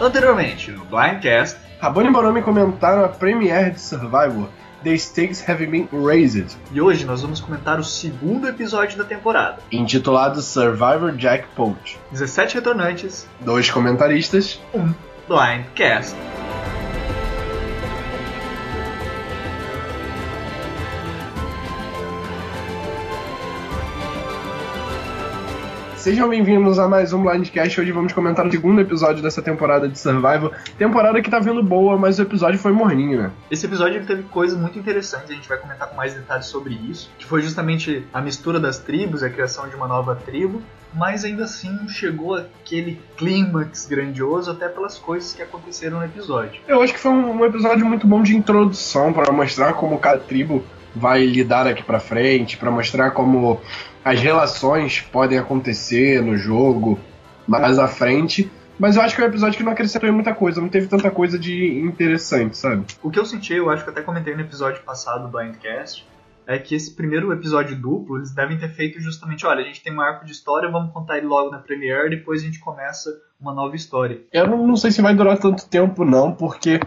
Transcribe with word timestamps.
Anteriormente, 0.00 0.70
no 0.72 0.84
Blindcast, 0.84 1.56
Rabone 1.80 2.08
e 2.08 2.12
Bonomi 2.12 2.42
comentaram 2.42 3.04
a 3.04 3.08
premiere 3.08 3.70
de 3.70 3.80
Survivor, 3.80 4.48
The 4.82 4.96
Stakes 4.98 5.48
Have 5.48 5.64
Been 5.66 5.88
Raised, 5.92 6.56
e 6.72 6.80
hoje 6.80 7.04
nós 7.04 7.22
vamos 7.22 7.40
comentar 7.40 7.78
o 7.78 7.84
segundo 7.84 8.48
episódio 8.48 8.98
da 8.98 9.04
temporada. 9.04 9.58
intitulado 9.70 10.42
Survivor 10.42 11.14
Jackpot. 11.16 11.98
17 12.10 12.56
retornantes, 12.56 13.26
Dois 13.40 13.70
comentaristas, 13.70 14.60
um 14.74 14.92
Blindcast. 15.28 16.14
Sejam 26.04 26.28
bem-vindos 26.28 26.78
a 26.78 26.86
mais 26.86 27.14
um 27.14 27.22
Blindcast. 27.22 27.80
Hoje 27.80 27.90
vamos 27.90 28.12
comentar 28.12 28.46
o 28.46 28.50
segundo 28.50 28.78
episódio 28.78 29.22
dessa 29.22 29.40
temporada 29.40 29.88
de 29.88 29.98
Survival. 29.98 30.52
Temporada 30.76 31.22
que 31.22 31.30
tá 31.30 31.38
vindo 31.38 31.62
boa, 31.62 31.96
mas 31.96 32.18
o 32.18 32.22
episódio 32.22 32.58
foi 32.58 32.72
morninho, 32.72 33.22
né? 33.22 33.30
Esse 33.50 33.64
episódio 33.64 33.96
ele 33.96 34.04
teve 34.04 34.22
coisas 34.24 34.60
muito 34.60 34.78
interessantes, 34.78 35.30
a 35.30 35.32
gente 35.32 35.48
vai 35.48 35.56
comentar 35.56 35.88
com 35.88 35.96
mais 35.96 36.12
detalhes 36.12 36.44
sobre 36.44 36.74
isso, 36.74 37.10
que 37.18 37.24
foi 37.24 37.40
justamente 37.40 38.06
a 38.12 38.20
mistura 38.20 38.60
das 38.60 38.78
tribos, 38.78 39.22
a 39.22 39.30
criação 39.30 39.66
de 39.66 39.76
uma 39.76 39.88
nova 39.88 40.14
tribo, 40.14 40.60
mas 40.92 41.24
ainda 41.24 41.44
assim 41.44 41.88
chegou 41.88 42.34
aquele 42.34 43.00
clímax 43.16 43.86
grandioso 43.86 44.50
até 44.50 44.68
pelas 44.68 44.98
coisas 44.98 45.32
que 45.32 45.40
aconteceram 45.40 46.00
no 46.00 46.04
episódio. 46.04 46.60
Eu 46.68 46.82
acho 46.82 46.92
que 46.92 47.00
foi 47.00 47.12
um, 47.12 47.42
episódio 47.46 47.86
muito 47.86 48.06
bom 48.06 48.22
de 48.22 48.36
introdução 48.36 49.10
para 49.10 49.32
mostrar 49.32 49.72
como 49.72 49.98
cada 49.98 50.18
tribo 50.18 50.62
vai 50.94 51.24
lidar 51.24 51.64
daqui 51.64 51.82
pra 51.82 51.98
frente, 51.98 52.58
para 52.58 52.70
mostrar 52.70 53.12
como 53.12 53.62
as 54.04 54.20
relações 54.20 55.00
podem 55.00 55.38
acontecer 55.38 56.22
no 56.22 56.36
jogo 56.36 56.98
mais 57.46 57.78
à 57.78 57.88
frente. 57.88 58.50
Mas 58.78 58.96
eu 58.96 59.02
acho 59.02 59.14
que 59.14 59.22
é 59.22 59.24
um 59.24 59.28
episódio 59.28 59.56
que 59.56 59.62
não 59.62 59.72
acrescentou 59.72 60.08
em 60.08 60.12
muita 60.12 60.34
coisa, 60.34 60.60
não 60.60 60.68
teve 60.68 60.88
tanta 60.88 61.10
coisa 61.10 61.38
de 61.38 61.78
interessante, 61.78 62.56
sabe? 62.56 62.84
O 63.02 63.10
que 63.10 63.18
eu 63.18 63.24
senti, 63.24 63.54
eu 63.54 63.70
acho 63.70 63.84
que 63.84 63.90
até 63.90 64.02
comentei 64.02 64.34
no 64.34 64.40
episódio 64.40 64.82
passado 64.82 65.22
do 65.22 65.28
Blindcast, 65.28 66.04
é 66.46 66.58
que 66.58 66.74
esse 66.74 66.94
primeiro 66.94 67.32
episódio 67.32 67.76
duplo, 67.76 68.18
eles 68.18 68.34
devem 68.34 68.58
ter 68.58 68.68
feito 68.70 69.00
justamente, 69.00 69.46
olha, 69.46 69.60
a 69.60 69.64
gente 69.64 69.82
tem 69.82 69.94
um 69.94 70.00
arco 70.00 70.24
de 70.24 70.32
história, 70.32 70.68
vamos 70.68 70.92
contar 70.92 71.18
ele 71.18 71.26
logo 71.26 71.50
na 71.50 71.58
Premiere, 71.58 72.10
depois 72.10 72.42
a 72.42 72.44
gente 72.44 72.58
começa 72.58 73.10
uma 73.40 73.54
nova 73.54 73.76
história. 73.76 74.20
Eu 74.32 74.48
não, 74.48 74.66
não 74.66 74.76
sei 74.76 74.90
se 74.90 75.00
vai 75.00 75.14
durar 75.14 75.38
tanto 75.38 75.66
tempo, 75.68 76.04
não, 76.04 76.32
porque 76.32 76.80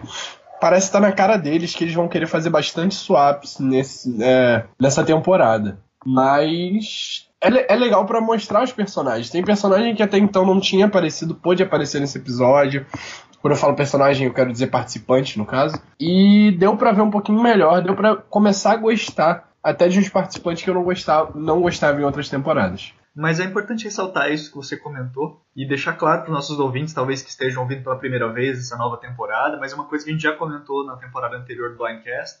parece 0.60 0.86
estar 0.86 1.00
na 1.00 1.10
cara 1.10 1.36
deles 1.36 1.74
que 1.74 1.84
eles 1.84 1.94
vão 1.94 2.06
querer 2.06 2.26
fazer 2.26 2.50
bastante 2.50 2.94
swaps 2.94 3.58
nesse, 3.58 4.22
é, 4.22 4.64
nessa 4.78 5.02
temporada. 5.02 5.78
Mas 6.10 7.28
é, 7.38 7.74
é 7.74 7.76
legal 7.76 8.06
pra 8.06 8.20
mostrar 8.20 8.62
os 8.62 8.72
personagens. 8.72 9.28
Tem 9.28 9.44
personagem 9.44 9.94
que 9.94 10.02
até 10.02 10.16
então 10.16 10.46
não 10.46 10.58
tinha 10.58 10.86
aparecido, 10.86 11.34
pôde 11.34 11.62
aparecer 11.62 12.00
nesse 12.00 12.16
episódio. 12.16 12.86
Quando 13.42 13.52
eu 13.52 13.58
falo 13.58 13.76
personagem, 13.76 14.26
eu 14.26 14.32
quero 14.32 14.50
dizer 14.50 14.68
participante, 14.68 15.38
no 15.38 15.44
caso. 15.44 15.80
E 16.00 16.56
deu 16.58 16.76
pra 16.76 16.92
ver 16.92 17.02
um 17.02 17.10
pouquinho 17.10 17.42
melhor, 17.42 17.82
deu 17.82 17.94
pra 17.94 18.16
começar 18.16 18.72
a 18.72 18.76
gostar 18.76 19.48
até 19.62 19.86
de 19.86 19.98
uns 19.98 20.08
participantes 20.08 20.62
que 20.62 20.70
eu 20.70 20.74
não 20.74 20.82
gostava, 20.82 21.38
não 21.38 21.60
gostava 21.60 22.00
em 22.00 22.04
outras 22.04 22.28
temporadas. 22.28 22.94
Mas 23.14 23.38
é 23.38 23.44
importante 23.44 23.84
ressaltar 23.84 24.32
isso 24.32 24.50
que 24.50 24.56
você 24.56 24.76
comentou 24.76 25.42
e 25.54 25.66
deixar 25.66 25.92
claro 25.92 26.22
para 26.22 26.30
os 26.30 26.34
nossos 26.34 26.58
ouvintes, 26.58 26.94
talvez 26.94 27.20
que 27.20 27.28
estejam 27.28 27.62
ouvindo 27.62 27.82
pela 27.82 27.98
primeira 27.98 28.32
vez 28.32 28.58
essa 28.58 28.76
nova 28.76 28.96
temporada, 28.96 29.58
mas 29.58 29.72
é 29.72 29.74
uma 29.74 29.86
coisa 29.86 30.04
que 30.04 30.10
a 30.10 30.14
gente 30.14 30.22
já 30.22 30.32
comentou 30.36 30.86
na 30.86 30.96
temporada 30.96 31.36
anterior 31.36 31.70
do 31.70 31.78
Blindcast, 31.78 32.40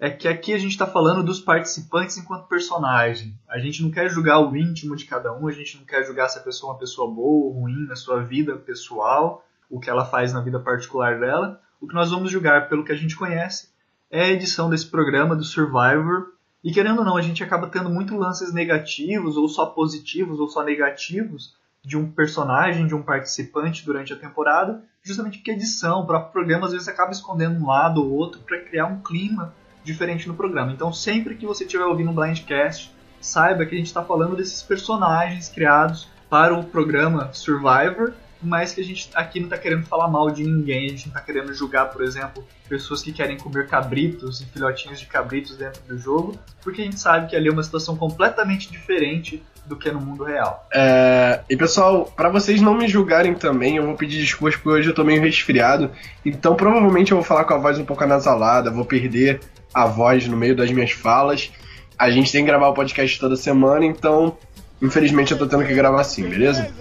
é 0.00 0.08
que 0.08 0.28
aqui 0.28 0.54
a 0.54 0.58
gente 0.58 0.70
está 0.70 0.86
falando 0.86 1.24
dos 1.24 1.40
participantes 1.40 2.16
enquanto 2.16 2.46
personagem. 2.46 3.36
A 3.48 3.58
gente 3.58 3.82
não 3.82 3.90
quer 3.90 4.08
julgar 4.08 4.38
o 4.38 4.56
íntimo 4.56 4.94
de 4.94 5.04
cada 5.04 5.32
um, 5.32 5.48
a 5.48 5.52
gente 5.52 5.76
não 5.76 5.84
quer 5.84 6.04
julgar 6.04 6.28
se 6.28 6.38
a 6.38 6.42
pessoa 6.42 6.70
é 6.70 6.72
uma 6.74 6.78
pessoa 6.78 7.12
boa 7.12 7.46
ou 7.46 7.60
ruim 7.60 7.84
na 7.86 7.96
sua 7.96 8.22
vida 8.22 8.56
pessoal, 8.56 9.44
o 9.68 9.80
que 9.80 9.90
ela 9.90 10.04
faz 10.04 10.32
na 10.32 10.40
vida 10.40 10.60
particular 10.60 11.18
dela. 11.18 11.60
O 11.80 11.88
que 11.88 11.94
nós 11.94 12.10
vamos 12.10 12.30
julgar 12.30 12.68
pelo 12.68 12.84
que 12.84 12.92
a 12.92 12.96
gente 12.96 13.16
conhece 13.16 13.70
é 14.08 14.22
a 14.22 14.30
edição 14.30 14.70
desse 14.70 14.86
programa 14.86 15.34
do 15.34 15.42
Survivor. 15.42 16.32
E 16.62 16.72
querendo 16.72 17.00
ou 17.00 17.04
não, 17.04 17.16
a 17.16 17.22
gente 17.22 17.42
acaba 17.42 17.68
tendo 17.68 17.90
muito 17.90 18.16
lances 18.16 18.52
negativos, 18.52 19.36
ou 19.36 19.48
só 19.48 19.66
positivos, 19.66 20.38
ou 20.38 20.48
só 20.48 20.62
negativos, 20.62 21.56
de 21.84 21.96
um 21.96 22.10
personagem, 22.10 22.86
de 22.86 22.94
um 22.94 23.02
participante 23.02 23.84
durante 23.84 24.12
a 24.12 24.16
temporada, 24.16 24.82
justamente 25.02 25.38
porque 25.38 25.52
a 25.52 25.54
edição, 25.54 26.00
o 26.00 26.06
próprio 26.06 26.32
programa, 26.32 26.66
às 26.66 26.72
vezes 26.72 26.88
acaba 26.88 27.12
escondendo 27.12 27.58
um 27.58 27.66
lado 27.66 28.02
ou 28.02 28.12
outro 28.12 28.40
para 28.40 28.60
criar 28.60 28.86
um 28.86 29.00
clima 29.00 29.54
diferente 29.88 30.28
no 30.28 30.34
programa. 30.34 30.72
Então, 30.72 30.92
sempre 30.92 31.34
que 31.34 31.46
você 31.46 31.64
estiver 31.64 31.84
ouvindo 31.84 32.10
um 32.10 32.14
Blindcast, 32.14 32.94
saiba 33.20 33.64
que 33.66 33.74
a 33.74 33.78
gente 33.78 33.86
está 33.86 34.04
falando 34.04 34.36
desses 34.36 34.62
personagens 34.62 35.48
criados 35.48 36.08
para 36.28 36.54
o 36.54 36.62
programa 36.62 37.30
Survivor, 37.32 38.12
mas 38.40 38.72
que 38.72 38.80
a 38.80 38.84
gente 38.84 39.10
aqui 39.14 39.40
não 39.40 39.46
está 39.46 39.58
querendo 39.58 39.84
falar 39.86 40.06
mal 40.08 40.30
de 40.30 40.44
ninguém, 40.44 40.86
a 40.86 40.90
gente 40.90 41.08
não 41.08 41.14
está 41.14 41.20
querendo 41.20 41.52
julgar, 41.52 41.86
por 41.86 42.02
exemplo, 42.02 42.46
pessoas 42.68 43.02
que 43.02 43.12
querem 43.12 43.36
comer 43.36 43.66
cabritos 43.66 44.40
e 44.40 44.46
filhotinhos 44.46 45.00
de 45.00 45.06
cabritos 45.06 45.56
dentro 45.56 45.82
do 45.88 45.98
jogo, 45.98 46.38
porque 46.62 46.82
a 46.82 46.84
gente 46.84 47.00
sabe 47.00 47.28
que 47.28 47.34
ali 47.34 47.48
é 47.48 47.52
uma 47.52 47.62
situação 47.62 47.96
completamente 47.96 48.70
diferente 48.70 49.42
do 49.66 49.76
que 49.76 49.88
é 49.88 49.92
no 49.92 50.00
mundo 50.00 50.24
real. 50.24 50.66
É, 50.72 51.40
e 51.48 51.56
pessoal, 51.56 52.04
pra 52.16 52.28
vocês 52.28 52.60
não 52.60 52.74
me 52.74 52.88
julgarem 52.88 53.34
também, 53.34 53.76
eu 53.76 53.86
vou 53.86 53.96
pedir 53.96 54.18
desculpas 54.20 54.54
porque 54.56 54.68
hoje 54.68 54.88
eu 54.88 54.94
tô 54.94 55.04
meio 55.04 55.20
resfriado. 55.20 55.90
Então 56.24 56.54
provavelmente 56.54 57.12
eu 57.12 57.18
vou 57.18 57.24
falar 57.24 57.44
com 57.44 57.54
a 57.54 57.58
voz 57.58 57.78
um 57.78 57.84
pouco 57.84 58.04
anasalada, 58.04 58.70
vou 58.70 58.84
perder 58.84 59.40
a 59.72 59.86
voz 59.86 60.26
no 60.26 60.36
meio 60.36 60.56
das 60.56 60.70
minhas 60.70 60.90
falas. 60.92 61.50
A 61.98 62.10
gente 62.10 62.30
tem 62.30 62.42
que 62.42 62.46
gravar 62.50 62.68
o 62.68 62.74
podcast 62.74 63.18
toda 63.18 63.36
semana, 63.36 63.84
então 63.84 64.36
infelizmente 64.80 65.32
eu 65.32 65.38
tô 65.38 65.46
tendo 65.46 65.64
que 65.66 65.74
gravar 65.74 66.00
assim, 66.00 66.28
beleza? 66.28 66.72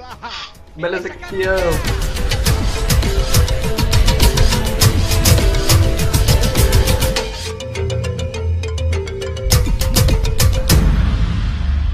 Beleza, 0.76 1.10
campeão! 1.10 1.58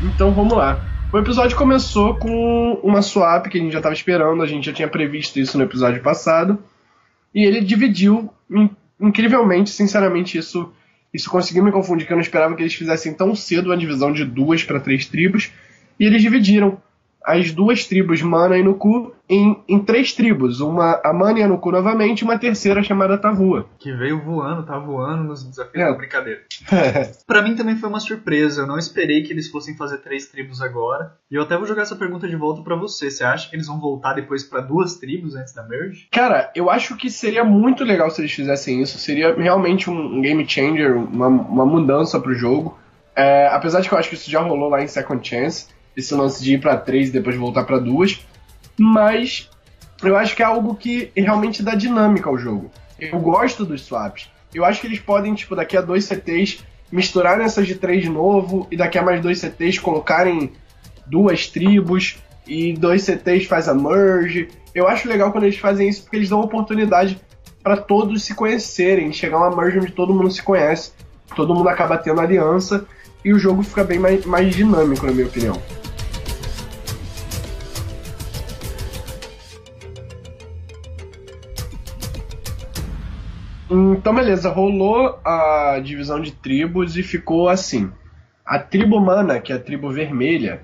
Então 0.04 0.32
vamos 0.32 0.54
lá. 0.54 0.80
O 1.12 1.18
episódio 1.18 1.56
começou 1.56 2.16
com 2.16 2.74
uma 2.84 3.02
swap 3.02 3.48
que 3.48 3.58
a 3.58 3.62
gente 3.62 3.72
já 3.72 3.80
estava 3.80 3.94
esperando, 3.94 4.42
a 4.42 4.48
gente 4.48 4.66
já 4.66 4.74
tinha 4.74 4.88
previsto 4.88 5.40
isso 5.40 5.58
no 5.58 5.64
episódio 5.64 6.02
passado. 6.02 6.58
E 7.34 7.44
ele 7.46 7.62
dividiu 7.62 8.32
in- 8.50 8.70
incrivelmente, 9.00 9.70
sinceramente, 9.70 10.38
isso 10.38 10.72
isso 11.14 11.30
conseguiu 11.30 11.64
me 11.64 11.72
confundir, 11.72 12.08
que 12.08 12.14
eu 12.14 12.18
não 12.18 12.22
esperava 12.22 12.56
que 12.56 12.64
eles 12.64 12.74
fizessem 12.74 13.14
tão 13.14 13.36
cedo 13.36 13.72
a 13.72 13.76
divisão 13.76 14.12
de 14.12 14.26
duas 14.26 14.64
para 14.64 14.80
três 14.80 15.06
tribos. 15.06 15.52
E 16.00 16.06
eles 16.06 16.22
dividiram 16.22 16.82
as 17.26 17.52
duas 17.52 17.86
tribos, 17.86 18.22
Mana 18.22 18.58
e 18.58 18.64
Nuku, 18.64 19.14
em, 19.30 19.64
em 19.68 19.80
três 19.80 20.14
tribos. 20.14 20.60
Uma, 20.60 21.00
a 21.04 21.14
Mana 21.14 21.40
e 21.40 21.44
a 21.44 21.48
Nuku 21.48 21.72
novamente, 21.72 22.22
e 22.22 22.24
uma 22.24 22.38
terceira 22.38 22.84
chamada 22.84 23.18
Tavua. 23.18 23.66
Que 23.80 23.92
veio 23.94 24.22
voando, 24.22 24.64
tá 24.66 24.78
voando 24.78 25.24
nos 25.24 25.44
desafios 25.44 25.84
É. 25.84 25.90
da 25.90 25.98
brincadeira. 25.98 26.42
Pra 27.26 27.42
mim 27.42 27.56
também 27.56 27.76
foi 27.78 27.90
uma 27.90 28.00
surpresa, 28.00 28.62
eu 28.62 28.68
não 28.68 28.78
esperei 28.78 29.24
que 29.24 29.32
eles 29.32 29.50
fossem 29.50 29.76
fazer 29.78 30.00
três 30.00 30.28
tribos 30.28 30.62
agora. 30.62 31.14
E 31.32 31.36
eu 31.36 31.44
até 31.44 31.58
vou 31.58 31.66
jogar 31.66 31.84
essa 31.84 31.96
pergunta 31.96 32.28
de 32.28 32.36
volta 32.36 32.62
pra 32.62 32.76
você. 32.76 33.10
Você 33.10 33.24
acha 33.24 33.50
que 33.50 33.56
eles 33.56 33.68
vão 33.68 33.80
voltar 33.80 34.14
depois 34.14 34.44
pra 34.44 34.60
duas 34.62 34.96
tribos 34.98 35.36
antes 35.36 35.54
da 35.54 35.64
merge? 35.64 36.08
Cara, 36.12 36.52
eu 36.56 36.70
acho 36.70 36.96
que 36.98 37.10
seria 37.10 37.44
muito 37.44 37.84
legal 37.84 38.10
se 38.12 38.22
eles 38.22 38.32
fizessem 38.34 38.82
isso. 38.82 38.98
Seria 39.00 39.34
realmente 39.36 39.90
um 39.90 40.22
game 40.22 40.48
changer, 40.48 40.96
uma, 40.96 41.28
uma 41.28 41.66
mudança 41.66 42.20
pro 42.20 42.34
jogo. 42.34 42.78
É, 43.16 43.48
apesar 43.48 43.80
de 43.82 43.88
que 43.88 43.94
eu 43.94 43.98
acho 44.00 44.10
que 44.10 44.16
isso 44.16 44.30
já 44.30 44.42
rolou 44.42 44.70
lá 44.70 44.82
em 44.82 44.88
Second 44.88 45.28
Chance, 45.28 45.68
esse 45.96 46.14
lance 46.14 46.44
de 46.44 46.54
ir 46.56 46.62
pra 46.62 46.78
três 46.78 47.10
e 47.10 47.12
depois 47.12 47.36
voltar 47.36 47.64
pra 47.64 47.78
duas. 47.78 48.26
Mas 48.78 49.50
eu 50.02 50.18
acho 50.18 50.36
que 50.36 50.42
é 50.42 50.46
algo 50.46 50.76
que 50.76 51.12
realmente 51.16 51.64
dá 51.64 51.76
dinâmica 51.76 52.30
ao 52.30 52.38
jogo. 52.38 52.72
Eu 53.00 53.20
gosto 53.20 53.66
dos 53.66 53.82
swaps. 53.82 54.30
Eu 54.54 54.64
acho 54.64 54.82
que 54.82 54.88
eles 54.88 55.00
podem, 55.00 55.34
tipo, 55.34 55.56
daqui 55.56 55.76
a 55.76 55.82
dois 55.82 56.06
CTs, 56.06 56.64
misturar 56.92 57.42
essas 57.42 57.66
de 57.66 57.76
três 57.76 58.04
de 58.04 58.10
novo, 58.10 58.68
e 58.70 58.78
daqui 58.78 58.98
a 58.98 59.02
mais 59.02 59.22
dois 59.22 59.40
CTs 59.40 59.80
colocarem 59.80 60.52
duas 61.08 61.48
tribos, 61.48 62.18
e 62.46 62.74
dois 62.74 63.04
CTs 63.04 63.46
faz 63.46 63.68
a 63.68 63.74
merge. 63.74 64.50
Eu 64.76 64.88
acho 64.88 65.08
legal 65.08 65.32
quando 65.32 65.46
eles 65.46 65.58
fazem 65.58 65.90
isso, 65.90 66.04
porque 66.04 66.18
eles 66.18 66.30
dão 66.30 66.42
oportunidade 66.42 67.20
para 67.64 67.78
todos 67.78 68.24
se 68.24 68.36
conhecerem, 68.36 69.14
chegar 69.14 69.38
uma 69.38 69.56
merge 69.56 69.80
onde 69.80 69.92
todo 69.92 70.14
mundo 70.14 70.30
se 70.30 70.44
conhece, 70.44 70.92
todo 71.36 71.56
mundo 71.56 71.70
acaba 71.70 71.98
tendo 71.98 72.20
aliança, 72.20 72.86
e 73.24 73.34
o 73.34 73.40
jogo 73.40 73.64
fica 73.64 73.84
bem 73.84 74.00
mais, 74.00 74.26
mais 74.26 74.54
dinâmico, 74.54 75.06
na 75.06 75.14
minha 75.14 75.26
opinião. 75.26 75.60
Então, 83.76 84.14
beleza, 84.14 84.52
rolou 84.52 85.20
a 85.26 85.80
divisão 85.84 86.22
de 86.22 86.32
tribos 86.32 86.96
e 86.96 87.02
ficou 87.02 87.50
assim. 87.50 87.92
A 88.46 88.60
tribo 88.60 89.00
Mana, 89.00 89.40
que 89.40 89.52
é 89.52 89.56
a 89.56 89.60
tribo 89.60 89.90
vermelha, 89.90 90.62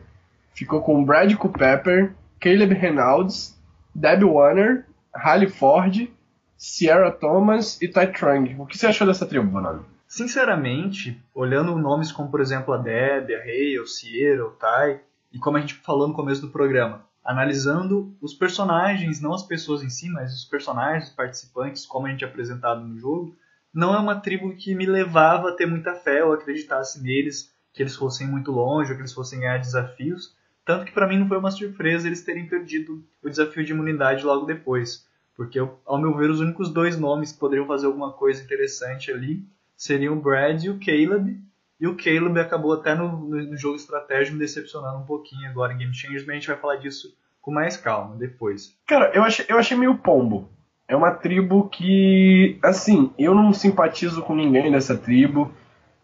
ficou 0.54 0.84
com 0.84 1.04
Brad 1.04 1.34
Culpepper, 1.34 2.14
Caleb 2.40 2.76
Reynolds, 2.76 3.60
Debbie 3.96 4.26
Warner, 4.26 4.86
Halle 5.12 5.48
Ford, 5.48 6.08
Sierra 6.56 7.10
Thomas 7.10 7.82
e 7.82 7.88
Ty 7.88 8.14
Trung. 8.14 8.62
O 8.62 8.68
que 8.68 8.78
você 8.78 8.86
achou 8.86 9.08
dessa 9.08 9.26
tribo, 9.26 9.48
Banana? 9.48 9.82
Sinceramente, 10.08 11.20
olhando 11.34 11.76
nomes 11.80 12.12
como, 12.12 12.30
por 12.30 12.42
exemplo, 12.42 12.76
a 12.76 12.78
Deb, 12.78 13.32
a 13.32 13.82
o 13.82 13.88
Sierra, 13.88 14.46
o 14.46 14.52
Tai, 14.52 15.02
e 15.34 15.40
como 15.40 15.58
a 15.58 15.62
gente 15.62 15.74
falou 15.74 16.08
no 16.08 16.14
começo 16.14 16.42
do 16.42 16.52
programa, 16.52 17.09
analisando 17.30 18.18
os 18.20 18.34
personagens, 18.34 19.22
não 19.22 19.36
as 19.36 19.44
pessoas 19.44 19.84
em 19.84 19.90
si, 19.90 20.10
mas 20.10 20.34
os 20.34 20.46
personagens, 20.46 21.10
os 21.10 21.16
participantes, 21.16 21.86
como 21.86 22.08
a 22.08 22.10
gente 22.10 22.24
é 22.24 22.28
apresentado 22.28 22.84
no 22.84 22.98
jogo, 22.98 23.38
não 23.72 23.94
é 23.94 24.00
uma 24.00 24.20
tribo 24.20 24.56
que 24.56 24.74
me 24.74 24.88
levava 24.88 25.50
a 25.50 25.52
ter 25.52 25.68
muita 25.68 25.94
fé 25.94 26.24
ou 26.24 26.34
acreditasse 26.34 27.00
neles, 27.04 27.54
que 27.72 27.84
eles 27.84 27.96
fossem 27.96 28.26
muito 28.26 28.52
longe 28.52 28.90
ou 28.90 28.96
que 28.96 29.04
eles 29.04 29.14
fossem 29.14 29.42
ganhar 29.42 29.60
desafios. 29.60 30.36
Tanto 30.66 30.86
que 30.86 30.92
para 30.92 31.06
mim 31.06 31.20
não 31.20 31.28
foi 31.28 31.38
uma 31.38 31.52
surpresa 31.52 32.08
eles 32.08 32.24
terem 32.24 32.48
perdido 32.48 33.06
o 33.24 33.30
desafio 33.30 33.64
de 33.64 33.74
imunidade 33.74 34.26
logo 34.26 34.48
depois. 34.48 35.08
Porque, 35.36 35.60
ao 35.60 36.02
meu 36.02 36.18
ver, 36.18 36.32
os 36.32 36.40
únicos 36.40 36.74
dois 36.74 36.98
nomes 36.98 37.32
que 37.32 37.40
poderiam 37.40 37.68
fazer 37.68 37.86
alguma 37.86 38.12
coisa 38.12 38.44
interessante 38.44 39.12
ali 39.12 39.46
seriam 39.78 40.18
o 40.18 40.20
Brad 40.20 40.64
e 40.64 40.72
o 40.72 40.80
Caleb. 40.80 41.40
E 41.80 41.88
o 41.88 41.96
Caleb 41.96 42.40
acabou 42.40 42.74
até 42.74 42.94
no, 42.94 43.28
no 43.28 43.58
jogo 43.58 43.78
estratégico 43.78 44.36
me 44.36 44.42
decepcionando 44.42 44.98
um 44.98 45.06
pouquinho 45.06 45.50
agora 45.50 45.74
em 45.74 45.78
Game 45.78 45.94
Changers, 45.94 46.26
mas 46.26 46.32
a 46.32 46.40
gente 46.40 46.48
vai 46.48 46.58
falar 46.58 46.76
disso 46.76 47.16
com 47.42 47.52
mais 47.52 47.78
calma 47.78 48.16
depois. 48.18 48.76
Cara, 48.86 49.12
eu 49.14 49.24
achei, 49.24 49.46
eu 49.48 49.58
achei 49.58 49.78
meio 49.78 49.98
pombo. 49.98 50.50
É 50.88 50.96
uma 50.96 51.12
tribo 51.12 51.70
que, 51.70 52.60
assim, 52.64 53.14
eu 53.18 53.34
não 53.34 53.54
simpatizo 53.54 54.22
com 54.24 54.36
ninguém 54.36 54.72
dessa 54.72 54.98
tribo. 54.98 55.52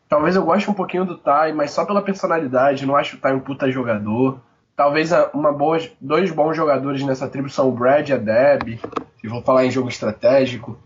Talvez 0.07 0.35
eu 0.35 0.45
goste 0.45 0.69
um 0.69 0.73
pouquinho 0.75 1.03
do 1.03 1.17
Tai, 1.17 1.51
mas 1.51 1.71
só 1.71 1.83
pela 1.85 2.01
personalidade. 2.01 2.85
Não 2.85 2.95
acho 2.95 3.17
o 3.17 3.19
Tai 3.19 3.33
um 3.33 3.39
puta 3.39 3.69
jogador. 3.69 4.39
Talvez 4.75 5.11
uma 5.33 5.51
boa, 5.51 5.79
dois 5.99 6.29
bons 6.31 6.55
jogadores 6.55 7.01
nessa 7.03 7.27
tribo 7.27 7.49
são 7.49 7.69
o 7.69 7.71
Brad 7.71 8.09
e 8.09 8.13
a 8.13 8.17
Deb, 8.17 8.77
se 9.19 9.27
vou 9.27 9.41
falar 9.41 9.65
em 9.65 9.71
jogo 9.71 9.89
estratégico, 9.89 10.77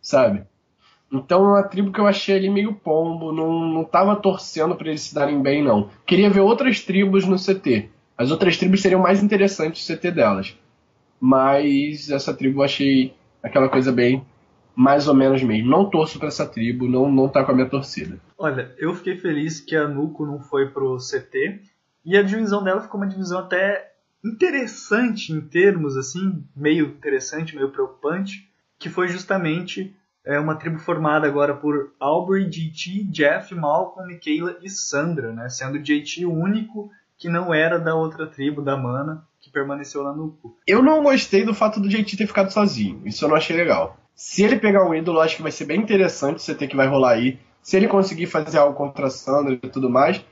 sabe? 0.00 0.44
Então 1.12 1.44
é 1.44 1.48
uma 1.48 1.62
tribo 1.62 1.92
que 1.92 2.00
eu 2.00 2.06
achei 2.06 2.36
ali 2.36 2.48
meio 2.48 2.72
pombo, 2.72 3.32
não, 3.32 3.68
não 3.68 3.84
tava 3.84 4.16
torcendo 4.16 4.74
para 4.74 4.88
eles 4.88 5.02
se 5.02 5.14
darem 5.14 5.42
bem, 5.42 5.62
não. 5.62 5.90
Queria 6.06 6.30
ver 6.30 6.40
outras 6.40 6.80
tribos 6.80 7.26
no 7.26 7.36
CT. 7.36 7.90
As 8.16 8.30
outras 8.30 8.56
tribos 8.56 8.80
seriam 8.80 9.00
mais 9.00 9.22
interessantes 9.22 9.86
o 9.88 9.94
CT 9.94 10.10
delas. 10.10 10.56
Mas 11.20 12.10
essa 12.10 12.32
tribo 12.32 12.60
eu 12.60 12.64
achei 12.64 13.14
aquela 13.42 13.68
coisa 13.68 13.92
bem 13.92 14.24
mais 14.74 15.06
ou 15.06 15.14
menos 15.14 15.42
mesmo. 15.42 15.68
Não 15.68 15.88
torço 15.88 16.18
para 16.18 16.28
essa 16.28 16.46
tribo, 16.46 16.88
não, 16.88 17.10
não 17.10 17.28
tá 17.28 17.44
com 17.44 17.52
a 17.52 17.54
minha 17.54 17.68
torcida. 17.68 18.18
Olha, 18.38 18.74
eu 18.78 18.94
fiquei 18.94 19.16
feliz 19.16 19.60
que 19.60 19.76
a 19.76 19.86
Nuco 19.86 20.26
não 20.26 20.40
foi 20.40 20.70
pro 20.70 20.96
CT. 20.96 21.60
E 22.04 22.16
a 22.16 22.22
divisão 22.22 22.64
dela 22.64 22.80
ficou 22.80 23.00
uma 23.00 23.06
divisão 23.06 23.40
até 23.40 23.92
interessante 24.24 25.32
em 25.32 25.40
termos, 25.40 25.96
assim, 25.96 26.44
meio 26.56 26.86
interessante, 26.86 27.54
meio 27.54 27.70
preocupante, 27.70 28.48
que 28.78 28.88
foi 28.88 29.08
justamente 29.08 29.94
é 30.24 30.38
uma 30.38 30.54
tribo 30.54 30.78
formada 30.78 31.26
agora 31.26 31.54
por 31.54 31.92
Aubrey, 31.98 32.48
JT, 32.48 33.04
Jeff, 33.10 33.54
Malcolm, 33.54 34.06
Michaela 34.06 34.56
e 34.62 34.70
Sandra, 34.70 35.32
né? 35.32 35.48
Sendo 35.48 35.78
JT 35.78 36.24
o 36.26 36.32
único 36.32 36.90
que 37.18 37.28
não 37.28 37.52
era 37.52 37.78
da 37.78 37.94
outra 37.94 38.26
tribo, 38.26 38.62
da 38.62 38.76
Mana, 38.76 39.24
que 39.40 39.50
permaneceu 39.50 40.02
lá 40.02 40.12
no 40.12 40.32
cu. 40.32 40.56
Eu 40.66 40.82
não 40.82 41.02
gostei 41.02 41.44
do 41.44 41.54
fato 41.54 41.80
do 41.80 41.88
JT 41.88 42.16
ter 42.16 42.26
ficado 42.26 42.52
sozinho. 42.52 43.00
Isso 43.04 43.24
eu 43.24 43.28
não 43.28 43.36
achei 43.36 43.56
legal. 43.56 43.96
Se 44.14 44.42
ele 44.42 44.56
pegar 44.58 44.88
um 44.88 44.94
ídolo, 44.94 45.20
acho 45.20 45.36
que 45.36 45.42
vai 45.42 45.52
ser 45.52 45.64
bem 45.64 45.80
interessante 45.80 46.38
o 46.38 46.54
CT 46.54 46.68
que 46.68 46.76
vai 46.76 46.86
rolar 46.86 47.12
aí. 47.12 47.38
Se 47.60 47.76
ele 47.76 47.88
conseguir 47.88 48.26
fazer 48.26 48.58
algo 48.58 48.76
contra 48.76 49.06
a 49.06 49.10
Sandra 49.10 49.54
e 49.54 49.68
tudo 49.68 49.90
mais. 49.90 50.24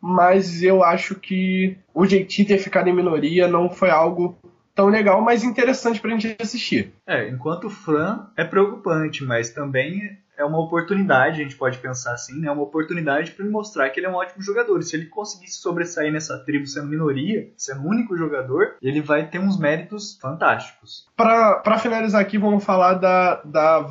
Mas 0.00 0.62
eu 0.62 0.84
acho 0.84 1.16
que 1.16 1.76
o 1.92 2.06
JT 2.06 2.44
ter 2.44 2.58
ficado 2.58 2.88
em 2.88 2.94
minoria 2.94 3.48
não 3.48 3.68
foi 3.68 3.90
algo 3.90 4.38
tão 4.78 4.86
legal, 4.86 5.20
mas 5.20 5.42
interessante 5.42 6.00
pra 6.00 6.12
gente 6.12 6.36
assistir. 6.40 6.94
É, 7.04 7.28
enquanto 7.28 7.68
Fran 7.68 8.26
é 8.36 8.44
preocupante, 8.44 9.24
mas 9.24 9.50
também 9.50 10.16
é 10.36 10.44
uma 10.44 10.60
oportunidade, 10.60 11.40
a 11.40 11.42
gente 11.42 11.56
pode 11.56 11.78
pensar 11.78 12.12
assim, 12.12 12.38
né? 12.38 12.46
É 12.46 12.52
uma 12.52 12.62
oportunidade 12.62 13.32
para 13.32 13.44
ele 13.44 13.52
mostrar 13.52 13.90
que 13.90 13.98
ele 13.98 14.06
é 14.06 14.10
um 14.10 14.14
ótimo 14.14 14.40
jogador. 14.40 14.78
E 14.78 14.84
se 14.84 14.94
ele 14.94 15.06
conseguir 15.06 15.48
sobressair 15.48 16.12
nessa 16.12 16.38
tribo 16.38 16.64
sendo 16.64 16.86
minoria, 16.86 17.48
sendo 17.56 17.80
o 17.80 17.88
único 17.88 18.16
jogador, 18.16 18.76
ele 18.80 19.02
vai 19.02 19.26
ter 19.26 19.40
uns 19.40 19.58
méritos 19.58 20.16
fantásticos. 20.22 21.08
Para 21.16 21.78
finalizar 21.78 22.20
aqui, 22.20 22.38
vamos 22.38 22.64
falar 22.64 22.94
da. 22.94 23.40
da 23.44 23.84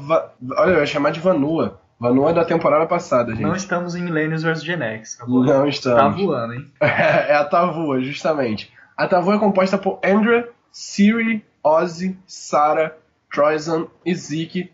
olha, 0.58 0.72
eu 0.72 0.80
ia 0.80 0.86
chamar 0.86 1.12
de 1.12 1.20
Vanua. 1.20 1.82
Vanua 2.00 2.30
é 2.30 2.34
da 2.34 2.46
temporada 2.46 2.86
passada, 2.86 3.32
gente. 3.32 3.42
Não 3.42 3.56
estamos 3.58 3.94
em 3.94 4.04
Millennials 4.04 4.44
vs 4.44 4.64
Gen 4.64 4.82
X. 4.82 5.16
Acabou. 5.16 5.44
Não 5.44 5.68
estamos. 5.68 6.16
Tá 6.16 6.24
voando, 6.24 6.54
hein? 6.54 6.72
é 6.80 7.36
a 7.36 7.44
Tavua, 7.44 8.02
justamente. 8.02 8.72
A 8.96 9.06
Tavua 9.06 9.36
é 9.36 9.40
composta 9.40 9.78
por 9.78 10.00
Andrea, 10.04 10.48
Siri, 10.72 11.44
Ozzy, 11.64 12.18
Sarah, 12.26 12.94
Troyzan 13.32 13.88
e 14.06 14.14
Zeke. 14.16 14.72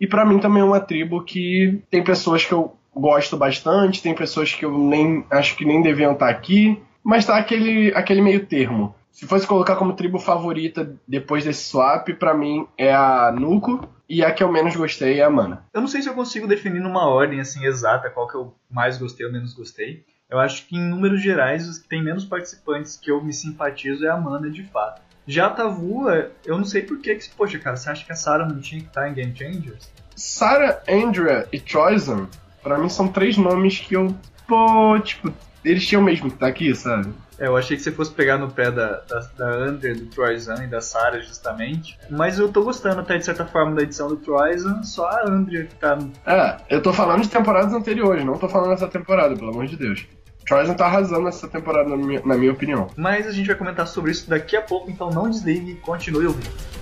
E 0.00 0.06
para 0.06 0.24
mim 0.24 0.38
também 0.38 0.62
é 0.62 0.64
uma 0.64 0.80
tribo 0.80 1.22
que 1.22 1.82
tem 1.90 2.02
pessoas 2.02 2.44
que 2.44 2.52
eu 2.52 2.76
gosto 2.94 3.36
bastante, 3.36 4.02
tem 4.02 4.14
pessoas 4.14 4.52
que 4.52 4.64
eu 4.64 4.76
nem 4.76 5.24
acho 5.30 5.56
que 5.56 5.64
nem 5.64 5.82
deviam 5.82 6.12
estar 6.12 6.28
aqui, 6.28 6.80
mas 7.02 7.26
tá 7.26 7.36
aquele, 7.36 7.92
aquele 7.94 8.22
meio 8.22 8.46
termo. 8.46 8.94
Se 9.10 9.26
fosse 9.26 9.46
colocar 9.46 9.76
como 9.76 9.94
tribo 9.94 10.18
favorita 10.18 10.96
depois 11.06 11.44
desse 11.44 11.64
swap, 11.64 12.08
para 12.18 12.34
mim 12.34 12.66
é 12.76 12.92
a 12.92 13.30
Nuko 13.30 13.88
e 14.08 14.24
a 14.24 14.32
que 14.32 14.42
eu 14.42 14.50
menos 14.50 14.74
gostei 14.74 15.20
é 15.20 15.24
a 15.24 15.30
Mana. 15.30 15.64
Eu 15.72 15.80
não 15.80 15.88
sei 15.88 16.02
se 16.02 16.08
eu 16.08 16.14
consigo 16.14 16.48
definir 16.48 16.80
numa 16.80 17.06
ordem 17.06 17.38
assim 17.40 17.64
exata 17.64 18.10
qual 18.10 18.26
que 18.26 18.34
eu 18.34 18.54
mais 18.68 18.98
gostei 18.98 19.24
ou 19.24 19.32
menos 19.32 19.54
gostei. 19.54 20.04
Eu 20.28 20.40
acho 20.40 20.66
que 20.66 20.76
em 20.76 20.80
números 20.80 21.22
gerais 21.22 21.68
os 21.68 21.78
que 21.78 21.88
tem 21.88 22.02
menos 22.02 22.24
participantes 22.24 22.96
que 22.96 23.10
eu 23.10 23.22
me 23.22 23.32
simpatizo 23.32 24.04
é 24.04 24.10
a 24.10 24.16
Mana 24.16 24.50
de 24.50 24.64
fato. 24.64 25.00
Já 25.26 25.46
a 25.46 25.50
Tavua, 25.50 26.30
eu 26.44 26.56
não 26.58 26.64
sei 26.64 26.82
por 26.82 26.98
que, 26.98 27.18
poxa, 27.36 27.58
cara, 27.58 27.76
você 27.76 27.90
acha 27.90 28.04
que 28.04 28.12
a 28.12 28.16
Sarah 28.16 28.46
não 28.46 28.60
tinha 28.60 28.80
que 28.80 28.88
estar 28.88 29.08
em 29.08 29.14
Game 29.14 29.34
Changers? 29.34 29.90
Sarah, 30.14 30.82
Andrea 30.88 31.48
e 31.52 31.58
Troyzan, 31.58 32.28
pra 32.62 32.78
mim 32.78 32.88
são 32.88 33.08
três 33.08 33.36
nomes 33.36 33.80
que 33.80 33.94
eu, 33.94 34.14
pô, 34.46 34.98
tipo, 35.00 35.32
eles 35.64 35.86
tinham 35.86 36.02
mesmo 36.02 36.28
que 36.28 36.36
estar 36.36 36.46
aqui, 36.46 36.74
sabe? 36.74 37.12
É, 37.38 37.46
eu 37.46 37.56
achei 37.56 37.76
que 37.76 37.82
você 37.82 37.90
fosse 37.90 38.12
pegar 38.12 38.38
no 38.38 38.50
pé 38.50 38.70
da, 38.70 39.00
da, 39.00 39.20
da 39.36 39.50
Andrea, 39.50 39.94
do 39.94 40.06
Troyzan 40.06 40.62
e 40.64 40.66
da 40.68 40.80
Sarah, 40.80 41.20
justamente. 41.20 41.98
Mas 42.08 42.38
eu 42.38 42.48
tô 42.48 42.62
gostando 42.62 43.00
até, 43.00 43.18
de 43.18 43.24
certa 43.24 43.44
forma, 43.44 43.74
da 43.74 43.82
edição 43.82 44.08
do 44.08 44.16
Troyzan, 44.16 44.82
só 44.84 45.08
a 45.08 45.28
Andrea 45.28 45.64
que 45.64 45.74
tá... 45.74 45.98
É, 46.26 46.56
eu 46.68 46.80
tô 46.80 46.92
falando 46.92 47.22
de 47.22 47.28
temporadas 47.28 47.72
anteriores, 47.72 48.24
não 48.24 48.38
tô 48.38 48.48
falando 48.48 48.70
dessa 48.70 48.86
temporada, 48.86 49.34
pelo 49.34 49.50
amor 49.50 49.66
de 49.66 49.76
Deus. 49.76 50.06
Troyzan 50.46 50.74
tá 50.74 50.86
arrasando 50.86 51.26
essa 51.26 51.48
temporada, 51.48 51.88
na 51.88 51.96
minha, 51.96 52.22
na 52.24 52.36
minha 52.36 52.52
opinião. 52.52 52.88
Mas 52.96 53.26
a 53.26 53.32
gente 53.32 53.46
vai 53.46 53.56
comentar 53.56 53.86
sobre 53.86 54.10
isso 54.10 54.28
daqui 54.28 54.56
a 54.56 54.62
pouco, 54.62 54.90
então 54.90 55.10
não 55.10 55.30
desligue 55.30 55.72
e 55.72 55.74
continue 55.76 56.26
ouvindo. 56.26 56.74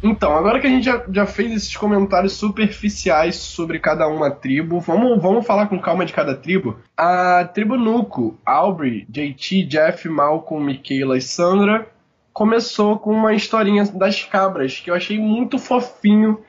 Então, 0.00 0.36
agora 0.36 0.60
que 0.60 0.66
a 0.68 0.70
gente 0.70 0.84
já, 0.84 1.04
já, 1.12 1.26
fez 1.26 1.52
esses 1.52 1.76
comentários 1.76 2.34
superficiais 2.34 3.34
sobre 3.34 3.80
cada 3.80 4.06
uma 4.06 4.30
tribo, 4.30 4.78
vamos, 4.78 5.20
vamos 5.20 5.44
falar 5.44 5.66
com 5.66 5.78
calma 5.80 6.06
de 6.06 6.12
cada 6.12 6.36
tribo. 6.36 6.78
A 6.96 7.44
tribo 7.52 7.76
Nuco, 7.76 8.38
Aubrey, 8.46 9.04
JT, 9.08 9.64
Jeff, 9.64 10.08
Malcolm, 10.08 10.64
Michaela 10.64 11.18
e 11.18 11.20
Sandra 11.20 11.97
começou 12.38 13.00
com 13.00 13.10
uma 13.10 13.34
historinha 13.34 13.84
das 13.86 14.22
cabras 14.22 14.78
que 14.78 14.88
eu 14.88 14.94
achei 14.94 15.18
muito 15.18 15.58
fofinho 15.58 16.40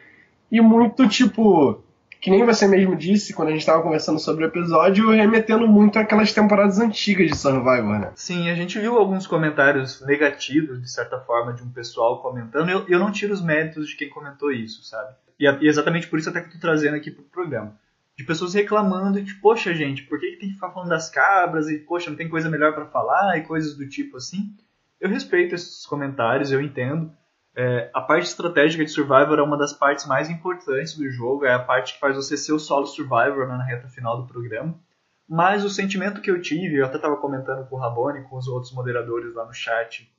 e 0.51 0.61
muito 0.61 1.09
tipo. 1.09 1.83
Que 2.21 2.29
nem 2.29 2.45
você 2.45 2.67
mesmo 2.67 2.95
disse 2.95 3.33
quando 3.33 3.47
a 3.47 3.51
gente 3.51 3.61
estava 3.61 3.81
conversando 3.81 4.19
sobre 4.19 4.45
o 4.45 4.47
episódio, 4.47 5.09
remetendo 5.09 5.67
muito 5.67 5.97
àquelas 5.97 6.31
temporadas 6.31 6.77
antigas 6.79 7.31
de 7.31 7.35
Survivor, 7.35 7.97
né? 7.97 8.11
Sim, 8.13 8.51
a 8.51 8.53
gente 8.53 8.77
viu 8.77 8.99
alguns 8.99 9.25
comentários 9.25 10.05
negativos, 10.05 10.79
de 10.79 10.91
certa 10.91 11.19
forma, 11.21 11.53
de 11.53 11.63
um 11.63 11.71
pessoal 11.71 12.21
comentando. 12.21 12.69
Eu, 12.69 12.85
eu 12.87 12.99
não 12.99 13.11
tiro 13.11 13.33
os 13.33 13.41
méritos 13.41 13.89
de 13.89 13.95
quem 13.95 14.09
comentou 14.09 14.51
isso, 14.51 14.83
sabe? 14.83 15.15
E, 15.39 15.49
e 15.49 15.67
exatamente 15.67 16.07
por 16.07 16.19
isso 16.19 16.29
até 16.29 16.41
que 16.41 16.49
eu 16.49 16.53
tô 16.53 16.59
trazendo 16.59 16.97
aqui 16.97 17.09
pro 17.09 17.23
programa. 17.23 17.75
De 18.15 18.23
pessoas 18.23 18.53
reclamando 18.53 19.19
de, 19.23 19.33
poxa, 19.35 19.73
gente, 19.73 20.03
por 20.03 20.19
que, 20.19 20.33
que 20.33 20.37
tem 20.37 20.49
que 20.49 20.55
ficar 20.55 20.69
falando 20.69 20.89
das 20.89 21.09
cabras? 21.09 21.67
E, 21.67 21.79
poxa, 21.79 22.11
não 22.11 22.17
tem 22.17 22.29
coisa 22.29 22.47
melhor 22.47 22.75
para 22.75 22.85
falar? 22.85 23.39
E 23.39 23.41
coisas 23.41 23.75
do 23.75 23.87
tipo 23.87 24.17
assim. 24.17 24.53
Eu 24.99 25.09
respeito 25.09 25.55
esses 25.55 25.85
comentários, 25.85 26.51
eu 26.51 26.61
entendo. 26.61 27.11
É, 27.55 27.89
a 27.93 28.01
parte 28.01 28.25
estratégica 28.25 28.83
de 28.83 28.91
Survivor 28.91 29.39
é 29.39 29.41
uma 29.41 29.57
das 29.57 29.73
partes 29.73 30.05
mais 30.05 30.29
importantes 30.29 30.95
do 30.95 31.09
jogo, 31.09 31.45
é 31.45 31.53
a 31.53 31.59
parte 31.59 31.93
que 31.93 31.99
faz 31.99 32.15
você 32.15 32.37
ser 32.37 32.53
o 32.53 32.59
solo 32.59 32.85
Survivor 32.85 33.47
né, 33.47 33.57
na 33.57 33.63
reta 33.63 33.87
final 33.87 34.21
do 34.21 34.27
programa. 34.27 34.79
Mas 35.27 35.63
o 35.63 35.69
sentimento 35.69 36.21
que 36.21 36.31
eu 36.31 36.41
tive, 36.41 36.77
eu 36.77 36.85
até 36.85 36.95
estava 36.95 37.17
comentando 37.17 37.67
com 37.67 37.75
o 37.75 37.79
Rabone, 37.79 38.23
com 38.23 38.37
os 38.37 38.47
outros 38.47 38.73
moderadores 38.73 39.33
lá 39.33 39.45
no 39.45 39.53
chat 39.53 40.11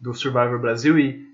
do 0.00 0.12
Survivor 0.14 0.60
Brasil, 0.60 0.98
e 0.98 1.26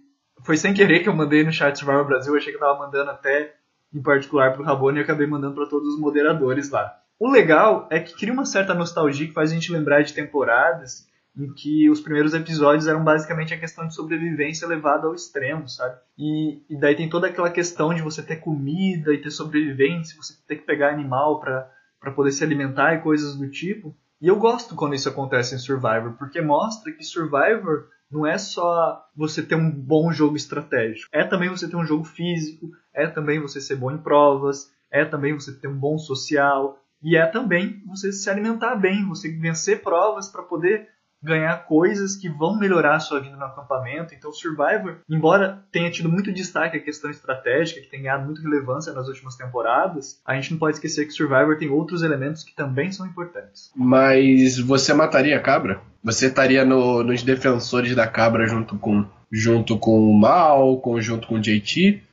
foi 0.42 0.56
sem 0.56 0.74
querer 0.74 1.00
que 1.00 1.08
eu 1.08 1.14
mandei 1.14 1.42
no 1.44 1.52
chat 1.52 1.78
Survivor 1.78 2.04
Brasil, 2.04 2.36
achei 2.36 2.52
que 2.52 2.58
eu 2.58 2.62
estava 2.62 2.78
mandando 2.78 3.10
até 3.10 3.54
em 3.92 4.02
particular 4.02 4.52
para 4.52 4.62
o 4.62 4.64
Rabone 4.64 4.98
e 4.98 5.02
acabei 5.02 5.26
mandando 5.26 5.54
para 5.54 5.68
todos 5.68 5.94
os 5.94 6.00
moderadores 6.00 6.70
lá. 6.70 7.00
O 7.18 7.30
legal 7.30 7.88
é 7.90 8.00
que 8.00 8.14
cria 8.14 8.32
uma 8.32 8.44
certa 8.44 8.74
nostalgia 8.74 9.26
que 9.26 9.32
faz 9.32 9.50
a 9.50 9.54
gente 9.54 9.72
lembrar 9.72 10.02
de 10.02 10.12
temporadas 10.12 11.08
em 11.36 11.52
que 11.52 11.90
os 11.90 12.00
primeiros 12.00 12.32
episódios 12.32 12.86
eram 12.86 13.02
basicamente 13.02 13.52
a 13.52 13.58
questão 13.58 13.86
de 13.86 13.94
sobrevivência 13.94 14.68
levada 14.68 15.06
ao 15.06 15.14
extremo, 15.14 15.68
sabe? 15.68 15.96
E, 16.16 16.62
e 16.70 16.78
daí 16.78 16.94
tem 16.94 17.08
toda 17.08 17.26
aquela 17.26 17.50
questão 17.50 17.92
de 17.92 18.02
você 18.02 18.22
ter 18.22 18.36
comida 18.36 19.12
e 19.12 19.20
ter 19.20 19.30
sobrevivência, 19.30 20.16
você 20.16 20.34
ter 20.46 20.56
que 20.56 20.66
pegar 20.66 20.90
animal 20.90 21.40
para 21.40 22.12
poder 22.14 22.30
se 22.30 22.44
alimentar 22.44 22.94
e 22.94 23.00
coisas 23.00 23.36
do 23.36 23.48
tipo. 23.48 23.96
E 24.20 24.28
eu 24.28 24.36
gosto 24.36 24.76
quando 24.76 24.94
isso 24.94 25.08
acontece 25.08 25.54
em 25.54 25.58
Survivor, 25.58 26.12
porque 26.18 26.40
mostra 26.40 26.92
que 26.92 27.02
Survivor 27.02 27.88
não 28.10 28.24
é 28.24 28.38
só 28.38 29.04
você 29.16 29.42
ter 29.42 29.56
um 29.56 29.70
bom 29.70 30.12
jogo 30.12 30.36
estratégico, 30.36 31.08
é 31.12 31.24
também 31.24 31.48
você 31.48 31.68
ter 31.68 31.76
um 31.76 31.84
jogo 31.84 32.04
físico, 32.04 32.70
é 32.92 33.08
também 33.08 33.40
você 33.40 33.60
ser 33.60 33.74
bom 33.74 33.90
em 33.90 33.98
provas, 33.98 34.72
é 34.88 35.04
também 35.04 35.34
você 35.34 35.52
ter 35.52 35.66
um 35.66 35.76
bom 35.76 35.98
social, 35.98 36.78
e 37.02 37.16
é 37.16 37.26
também 37.26 37.82
você 37.86 38.12
se 38.12 38.30
alimentar 38.30 38.76
bem, 38.76 39.06
você 39.06 39.30
vencer 39.30 39.82
provas 39.82 40.28
para 40.28 40.42
poder 40.42 40.88
ganhar 41.24 41.64
coisas 41.64 42.16
que 42.16 42.28
vão 42.28 42.58
melhorar 42.58 42.96
a 42.96 43.00
sua 43.00 43.20
vida 43.20 43.36
no 43.36 43.44
acampamento. 43.44 44.14
Então, 44.14 44.32
Survivor, 44.32 44.98
embora 45.08 45.64
tenha 45.72 45.90
tido 45.90 46.08
muito 46.08 46.32
destaque 46.32 46.76
a 46.76 46.82
questão 46.82 47.10
estratégica, 47.10 47.80
que 47.80 47.88
tem 47.88 48.02
ganhado 48.02 48.26
muita 48.26 48.42
relevância 48.42 48.92
nas 48.92 49.08
últimas 49.08 49.34
temporadas, 49.34 50.20
a 50.24 50.34
gente 50.34 50.52
não 50.52 50.58
pode 50.58 50.76
esquecer 50.76 51.06
que 51.06 51.12
Survivor 51.12 51.56
tem 51.58 51.70
outros 51.70 52.02
elementos 52.02 52.44
que 52.44 52.54
também 52.54 52.92
são 52.92 53.06
importantes. 53.06 53.72
Mas 53.74 54.58
você 54.58 54.92
mataria 54.92 55.36
a 55.36 55.40
cabra? 55.40 55.80
Você 56.02 56.26
estaria 56.26 56.64
no, 56.64 57.02
nos 57.02 57.22
defensores 57.22 57.96
da 57.96 58.06
cabra 58.06 58.46
junto 58.46 58.76
com 58.78 59.06
junto 59.32 59.76
com 59.76 59.98
o 59.98 60.14
Mal, 60.16 60.80
junto 61.00 61.26
com 61.26 61.34
o 61.34 61.40
JT? 61.40 62.03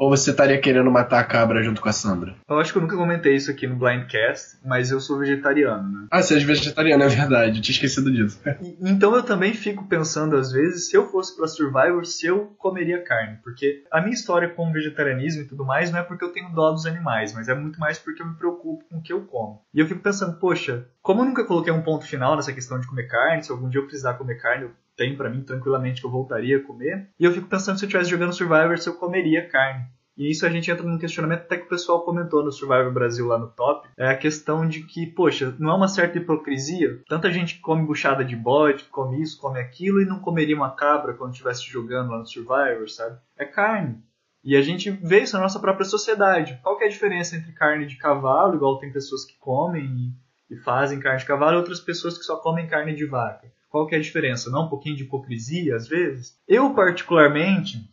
Ou 0.00 0.08
você 0.08 0.30
estaria 0.30 0.58
querendo 0.58 0.90
matar 0.90 1.20
a 1.20 1.24
cabra 1.24 1.62
junto 1.62 1.82
com 1.82 1.88
a 1.90 1.92
Sandra? 1.92 2.34
Eu 2.48 2.58
acho 2.58 2.72
que 2.72 2.78
eu 2.78 2.80
nunca 2.80 2.96
comentei 2.96 3.34
isso 3.34 3.50
aqui 3.50 3.66
no 3.66 3.76
Blindcast, 3.76 4.56
mas 4.64 4.90
eu 4.90 4.98
sou 4.98 5.18
vegetariano, 5.18 5.86
né? 5.92 6.06
Ah, 6.10 6.22
você 6.22 6.38
é 6.38 6.38
vegetariano, 6.38 7.04
é 7.04 7.08
verdade. 7.08 7.58
Eu 7.58 7.62
tinha 7.62 7.74
esquecido 7.74 8.10
disso. 8.10 8.40
Então 8.80 9.14
eu 9.14 9.22
também 9.22 9.52
fico 9.52 9.86
pensando, 9.86 10.36
às 10.36 10.52
vezes, 10.52 10.88
se 10.88 10.96
eu 10.96 11.06
fosse 11.06 11.36
pra 11.36 11.46
Survivor, 11.46 12.06
se 12.06 12.26
eu 12.26 12.46
comeria 12.56 13.04
carne. 13.04 13.40
Porque 13.44 13.84
a 13.92 14.00
minha 14.00 14.14
história 14.14 14.48
com 14.48 14.70
o 14.70 14.72
vegetarianismo 14.72 15.42
e 15.42 15.46
tudo 15.46 15.66
mais 15.66 15.90
não 15.90 15.98
é 15.98 16.02
porque 16.02 16.24
eu 16.24 16.32
tenho 16.32 16.48
dó 16.54 16.70
dos 16.70 16.86
animais, 16.86 17.34
mas 17.34 17.50
é 17.50 17.54
muito 17.54 17.78
mais 17.78 17.98
porque 17.98 18.22
eu 18.22 18.26
me 18.26 18.36
preocupo 18.36 18.82
com 18.88 18.96
o 18.96 19.02
que 19.02 19.12
eu 19.12 19.26
como. 19.26 19.60
E 19.74 19.80
eu 19.80 19.86
fico 19.86 20.00
pensando, 20.00 20.38
poxa, 20.38 20.86
como 21.02 21.20
eu 21.20 21.26
nunca 21.26 21.44
coloquei 21.44 21.72
um 21.74 21.82
ponto 21.82 22.06
final 22.06 22.36
nessa 22.36 22.54
questão 22.54 22.80
de 22.80 22.86
comer 22.86 23.06
carne, 23.06 23.42
se 23.42 23.52
algum 23.52 23.68
dia 23.68 23.80
eu 23.80 23.86
precisar 23.86 24.14
comer 24.14 24.36
carne, 24.36 24.64
eu 24.64 24.70
tem 25.00 25.16
para 25.16 25.30
mim 25.30 25.42
tranquilamente 25.42 26.02
que 26.02 26.06
eu 26.06 26.10
voltaria 26.10 26.58
a 26.58 26.62
comer. 26.62 27.08
E 27.18 27.24
eu 27.24 27.32
fico 27.32 27.48
pensando 27.48 27.78
se 27.78 27.84
eu 27.84 27.86
estivesse 27.86 28.10
jogando 28.10 28.34
Survivor 28.34 28.76
se 28.76 28.86
eu 28.86 28.94
comeria 28.96 29.48
carne. 29.48 29.86
E 30.14 30.30
isso 30.30 30.44
a 30.44 30.50
gente 30.50 30.70
entra 30.70 30.86
num 30.86 30.98
questionamento 30.98 31.40
até 31.40 31.56
que 31.56 31.64
o 31.64 31.68
pessoal 31.70 32.04
comentou 32.04 32.44
no 32.44 32.52
Survivor 32.52 32.92
Brasil 32.92 33.26
lá 33.26 33.38
no 33.38 33.48
top. 33.48 33.88
É 33.96 34.08
a 34.08 34.16
questão 34.16 34.68
de 34.68 34.82
que, 34.82 35.06
poxa, 35.06 35.56
não 35.58 35.70
é 35.70 35.74
uma 35.74 35.88
certa 35.88 36.18
hipocrisia? 36.18 37.00
Tanta 37.08 37.30
gente 37.30 37.60
come 37.60 37.86
buchada 37.86 38.22
de 38.22 38.36
bode, 38.36 38.84
come 38.90 39.22
isso, 39.22 39.40
come 39.40 39.58
aquilo 39.58 40.02
e 40.02 40.04
não 40.04 40.20
comeria 40.20 40.54
uma 40.54 40.74
cabra 40.74 41.14
quando 41.14 41.32
estivesse 41.32 41.64
jogando 41.64 42.10
lá 42.10 42.18
no 42.18 42.26
Survivor, 42.26 42.86
sabe? 42.90 43.18
É 43.38 43.46
carne. 43.46 44.02
E 44.44 44.54
a 44.54 44.60
gente 44.60 44.90
vê 44.90 45.22
isso 45.22 45.34
na 45.34 45.42
nossa 45.42 45.58
própria 45.58 45.86
sociedade. 45.86 46.60
Qual 46.62 46.76
que 46.76 46.84
é 46.84 46.88
a 46.88 46.90
diferença 46.90 47.36
entre 47.36 47.52
carne 47.52 47.86
de 47.86 47.96
cavalo, 47.96 48.54
igual 48.54 48.78
tem 48.78 48.92
pessoas 48.92 49.24
que 49.24 49.38
comem 49.38 50.12
e, 50.50 50.54
e 50.54 50.58
fazem 50.58 51.00
carne 51.00 51.20
de 51.20 51.26
cavalo, 51.26 51.54
e 51.54 51.56
outras 51.56 51.80
pessoas 51.80 52.18
que 52.18 52.24
só 52.24 52.36
comem 52.36 52.68
carne 52.68 52.94
de 52.94 53.06
vaca? 53.06 53.50
Qual 53.70 53.86
que 53.86 53.94
é 53.94 53.98
a 53.98 54.02
diferença? 54.02 54.50
Não 54.50 54.66
um 54.66 54.68
pouquinho 54.68 54.96
de 54.96 55.04
hipocrisia 55.04 55.76
às 55.76 55.88
vezes? 55.88 56.36
Eu 56.46 56.74
particularmente, 56.74 57.88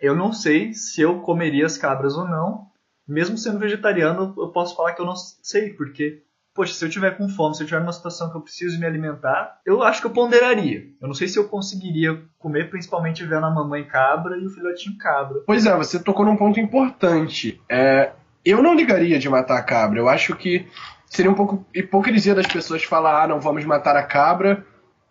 eu 0.00 0.14
não 0.14 0.32
sei 0.32 0.74
se 0.74 1.00
eu 1.00 1.20
comeria 1.20 1.66
as 1.66 1.78
cabras 1.78 2.16
ou 2.16 2.28
não. 2.28 2.66
Mesmo 3.08 3.36
sendo 3.36 3.58
vegetariano, 3.58 4.34
eu 4.36 4.48
posso 4.48 4.76
falar 4.76 4.92
que 4.92 5.00
eu 5.00 5.06
não 5.06 5.16
sei, 5.16 5.70
porque 5.70 6.22
poxa, 6.54 6.72
se 6.72 6.84
eu 6.84 6.88
tiver 6.88 7.16
com 7.16 7.28
fome, 7.28 7.54
se 7.54 7.62
eu 7.62 7.66
tiver 7.66 7.80
numa 7.80 7.92
situação 7.92 8.30
que 8.30 8.36
eu 8.36 8.40
preciso 8.40 8.78
me 8.78 8.86
alimentar, 8.86 9.60
eu 9.66 9.82
acho 9.82 10.00
que 10.00 10.06
eu 10.06 10.12
ponderaria. 10.12 10.84
Eu 11.00 11.08
não 11.08 11.14
sei 11.14 11.26
se 11.26 11.38
eu 11.38 11.48
conseguiria 11.48 12.22
comer, 12.38 12.70
principalmente 12.70 13.24
vendo 13.24 13.44
a 13.44 13.50
mamãe 13.50 13.84
cabra 13.84 14.38
e 14.38 14.46
o 14.46 14.50
filhotinho 14.50 14.96
cabra. 14.96 15.40
Pois 15.46 15.66
é, 15.66 15.76
você 15.76 15.98
tocou 15.98 16.24
num 16.24 16.36
ponto 16.36 16.60
importante. 16.60 17.60
É, 17.68 18.12
eu 18.44 18.62
não 18.62 18.74
ligaria 18.74 19.18
de 19.18 19.28
matar 19.28 19.58
a 19.58 19.62
cabra. 19.62 19.98
Eu 19.98 20.08
acho 20.08 20.36
que 20.36 20.66
seria 21.06 21.30
um 21.30 21.34
pouco 21.34 21.66
hipocrisia 21.74 22.34
das 22.34 22.46
pessoas 22.46 22.84
falar, 22.84 23.24
ah, 23.24 23.28
não 23.28 23.40
vamos 23.40 23.64
matar 23.64 23.96
a 23.96 24.02
cabra, 24.02 24.64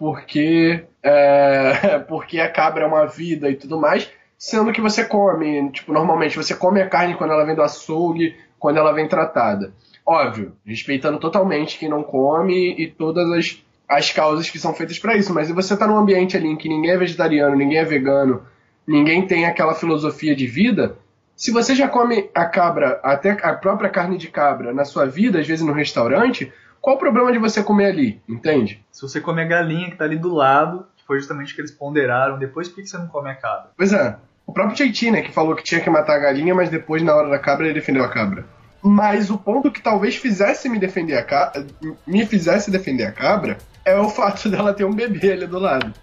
porque, 0.03 0.83
é, 1.01 1.99
porque 2.09 2.37
a 2.37 2.51
cabra 2.51 2.83
é 2.83 2.85
uma 2.85 3.05
vida 3.05 3.49
e 3.49 3.55
tudo 3.55 3.79
mais, 3.79 4.11
sendo 4.37 4.73
que 4.73 4.81
você 4.81 5.05
come, 5.05 5.71
tipo, 5.71 5.93
normalmente 5.93 6.35
você 6.35 6.53
come 6.53 6.81
a 6.81 6.89
carne 6.89 7.15
quando 7.15 7.31
ela 7.31 7.45
vem 7.45 7.55
do 7.55 7.61
açougue, 7.61 8.35
quando 8.59 8.79
ela 8.79 8.91
vem 8.91 9.07
tratada. 9.07 9.73
Óbvio, 10.05 10.57
respeitando 10.65 11.17
totalmente 11.19 11.79
quem 11.79 11.87
não 11.87 12.03
come 12.03 12.75
e 12.77 12.91
todas 12.91 13.31
as, 13.31 13.63
as 13.87 14.11
causas 14.11 14.49
que 14.49 14.59
são 14.59 14.73
feitas 14.73 14.99
para 14.99 15.15
isso, 15.15 15.33
mas 15.33 15.47
se 15.47 15.53
você 15.53 15.77
tá 15.77 15.87
num 15.87 15.97
ambiente 15.97 16.35
ali 16.35 16.49
em 16.49 16.57
que 16.57 16.67
ninguém 16.67 16.91
é 16.91 16.97
vegetariano, 16.97 17.55
ninguém 17.55 17.77
é 17.77 17.85
vegano, 17.85 18.43
ninguém 18.85 19.25
tem 19.25 19.45
aquela 19.45 19.73
filosofia 19.73 20.35
de 20.35 20.45
vida, 20.45 20.97
se 21.33 21.49
você 21.49 21.73
já 21.73 21.87
come 21.87 22.29
a 22.35 22.43
cabra, 22.43 22.99
até 23.01 23.31
a 23.41 23.53
própria 23.53 23.89
carne 23.89 24.17
de 24.17 24.27
cabra 24.27 24.73
na 24.73 24.83
sua 24.83 25.05
vida, 25.05 25.39
às 25.39 25.47
vezes 25.47 25.65
no 25.65 25.71
restaurante, 25.71 26.51
qual 26.83 26.97
o 26.97 26.99
problema 26.99 27.31
de 27.31 27.37
você 27.37 27.63
comer 27.63 27.85
ali, 27.85 28.21
entende? 28.27 28.83
Se 28.91 29.03
você 29.03 29.21
come 29.21 29.41
a 29.41 29.45
galinha 29.45 29.89
que 29.89 29.95
tá 29.95 30.03
ali 30.03 30.17
do 30.17 30.35
lado, 30.35 30.85
que 30.97 31.05
foi 31.05 31.17
justamente 31.17 31.55
que 31.55 31.61
eles 31.61 31.71
ponderaram, 31.71 32.37
depois 32.37 32.67
por 32.67 32.75
que 32.75 32.85
você 32.85 32.97
não 32.97 33.07
come 33.07 33.29
a 33.29 33.35
cabra? 33.35 33.69
Pois 33.77 33.93
é. 33.93 34.17
O 34.45 34.51
próprio 34.51 34.75
JT, 34.75 35.09
né, 35.09 35.21
que 35.21 35.31
falou 35.31 35.55
que 35.55 35.63
tinha 35.63 35.79
que 35.79 35.89
matar 35.89 36.17
a 36.17 36.19
galinha, 36.19 36.53
mas 36.53 36.69
depois, 36.69 37.01
na 37.01 37.15
hora 37.15 37.29
da 37.29 37.39
cabra, 37.39 37.67
ele 37.67 37.75
defendeu 37.75 38.03
a 38.03 38.09
cabra. 38.09 38.45
Mas 38.81 39.29
o 39.29 39.37
ponto 39.37 39.71
que 39.71 39.81
talvez 39.81 40.17
fizesse 40.17 40.67
me 40.67 40.77
defender 40.77 41.15
a 41.15 41.23
cabra, 41.23 41.65
me 42.05 42.25
fizesse 42.25 42.69
defender 42.69 43.05
a 43.05 43.13
cabra, 43.13 43.59
é 43.85 43.97
o 43.97 44.09
fato 44.09 44.49
dela 44.51 44.73
ter 44.73 44.83
um 44.83 44.93
bebê 44.93 45.31
ali 45.31 45.47
do 45.47 45.59
lado. 45.59 45.93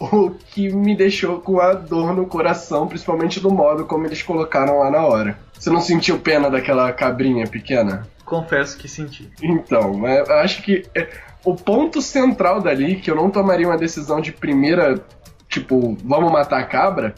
O 0.00 0.30
que 0.30 0.72
me 0.72 0.96
deixou 0.96 1.38
com 1.40 1.60
a 1.60 1.74
dor 1.74 2.16
no 2.16 2.24
coração, 2.24 2.88
principalmente 2.88 3.40
do 3.40 3.50
modo 3.50 3.84
como 3.84 4.06
eles 4.06 4.22
colocaram 4.22 4.78
lá 4.78 4.90
na 4.90 5.04
hora. 5.04 5.38
Você 5.52 5.68
não 5.68 5.82
sentiu 5.82 6.18
pena 6.18 6.48
daquela 6.48 6.90
cabrinha 6.94 7.46
pequena? 7.46 8.08
Confesso 8.30 8.78
que 8.78 8.86
senti. 8.86 9.28
Então, 9.42 10.06
eu 10.06 10.34
acho 10.34 10.62
que 10.62 10.84
é, 10.94 11.08
o 11.44 11.56
ponto 11.56 12.00
central 12.00 12.62
dali, 12.62 12.94
que 12.94 13.10
eu 13.10 13.16
não 13.16 13.28
tomaria 13.28 13.66
uma 13.66 13.76
decisão 13.76 14.20
de 14.20 14.30
primeira, 14.30 15.04
tipo, 15.48 15.98
vamos 16.04 16.30
matar 16.30 16.60
a 16.60 16.64
cabra, 16.64 17.12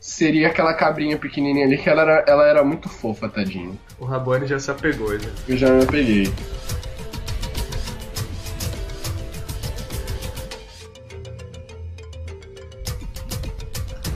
seria 0.00 0.46
aquela 0.46 0.72
cabrinha 0.72 1.18
pequenininha 1.18 1.66
ali, 1.66 1.76
que 1.76 1.90
ela 1.90 2.02
era, 2.02 2.24
ela 2.28 2.46
era 2.46 2.62
muito 2.62 2.88
fofa, 2.88 3.28
tadinho. 3.28 3.76
O 3.98 4.04
Rabone 4.04 4.46
já 4.46 4.60
se 4.60 4.70
apegou, 4.70 5.18
já. 5.18 5.30
Eu 5.48 5.56
já 5.56 5.68
me 5.68 5.82
apeguei. 5.82 6.32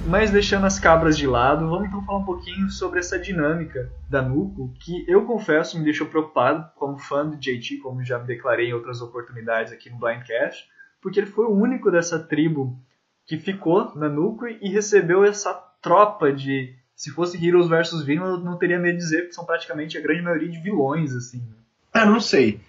Mas 0.09 0.31
deixando 0.31 0.67
as 0.67 0.79
cabras 0.79 1.19
de 1.19 1.27
lado, 1.27 1.69
vamos 1.69 1.89
então 1.89 2.05
falar 2.05 2.19
um 2.19 2.25
pouquinho 2.25 2.71
sobre 2.71 3.01
essa 3.01 3.19
dinâmica 3.19 3.91
da 4.09 4.23
Nuco, 4.23 4.73
que 4.79 5.05
eu 5.09 5.27
confesso 5.27 5.77
me 5.77 5.85
deixou 5.85 6.07
preocupado 6.07 6.65
como 6.77 6.97
fã 6.97 7.27
do 7.27 7.37
JT, 7.37 7.79
como 7.79 8.05
já 8.05 8.17
me 8.17 8.27
declarei 8.27 8.69
em 8.69 8.73
outras 8.73 9.03
oportunidades 9.03 9.73
aqui 9.73 9.91
no 9.91 9.99
Blindcast, 9.99 10.65
porque 11.03 11.19
ele 11.19 11.27
foi 11.27 11.47
o 11.47 11.55
único 11.55 11.91
dessa 11.91 12.21
tribo 12.21 12.79
que 13.27 13.37
ficou 13.37 13.97
na 13.97 14.09
Nuco 14.09 14.47
e 14.47 14.69
recebeu 14.69 15.25
essa 15.25 15.53
tropa 15.83 16.33
de. 16.33 16.73
Se 16.95 17.11
fosse 17.11 17.45
Heroes 17.45 17.69
versus 17.69 18.05
Villains, 18.05 18.39
eu 18.39 18.45
não 18.45 18.57
teria 18.57 18.79
medo 18.79 18.97
de 18.97 19.03
dizer 19.03 19.27
que 19.27 19.35
são 19.35 19.45
praticamente 19.45 19.99
a 19.99 20.01
grande 20.01 20.23
maioria 20.23 20.49
de 20.49 20.63
vilões, 20.63 21.15
assim. 21.15 21.43
Ah, 21.93 22.07
não 22.07 22.21
sei. 22.21 22.61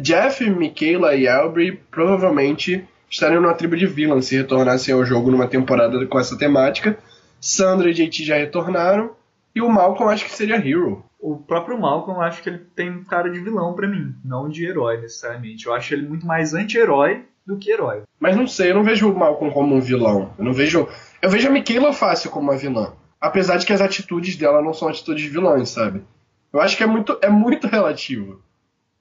Jeff, 0.00 0.48
Michaela 0.48 1.14
e 1.14 1.28
Aubrey 1.28 1.72
provavelmente 1.90 2.88
estariam 3.10 3.40
numa 3.40 3.54
tribo 3.54 3.76
de 3.76 3.86
vilãs 3.86 4.26
se 4.26 4.36
retornassem 4.36 4.94
ao 4.94 5.04
jogo 5.04 5.30
numa 5.30 5.46
temporada 5.46 6.04
com 6.06 6.18
essa 6.18 6.36
temática. 6.36 6.98
Sandra 7.40 7.90
e 7.90 7.94
JT 7.94 8.24
já 8.24 8.36
retornaram. 8.36 9.10
E 9.54 9.60
o 9.60 9.68
Malcolm 9.68 10.12
acho 10.12 10.24
que 10.24 10.32
seria 10.32 10.56
Hero. 10.56 11.04
O 11.18 11.36
próprio 11.36 11.80
Malcolm 11.80 12.20
acho 12.20 12.42
que 12.42 12.48
ele 12.48 12.58
tem 12.76 13.02
cara 13.02 13.28
de 13.28 13.40
vilão 13.40 13.74
para 13.74 13.88
mim, 13.88 14.14
não 14.24 14.48
de 14.48 14.64
herói 14.64 15.00
necessariamente. 15.00 15.66
Eu 15.66 15.74
acho 15.74 15.92
ele 15.92 16.06
muito 16.06 16.24
mais 16.26 16.54
anti-herói 16.54 17.24
do 17.44 17.56
que 17.56 17.72
herói. 17.72 18.02
Mas 18.20 18.36
não 18.36 18.46
sei, 18.46 18.70
eu 18.70 18.74
não 18.76 18.84
vejo 18.84 19.10
o 19.10 19.18
Malcolm 19.18 19.52
como 19.52 19.74
um 19.74 19.80
vilão. 19.80 20.32
Eu 20.38 20.44
não 20.44 20.52
vejo. 20.52 20.86
Eu 21.20 21.30
vejo 21.30 21.48
a 21.48 21.50
Michaela 21.50 21.92
fácil 21.92 22.30
como 22.30 22.50
uma 22.50 22.58
vilã. 22.58 22.92
Apesar 23.20 23.56
de 23.56 23.66
que 23.66 23.72
as 23.72 23.80
atitudes 23.80 24.36
dela 24.36 24.62
não 24.62 24.72
são 24.72 24.86
atitudes 24.86 25.24
vilãs, 25.24 25.70
sabe? 25.70 26.04
Eu 26.52 26.60
acho 26.60 26.76
que 26.76 26.84
é 26.84 26.86
muito, 26.86 27.18
é 27.20 27.28
muito 27.28 27.66
relativo. 27.66 28.40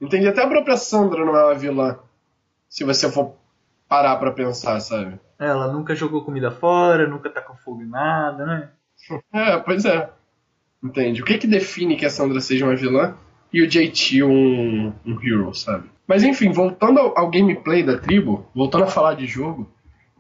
Entende? 0.02 0.28
Até 0.28 0.44
a 0.44 0.48
própria 0.48 0.78
Sandra 0.78 1.24
não 1.24 1.36
é 1.36 1.46
uma 1.46 1.56
vilã. 1.56 2.00
Se 2.70 2.84
você 2.84 3.12
for 3.12 3.36
parar 3.88 4.15
pra 4.17 4.32
pensar, 4.32 4.79
sabe? 4.79 5.20
Ela 5.39 5.72
nunca 5.72 5.96
jogou 5.96 6.24
comida 6.24 6.51
fora, 6.51 7.08
nunca 7.08 7.29
tá 7.29 7.41
com 7.41 7.56
fogo 7.56 7.82
em 7.82 7.88
nada, 7.88 8.46
né? 8.46 8.70
é, 9.34 9.58
pois 9.58 9.86
é. 9.86 10.10
Entende? 10.84 11.22
O 11.22 11.25
que 11.25 11.38
que 11.38 11.48
define 11.48 11.96
que 11.96 12.06
a 12.06 12.10
Sandra 12.10 12.39
seja 12.39 12.65
uma 12.65 12.75
vilã 12.75 13.15
e 13.51 13.62
o 13.62 13.67
JT 13.67 14.24
um, 14.24 14.94
um 15.06 15.20
hero, 15.24 15.53
sabe? 15.53 15.89
Mas 16.08 16.24
enfim, 16.24 16.51
voltando 16.51 17.00
ao, 17.00 17.17
ao, 17.17 17.29
gameplay 17.29 17.84
da 17.84 17.98
tribo, 17.98 18.50
voltando 18.53 18.86
a 18.86 18.88
falar 18.88 19.15
de 19.15 19.25
jogo, 19.25 19.70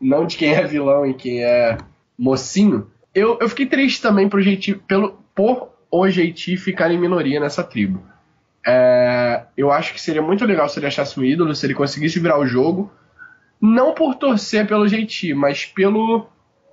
não 0.01 0.25
de 0.25 0.35
quem 0.35 0.53
é 0.53 0.63
vilão 0.65 1.05
e 1.05 1.13
quem 1.13 1.43
é 1.43 1.77
mocinho, 2.17 2.89
eu, 3.13 3.37
eu 3.39 3.47
fiquei 3.49 3.65
triste 3.65 4.01
também 4.01 4.27
pro 4.27 4.41
JT, 4.41 4.75
pelo, 4.87 5.17
por 5.33 5.69
o 5.89 6.07
JT 6.07 6.57
ficar 6.57 6.91
em 6.91 6.99
minoria 6.99 7.39
nessa 7.39 7.63
tribo. 7.63 8.03
É, 8.65 9.43
eu 9.55 9.71
acho 9.71 9.93
que 9.93 10.01
seria 10.01 10.21
muito 10.21 10.43
legal 10.43 10.67
se 10.67 10.77
ele 10.77 10.87
achasse 10.87 11.17
um 11.17 11.23
ídolo, 11.23 11.55
se 11.55 11.65
ele 11.65 11.73
conseguisse 11.73 12.19
virar 12.19 12.37
o 12.37 12.45
jogo, 12.45 12.91
não 13.61 13.93
por 13.93 14.15
torcer 14.15 14.67
pelo 14.67 14.87
JT, 14.87 15.33
mas 15.33 15.65
pelo, 15.65 16.27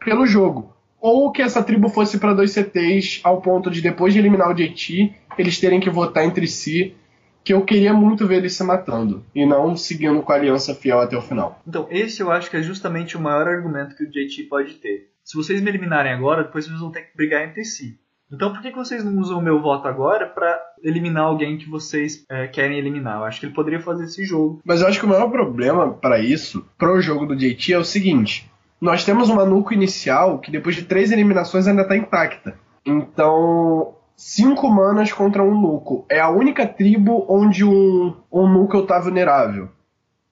pelo 0.05 0.27
jogo. 0.27 0.75
Ou 1.01 1.31
que 1.31 1.43
essa 1.43 1.63
tribo 1.63 1.89
fosse 1.89 2.19
para 2.19 2.35
dois 2.35 2.53
CTs 2.53 3.21
ao 3.23 3.41
ponto 3.43 3.71
de 3.71 3.81
depois 3.83 4.13
de 4.13 4.19
eliminar 4.19 4.51
o 4.51 4.55
JT, 4.55 5.15
eles 5.37 5.59
terem 5.61 5.81
que 5.81 5.91
votar 5.91 6.25
entre 6.25 6.47
si, 6.47 6.95
que 7.43 7.53
eu 7.53 7.63
queria 7.63 7.93
muito 7.93 8.27
ver 8.27 8.37
eles 8.37 8.55
se 8.55 8.65
matando 8.65 9.25
e 9.35 9.45
não 9.45 9.77
seguindo 9.77 10.23
com 10.23 10.33
a 10.33 10.37
aliança 10.37 10.75
fiel 10.75 11.01
até 11.01 11.17
o 11.17 11.21
final. 11.21 11.61
Então, 11.67 11.87
esse 11.91 12.23
eu 12.23 12.33
acho 12.33 12.51
que 12.51 12.57
é 12.57 12.63
justamente 12.63 13.17
o 13.17 13.21
maior 13.21 13.47
argumento 13.47 13.95
que 13.95 14.05
o 14.05 14.11
JT 14.11 14.45
pode 14.45 14.75
ter. 14.75 15.11
Se 15.23 15.37
vocês 15.37 15.61
me 15.61 15.71
eliminarem 15.71 16.13
agora, 16.13 16.45
depois 16.45 16.67
vocês 16.67 16.81
vão 16.81 16.91
ter 16.91 17.03
que 17.03 17.17
brigar 17.17 17.47
entre 17.47 17.65
si. 17.65 17.99
Então, 18.33 18.53
por 18.53 18.63
que 18.63 18.71
vocês 18.73 19.05
não 19.05 19.19
usam 19.21 19.39
o 19.39 19.43
meu 19.43 19.61
voto 19.61 19.87
agora 19.87 20.27
para 20.27 20.61
eliminar 20.83 21.25
alguém 21.25 21.57
que 21.57 21.69
vocês 21.69 22.25
é, 22.29 22.47
querem 22.47 22.79
eliminar. 22.79 23.19
Eu 23.19 23.25
acho 23.25 23.41
que 23.41 23.47
ele 23.47 23.55
poderia 23.55 23.81
fazer 23.81 24.05
esse 24.05 24.25
jogo. 24.25 24.61
Mas 24.65 24.81
eu 24.81 24.89
acho 24.89 24.99
que 24.99 25.07
o 25.07 25.09
maior 25.09 25.31
problema 25.31 25.93
para 25.93 26.19
isso, 26.19 26.67
pro 26.79 27.01
jogo 27.01 27.27
do 27.27 27.37
JT, 27.37 27.73
é 27.73 27.79
o 27.79 27.85
seguinte: 27.85 28.51
nós 28.81 29.05
temos 29.05 29.29
uma 29.29 29.45
nuco 29.45 29.73
inicial 29.73 30.39
que 30.39 30.51
depois 30.51 30.77
de 30.77 30.85
três 30.85 31.11
eliminações 31.11 31.67
ainda 31.67 31.87
tá 31.87 31.97
intacta. 31.97 32.59
Então, 32.85 33.95
cinco 34.17 34.69
manas 34.69 35.13
contra 35.13 35.43
um 35.43 35.59
nuco. 35.59 36.05
É 36.11 36.21
a 36.21 36.29
única 36.29 36.67
tribo 36.67 37.25
onde 37.29 37.65
um, 37.65 38.15
um 38.31 38.47
nuco 38.47 38.83
tá 38.83 39.01
vulnerável. 39.01 39.71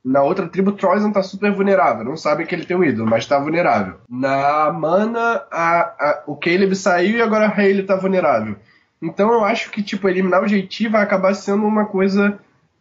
Na 0.05 0.23
outra 0.23 0.49
tribo, 0.49 0.73
Troisan 0.73 1.13
tá 1.13 1.23
super 1.23 1.53
vulnerável. 1.53 2.05
Não 2.05 2.17
sabe 2.17 2.45
que 2.45 2.55
ele 2.55 2.65
tem 2.65 2.77
um 2.77 2.83
ídolo, 2.83 3.09
mas 3.09 3.27
tá 3.27 3.39
vulnerável. 3.39 4.01
Na 4.09 4.73
mana, 4.73 5.45
a, 5.51 5.81
a, 5.81 6.23
o 6.27 6.37
Caleb 6.37 6.75
saiu 6.75 7.19
e 7.19 7.23
agora 7.23 7.47
a 7.47 7.57
Hayley 7.57 7.85
tá 7.85 7.95
vulnerável. 7.95 8.57
Então 9.01 9.33
eu 9.33 9.45
acho 9.45 9.71
que, 9.71 9.83
tipo, 9.83 10.09
eliminar 10.09 10.43
o 10.43 10.47
JT 10.47 10.89
vai 10.89 11.03
acabar 11.03 11.35
sendo 11.35 11.65
uma 11.67 11.87
coisa 11.87 12.39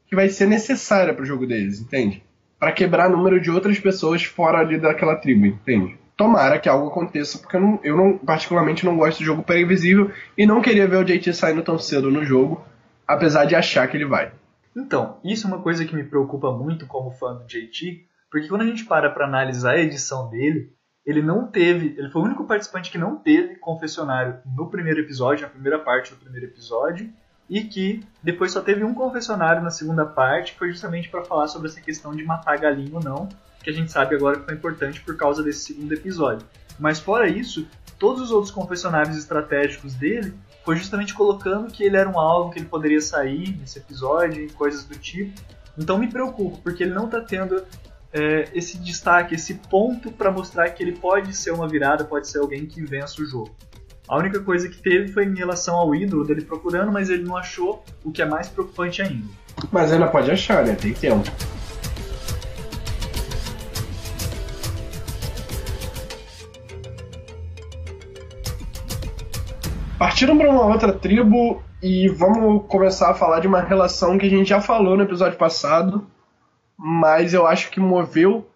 que 0.07 0.15
vai 0.15 0.29
ser 0.29 0.47
necessária 0.47 1.13
pro 1.13 1.25
jogo 1.25 1.47
deles, 1.47 1.79
entende? 1.79 2.23
Para 2.59 2.71
quebrar 2.71 3.09
o 3.09 3.15
número 3.15 3.39
de 3.39 3.49
outras 3.49 3.79
pessoas 3.79 4.23
fora 4.23 4.59
ali 4.59 4.79
daquela 4.79 5.15
tribo, 5.15 5.45
entende? 5.45 5.97
Tomara 6.17 6.59
que 6.59 6.69
algo 6.69 6.87
aconteça, 6.87 7.39
porque 7.39 7.55
eu, 7.55 7.61
não, 7.61 7.79
eu 7.83 7.97
não, 7.97 8.17
particularmente 8.17 8.85
não 8.85 8.97
gosto 8.97 9.19
de 9.19 9.25
jogo 9.25 9.41
previsível 9.41 10.11
e 10.37 10.45
não 10.45 10.61
queria 10.61 10.87
ver 10.87 10.97
o 10.97 11.03
JT 11.03 11.33
saindo 11.33 11.63
tão 11.63 11.79
cedo 11.79 12.11
no 12.11 12.23
jogo, 12.23 12.63
apesar 13.07 13.45
de 13.45 13.55
achar 13.55 13.87
que 13.87 13.97
ele 13.97 14.05
vai. 14.05 14.31
Então, 14.75 15.19
isso 15.23 15.45
é 15.45 15.49
uma 15.49 15.61
coisa 15.61 15.85
que 15.85 15.95
me 15.95 16.03
preocupa 16.03 16.51
muito 16.51 16.85
como 16.87 17.11
fã 17.11 17.35
do 17.35 17.45
JT, 17.45 18.07
porque 18.29 18.47
quando 18.47 18.61
a 18.61 18.67
gente 18.67 18.85
para 18.85 19.09
para 19.09 19.25
analisar 19.25 19.73
a 19.73 19.81
edição 19.81 20.29
dele, 20.29 20.73
ele 21.05 21.21
não 21.21 21.47
teve, 21.47 21.95
ele 21.97 22.09
foi 22.09 22.21
o 22.21 22.25
único 22.25 22.45
participante 22.45 22.91
que 22.91 22.97
não 22.97 23.17
teve 23.17 23.55
confessionário 23.55 24.39
no 24.45 24.69
primeiro 24.69 25.01
episódio, 25.01 25.43
na 25.43 25.51
primeira 25.51 25.79
parte 25.79 26.13
do 26.13 26.19
primeiro 26.19 26.45
episódio, 26.45 27.11
e 27.49 27.63
que 27.63 28.01
depois 28.23 28.51
só 28.51 28.61
teve 28.61 28.83
um 28.83 28.93
confessionário 28.93 29.61
na 29.61 29.71
segunda 29.71 30.05
parte, 30.05 30.53
que 30.53 30.59
foi 30.59 30.71
justamente 30.71 31.09
para 31.09 31.25
falar 31.25 31.47
sobre 31.47 31.67
essa 31.67 31.81
questão 31.81 32.15
de 32.15 32.23
matar 32.23 32.57
galinho 32.57 32.95
ou 32.95 33.03
não, 33.03 33.27
que 33.61 33.69
a 33.69 33.73
gente 33.73 33.91
sabe 33.91 34.15
agora 34.15 34.39
que 34.39 34.45
foi 34.45 34.53
importante 34.53 35.01
por 35.01 35.17
causa 35.17 35.43
desse 35.43 35.65
segundo 35.65 35.91
episódio. 35.93 36.47
Mas 36.79 36.99
fora 36.99 37.27
isso, 37.27 37.67
todos 37.99 38.21
os 38.21 38.31
outros 38.31 38.51
confessionários 38.51 39.17
estratégicos 39.17 39.93
dele 39.95 40.33
foi 40.63 40.75
justamente 40.75 41.13
colocando 41.13 41.71
que 41.71 41.83
ele 41.83 41.97
era 41.97 42.09
um 42.09 42.19
alvo 42.19 42.51
que 42.51 42.59
ele 42.59 42.67
poderia 42.67 43.01
sair 43.01 43.57
nesse 43.59 43.79
episódio 43.79 44.43
e 44.43 44.49
coisas 44.49 44.83
do 44.83 44.95
tipo. 44.95 45.39
Então 45.77 45.97
me 45.97 46.07
preocupo, 46.07 46.59
porque 46.61 46.83
ele 46.83 46.93
não 46.93 47.05
está 47.05 47.21
tendo 47.21 47.63
é, 48.13 48.49
esse 48.53 48.77
destaque, 48.77 49.35
esse 49.35 49.55
ponto 49.55 50.11
para 50.11 50.31
mostrar 50.31 50.69
que 50.69 50.83
ele 50.83 50.93
pode 50.93 51.35
ser 51.35 51.51
uma 51.51 51.67
virada, 51.67 52.03
pode 52.03 52.27
ser 52.27 52.39
alguém 52.39 52.65
que 52.65 52.81
vença 52.83 53.21
o 53.21 53.25
jogo. 53.25 53.51
A 54.07 54.17
única 54.17 54.41
coisa 54.41 54.67
que 54.67 54.77
teve 54.77 55.07
foi 55.07 55.25
em 55.25 55.35
relação 55.35 55.75
ao 55.75 55.95
ídolo 55.95 56.25
dele 56.25 56.41
procurando, 56.41 56.91
mas 56.91 57.09
ele 57.09 57.23
não 57.23 57.37
achou, 57.37 57.83
o 58.03 58.11
que 58.11 58.21
é 58.21 58.25
mais 58.25 58.49
preocupante 58.49 59.01
ainda. 59.01 59.27
Mas 59.71 59.91
ainda 59.91 60.07
pode 60.07 60.29
achar, 60.29 60.65
né? 60.65 60.75
Tem 60.75 60.93
tempo. 60.93 61.31
Partindo 70.01 70.35
para 70.35 70.49
uma 70.49 70.65
outra 70.65 70.91
tribo 70.91 71.61
e 71.79 72.09
vamos 72.09 72.65
começar 72.67 73.11
a 73.11 73.13
falar 73.13 73.39
de 73.39 73.45
uma 73.45 73.61
relação 73.61 74.17
que 74.17 74.25
a 74.25 74.29
gente 74.31 74.49
já 74.49 74.59
falou 74.59 74.97
no 74.97 75.03
episódio 75.03 75.37
passado, 75.37 76.07
mas 76.75 77.35
eu 77.35 77.45
acho 77.45 77.69
que 77.69 77.79
moveu 77.79 78.49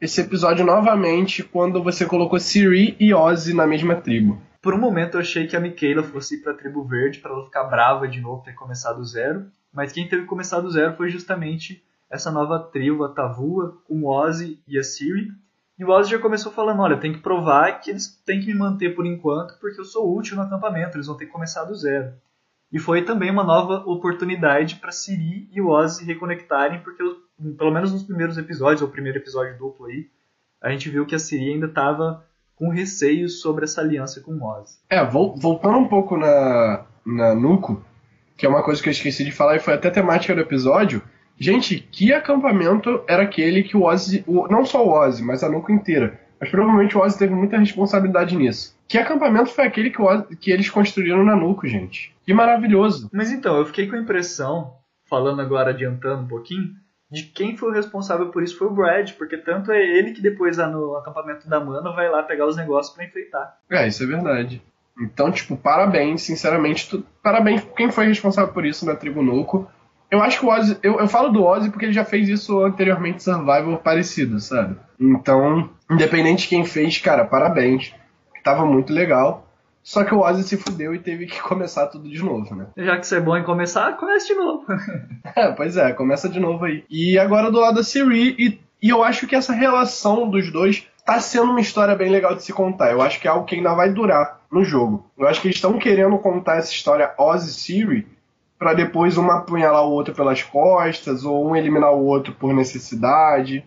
esse 0.00 0.20
episódio 0.20 0.66
novamente 0.66 1.44
quando 1.44 1.80
você 1.80 2.04
colocou 2.04 2.40
Siri 2.40 2.96
e 2.98 3.14
Ozzy 3.14 3.54
na 3.54 3.64
mesma 3.64 3.94
tribo. 3.94 4.42
Por 4.60 4.74
um 4.74 4.80
momento 4.80 5.14
eu 5.14 5.20
achei 5.20 5.46
que 5.46 5.56
a 5.56 5.60
Michaela 5.60 6.02
fosse 6.02 6.34
ir 6.34 6.42
pra 6.42 6.54
tribo 6.54 6.82
verde 6.82 7.20
para 7.20 7.30
ela 7.30 7.44
ficar 7.44 7.62
brava 7.62 8.08
de 8.08 8.20
novo 8.20 8.42
ter 8.42 8.54
começado 8.54 8.96
do 8.96 9.04
zero, 9.04 9.46
mas 9.72 9.92
quem 9.92 10.08
teve 10.08 10.26
começado 10.26 10.64
do 10.64 10.70
zero 10.72 10.96
foi 10.96 11.10
justamente 11.10 11.80
essa 12.10 12.32
nova 12.32 12.58
tribo, 12.72 13.04
a 13.04 13.10
Tavua, 13.10 13.78
com 13.86 14.04
Ozzy 14.04 14.58
e 14.66 14.76
a 14.76 14.82
Siri, 14.82 15.28
e 15.78 15.84
o 15.84 15.90
Ozzy 15.90 16.10
já 16.10 16.18
começou 16.18 16.50
falando: 16.50 16.82
olha, 16.82 16.96
tem 16.96 17.12
que 17.12 17.20
provar 17.20 17.80
que 17.80 17.90
eles 17.90 18.08
têm 18.26 18.40
que 18.40 18.46
me 18.46 18.54
manter 18.54 18.94
por 18.94 19.06
enquanto, 19.06 19.58
porque 19.60 19.80
eu 19.80 19.84
sou 19.84 20.16
útil 20.16 20.36
no 20.36 20.42
acampamento, 20.42 20.96
eles 20.96 21.06
vão 21.06 21.16
ter 21.16 21.26
que 21.26 21.32
começar 21.32 21.64
do 21.64 21.74
zero. 21.74 22.12
E 22.70 22.78
foi 22.78 23.02
também 23.02 23.30
uma 23.30 23.44
nova 23.44 23.84
oportunidade 23.86 24.76
para 24.76 24.92
Siri 24.92 25.48
e 25.52 25.60
o 25.60 25.68
Ozzy 25.68 26.04
reconectarem, 26.04 26.80
porque 26.80 27.02
pelo 27.56 27.70
menos 27.70 27.92
nos 27.92 28.02
primeiros 28.02 28.36
episódios, 28.36 28.82
ou 28.82 28.88
primeiro 28.88 29.18
episódio 29.18 29.56
duplo 29.56 29.86
aí, 29.86 30.08
a 30.60 30.70
gente 30.70 30.90
viu 30.90 31.06
que 31.06 31.14
a 31.14 31.18
Siri 31.18 31.52
ainda 31.52 31.66
estava 31.66 32.24
com 32.56 32.68
receios 32.68 33.40
sobre 33.40 33.64
essa 33.64 33.80
aliança 33.80 34.20
com 34.20 34.32
o 34.32 34.44
Ozzy. 34.44 34.78
É, 34.90 35.02
voltando 35.04 35.78
um 35.78 35.88
pouco 35.88 36.16
na, 36.16 36.84
na 37.06 37.34
Nuco, 37.34 37.82
que 38.36 38.44
é 38.44 38.48
uma 38.48 38.62
coisa 38.62 38.82
que 38.82 38.88
eu 38.88 38.92
esqueci 38.92 39.24
de 39.24 39.32
falar 39.32 39.56
e 39.56 39.60
foi 39.60 39.74
até 39.74 39.88
temática 39.90 40.34
do 40.34 40.40
episódio, 40.40 41.02
Gente, 41.38 41.78
que 41.78 42.12
acampamento 42.12 43.02
era 43.06 43.22
aquele 43.22 43.62
que 43.62 43.76
o 43.76 43.84
Ozzy, 43.84 44.24
o, 44.26 44.48
não 44.48 44.64
só 44.64 44.84
o 44.84 44.90
Ozzy, 44.90 45.22
mas 45.22 45.44
a 45.44 45.48
Nuco 45.48 45.70
inteira, 45.70 46.20
mas 46.40 46.50
provavelmente 46.50 46.96
o 46.96 47.00
Ozzy 47.00 47.18
teve 47.18 47.34
muita 47.34 47.58
responsabilidade 47.58 48.36
nisso. 48.36 48.76
Que 48.88 48.98
acampamento 48.98 49.50
foi 49.50 49.66
aquele 49.66 49.90
que, 49.90 50.02
Ozzy, 50.02 50.36
que 50.36 50.50
eles 50.50 50.68
construíram 50.68 51.24
na 51.24 51.36
Nuco, 51.36 51.66
gente? 51.66 52.14
Que 52.24 52.34
maravilhoso. 52.34 53.08
Mas 53.12 53.30
então, 53.30 53.56
eu 53.56 53.66
fiquei 53.66 53.86
com 53.86 53.96
a 53.96 54.00
impressão, 54.00 54.74
falando 55.08 55.40
agora 55.40 55.70
adiantando 55.70 56.22
um 56.22 56.28
pouquinho, 56.28 56.72
de 57.10 57.22
quem 57.22 57.56
foi 57.56 57.70
o 57.70 57.74
responsável 57.74 58.28
por 58.28 58.42
isso 58.42 58.58
foi 58.58 58.66
o 58.66 58.74
Brad, 58.74 59.12
porque 59.12 59.36
tanto 59.36 59.72
é 59.72 59.80
ele 59.80 60.12
que 60.12 60.20
depois 60.20 60.58
lá 60.58 60.68
no 60.68 60.94
acampamento 60.96 61.48
da 61.48 61.58
Mana 61.58 61.92
vai 61.92 62.10
lá 62.10 62.22
pegar 62.22 62.46
os 62.46 62.56
negócios 62.56 62.94
para 62.94 63.04
enfeitar. 63.04 63.56
É, 63.70 63.86
isso 63.88 64.02
é 64.02 64.06
verdade. 64.06 64.62
Então, 65.00 65.30
tipo, 65.30 65.56
parabéns, 65.56 66.22
sinceramente, 66.22 66.90
tu, 66.90 67.04
parabéns 67.22 67.62
quem 67.76 67.90
foi 67.90 68.06
responsável 68.06 68.52
por 68.52 68.66
isso 68.66 68.84
na 68.84 68.96
tribo 68.96 69.22
Nuco. 69.22 69.70
Eu 70.10 70.22
acho 70.22 70.40
que 70.40 70.46
o 70.46 70.48
Ozzy. 70.48 70.78
Eu, 70.82 70.98
eu 70.98 71.08
falo 71.08 71.28
do 71.28 71.44
Ozzy 71.44 71.70
porque 71.70 71.84
ele 71.86 71.92
já 71.92 72.04
fez 72.04 72.28
isso 72.28 72.62
anteriormente 72.64 73.22
Survival 73.22 73.78
parecido, 73.78 74.40
sabe? 74.40 74.76
Então, 74.98 75.70
independente 75.90 76.42
de 76.42 76.48
quem 76.48 76.64
fez, 76.64 76.98
cara, 76.98 77.24
parabéns. 77.24 77.94
Tava 78.42 78.64
muito 78.64 78.92
legal. 78.92 79.46
Só 79.82 80.04
que 80.04 80.14
o 80.14 80.20
Ozzy 80.20 80.42
se 80.42 80.56
fudeu 80.56 80.94
e 80.94 80.98
teve 80.98 81.26
que 81.26 81.40
começar 81.42 81.86
tudo 81.86 82.08
de 82.08 82.22
novo, 82.22 82.54
né? 82.54 82.66
Já 82.76 82.98
que 82.98 83.06
você 83.06 83.16
é 83.16 83.20
bom 83.20 83.36
em 83.36 83.44
começar, 83.44 83.96
comece 83.96 84.28
de 84.28 84.34
novo. 84.34 84.64
é, 85.36 85.50
pois 85.52 85.76
é, 85.76 85.92
começa 85.92 86.28
de 86.28 86.40
novo 86.40 86.64
aí. 86.64 86.84
E 86.90 87.18
agora 87.18 87.50
do 87.50 87.60
lado 87.60 87.76
da 87.76 87.82
Siri, 87.82 88.34
e, 88.38 88.60
e 88.82 88.88
eu 88.88 89.02
acho 89.02 89.26
que 89.26 89.36
essa 89.36 89.52
relação 89.52 90.28
dos 90.28 90.50
dois 90.50 90.86
tá 91.04 91.20
sendo 91.20 91.52
uma 91.52 91.60
história 91.60 91.94
bem 91.94 92.10
legal 92.10 92.34
de 92.34 92.42
se 92.42 92.52
contar. 92.52 92.90
Eu 92.90 93.00
acho 93.00 93.18
que 93.18 93.26
é 93.26 93.30
algo 93.30 93.46
que 93.46 93.54
ainda 93.54 93.74
vai 93.74 93.90
durar 93.90 94.40
no 94.52 94.62
jogo. 94.62 95.10
Eu 95.18 95.26
acho 95.26 95.40
que 95.40 95.48
eles 95.48 95.56
estão 95.56 95.78
querendo 95.78 96.18
contar 96.18 96.56
essa 96.56 96.70
história 96.70 97.14
Ozzy-Siri 97.16 98.06
para 98.58 98.74
depois 98.74 99.16
um 99.16 99.30
apunhalar 99.30 99.84
o 99.84 99.92
outro 99.92 100.14
pelas 100.14 100.42
costas 100.42 101.24
ou 101.24 101.48
um 101.48 101.54
eliminar 101.54 101.92
o 101.92 102.04
outro 102.04 102.34
por 102.34 102.52
necessidade. 102.52 103.64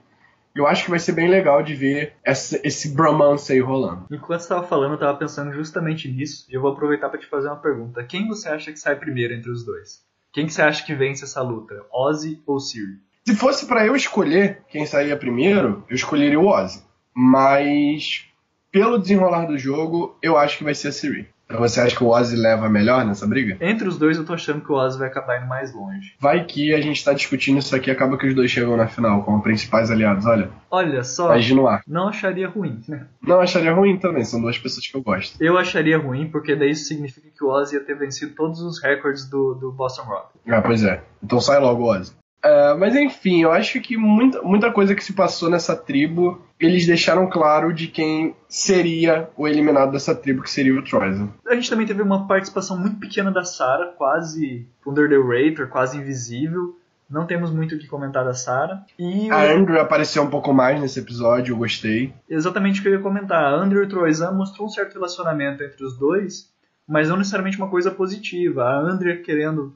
Eu 0.54 0.67
acho 0.67 0.84
que 0.84 0.89
vai 0.89 0.99
ser 0.99 1.13
bem 1.13 1.30
legal 1.30 1.63
de 1.63 1.73
ver 1.73 2.13
essa, 2.23 2.60
esse 2.62 2.89
bromance 2.93 3.54
aí 3.54 3.60
rolando. 3.60 4.06
Enquanto 4.12 4.41
você 4.41 4.45
estava 4.45 4.67
falando, 4.67 4.91
eu 4.91 4.95
estava 4.95 5.17
pensando 5.17 5.54
justamente 5.54 6.12
nisso 6.12 6.45
e 6.49 6.54
eu 6.54 6.62
vou 6.62 6.71
aproveitar 6.71 7.10
para 7.10 7.19
te 7.19 7.25
fazer 7.25 7.47
uma 7.47 7.56
pergunta. 7.56 8.04
Quem 8.04 8.27
você 8.27 8.49
acha 8.49 8.71
que 8.71 8.77
sai 8.77 8.97
primeiro 8.97 9.34
entre 9.34 9.49
os 9.49 9.65
dois? 9.65 10.04
Quem 10.34 10.45
que 10.45 10.54
você 10.54 10.62
acha 10.62 10.86
que 10.86 10.93
vence 10.93 11.23
essa 11.23 11.41
luta? 11.41 11.86
Ozzy 11.91 12.41
ou 12.45 12.60
Siri? 12.60 12.99
Se 13.25 13.36
fosse 13.36 13.65
para 13.65 13.86
eu 13.86 13.95
escolher 13.95 14.62
quem 14.69 14.86
saía 14.86 15.15
primeiro, 15.15 15.86
eu 15.89 15.95
escolheria 15.95 16.39
o 16.39 16.47
Ozzy. 16.47 16.84
Mas 17.13 18.25
pelo 18.71 18.97
desenrolar 18.97 19.45
do 19.45 19.58
jogo, 19.58 20.17
eu 20.21 20.38
acho 20.38 20.58
que 20.58 20.63
vai 20.63 20.73
ser 20.73 20.89
a 20.89 20.91
Siri. 20.91 21.30
Você 21.57 21.81
acha 21.81 21.95
que 21.95 22.03
o 22.03 22.07
Ozzy 22.07 22.35
leva 22.35 22.69
melhor 22.69 23.05
nessa 23.05 23.27
briga? 23.27 23.57
Entre 23.61 23.87
os 23.87 23.97
dois, 23.97 24.17
eu 24.17 24.25
tô 24.25 24.33
achando 24.33 24.61
que 24.61 24.71
o 24.71 24.75
Ozzy 24.75 24.99
vai 24.99 25.07
acabar 25.07 25.39
indo 25.39 25.47
mais 25.47 25.73
longe. 25.73 26.15
Vai 26.19 26.43
que 26.45 26.73
a 26.73 26.81
gente 26.81 27.03
tá 27.03 27.13
discutindo 27.13 27.59
isso 27.59 27.75
aqui 27.75 27.91
acaba 27.91 28.17
que 28.17 28.27
os 28.27 28.35
dois 28.35 28.49
chegam 28.49 28.77
na 28.77 28.87
final 28.87 29.23
como 29.23 29.41
principais 29.41 29.91
aliados, 29.91 30.25
olha. 30.25 30.49
Olha 30.69 31.03
só. 31.03 31.27
Vai 31.29 31.41
no 31.51 31.67
ar. 31.67 31.81
Não 31.87 32.07
acharia 32.07 32.47
ruim, 32.47 32.81
né? 32.87 33.05
Não 33.21 33.39
acharia 33.41 33.73
ruim 33.73 33.97
também, 33.97 34.23
são 34.23 34.41
duas 34.41 34.57
pessoas 34.57 34.87
que 34.87 34.95
eu 34.95 35.01
gosto. 35.01 35.41
Eu 35.41 35.57
acharia 35.57 35.97
ruim, 35.97 36.29
porque 36.29 36.55
daí 36.55 36.71
isso 36.71 36.85
significa 36.85 37.27
que 37.35 37.43
o 37.43 37.49
Ozzy 37.49 37.75
ia 37.75 37.83
ter 37.83 37.95
vencido 37.95 38.33
todos 38.35 38.61
os 38.61 38.81
recordes 38.81 39.29
do, 39.29 39.53
do 39.55 39.71
Boston 39.71 40.03
Rock. 40.03 40.29
Ah, 40.47 40.61
pois 40.61 40.83
é. 40.83 41.01
Então 41.23 41.39
sai 41.39 41.59
logo 41.59 41.83
o 41.83 41.87
Ozzy. 41.87 42.13
Uh, 42.43 42.77
mas 42.77 42.95
enfim, 42.95 43.43
eu 43.43 43.51
acho 43.51 43.80
que 43.80 43.95
muita, 43.95 44.41
muita 44.41 44.71
coisa 44.71 44.95
que 44.95 45.04
se 45.04 45.13
passou 45.13 45.49
nessa 45.49 45.75
tribo, 45.75 46.41
eles 46.60 46.88
deixaram 46.88 47.30
claro 47.30 47.71
de 47.71 47.88
quem 47.88 48.36
seria 48.49 49.30
o 49.38 49.47
eliminado 49.47 49.91
dessa 49.91 50.15
tribo, 50.15 50.41
que 50.41 50.49
seria 50.49 50.73
o 50.73 50.84
Troisan. 50.84 51.30
A 51.47 51.54
gente 51.54 51.69
também 51.69 51.86
teve 51.86 52.01
uma 52.01 52.27
participação 52.27 52.77
muito 52.77 52.97
pequena 52.99 53.32
da 53.32 53.45
Sarah, 53.45 53.93
quase 53.95 54.67
under 54.86 55.08
the 55.08 55.17
radar, 55.17 55.69
quase 55.69 55.97
invisível. 55.97 56.77
Não 57.08 57.27
temos 57.27 57.51
muito 57.51 57.75
o 57.75 57.77
que 57.77 57.88
comentar 57.88 58.23
da 58.23 58.34
Sarah. 58.34 58.86
E 58.97 59.30
a 59.30 59.36
o... 59.36 59.58
Andrew 59.58 59.80
apareceu 59.80 60.23
um 60.23 60.30
pouco 60.30 60.54
mais 60.54 60.80
nesse 60.80 60.99
episódio, 60.99 61.54
eu 61.54 61.58
gostei. 61.58 62.13
Exatamente 62.30 62.80
o 62.80 62.84
que 62.84 62.89
eu 62.89 62.93
ia 62.93 62.99
comentar. 62.99 63.43
A 63.43 63.56
Andrew 63.56 63.84
e 63.84 63.86
o 63.86 63.89
Troisan 63.89 64.32
mostrou 64.32 64.67
um 64.67 64.69
certo 64.69 64.93
relacionamento 64.93 65.62
entre 65.62 65.84
os 65.84 65.97
dois, 65.97 66.49
mas 66.88 67.10
não 67.10 67.17
necessariamente 67.17 67.58
uma 67.58 67.69
coisa 67.69 67.91
positiva. 67.91 68.63
A 68.63 68.80
Andrea 68.80 69.21
querendo 69.21 69.75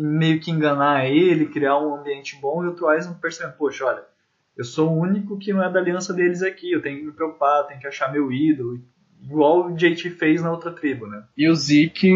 meio 0.00 0.40
que 0.40 0.50
enganar 0.50 1.06
ele, 1.06 1.46
criar 1.46 1.78
um 1.78 1.94
ambiente 1.94 2.36
bom, 2.40 2.64
e 2.64 2.68
o 2.68 2.74
Troyes 2.74 3.06
percebendo, 3.20 3.56
poxa, 3.56 3.84
olha, 3.84 4.02
eu 4.56 4.64
sou 4.64 4.90
o 4.90 5.00
único 5.00 5.38
que 5.38 5.52
não 5.52 5.62
é 5.62 5.70
da 5.70 5.78
aliança 5.78 6.12
deles 6.12 6.42
aqui, 6.42 6.72
eu 6.72 6.82
tenho 6.82 6.98
que 6.98 7.04
me 7.06 7.12
preocupar, 7.12 7.66
tenho 7.66 7.80
que 7.80 7.86
achar 7.86 8.12
meu 8.12 8.32
ídolo, 8.32 8.80
igual 9.22 9.66
o 9.66 9.76
JT 9.76 10.10
fez 10.10 10.42
na 10.42 10.50
outra 10.50 10.72
tribo, 10.72 11.06
né? 11.06 11.24
E 11.36 11.48
o 11.48 11.54
Zeke 11.54 12.10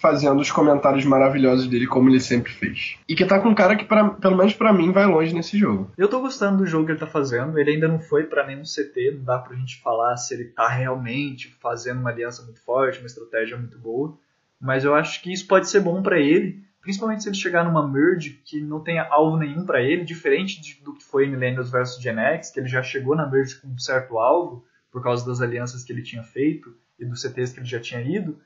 fazendo 0.00 0.40
os 0.40 0.50
comentários 0.50 1.04
maravilhosos 1.04 1.66
dele 1.66 1.86
como 1.86 2.08
ele 2.08 2.20
sempre 2.20 2.50
fez. 2.50 2.96
E 3.06 3.14
que 3.14 3.26
tá 3.26 3.38
com 3.38 3.50
um 3.50 3.54
cara 3.54 3.76
que, 3.76 3.84
pra, 3.84 4.08
pelo 4.08 4.36
menos 4.36 4.54
para 4.54 4.72
mim, 4.72 4.92
vai 4.92 5.06
longe 5.06 5.34
nesse 5.34 5.58
jogo. 5.58 5.90
Eu 5.96 6.08
tô 6.08 6.20
gostando 6.20 6.58
do 6.58 6.66
jogo 6.66 6.86
que 6.86 6.92
ele 6.92 6.98
tá 6.98 7.06
fazendo. 7.06 7.58
Ele 7.58 7.72
ainda 7.72 7.86
não 7.86 8.00
foi 8.00 8.24
para 8.24 8.46
nenhum 8.46 8.62
CT, 8.62 9.16
não 9.18 9.24
dá 9.24 9.38
pra 9.38 9.54
gente 9.56 9.80
falar 9.82 10.16
se 10.16 10.32
ele 10.32 10.44
tá 10.44 10.66
realmente 10.66 11.54
fazendo 11.60 12.00
uma 12.00 12.10
aliança 12.10 12.42
muito 12.42 12.60
forte, 12.64 12.98
uma 12.98 13.06
estratégia 13.06 13.58
muito 13.58 13.78
boa. 13.78 14.16
Mas 14.58 14.84
eu 14.84 14.94
acho 14.94 15.22
que 15.22 15.32
isso 15.32 15.46
pode 15.46 15.68
ser 15.68 15.80
bom 15.80 16.02
para 16.02 16.18
ele, 16.18 16.62
principalmente 16.80 17.22
se 17.22 17.28
ele 17.28 17.36
chegar 17.36 17.64
numa 17.64 17.86
merge 17.86 18.40
que 18.44 18.60
não 18.60 18.80
tenha 18.80 19.06
alvo 19.10 19.36
nenhum 19.36 19.64
para 19.64 19.82
ele, 19.82 20.04
diferente 20.04 20.60
de, 20.60 20.82
do 20.82 20.94
que 20.94 21.04
foi 21.04 21.26
Millennials 21.26 21.70
vs 21.70 22.00
Gen 22.00 22.18
X, 22.18 22.50
que 22.50 22.60
ele 22.60 22.68
já 22.68 22.82
chegou 22.82 23.14
na 23.14 23.26
merge 23.26 23.60
com 23.60 23.68
um 23.68 23.78
certo 23.78 24.18
alvo 24.18 24.64
por 24.90 25.02
causa 25.02 25.24
das 25.26 25.40
alianças 25.40 25.84
que 25.84 25.92
ele 25.92 26.02
tinha 26.02 26.22
feito 26.22 26.74
e 26.98 27.04
dos 27.04 27.22
CTs 27.22 27.52
que 27.52 27.60
ele 27.60 27.66
já 27.66 27.80
tinha 27.80 28.00
ido. 28.00 28.38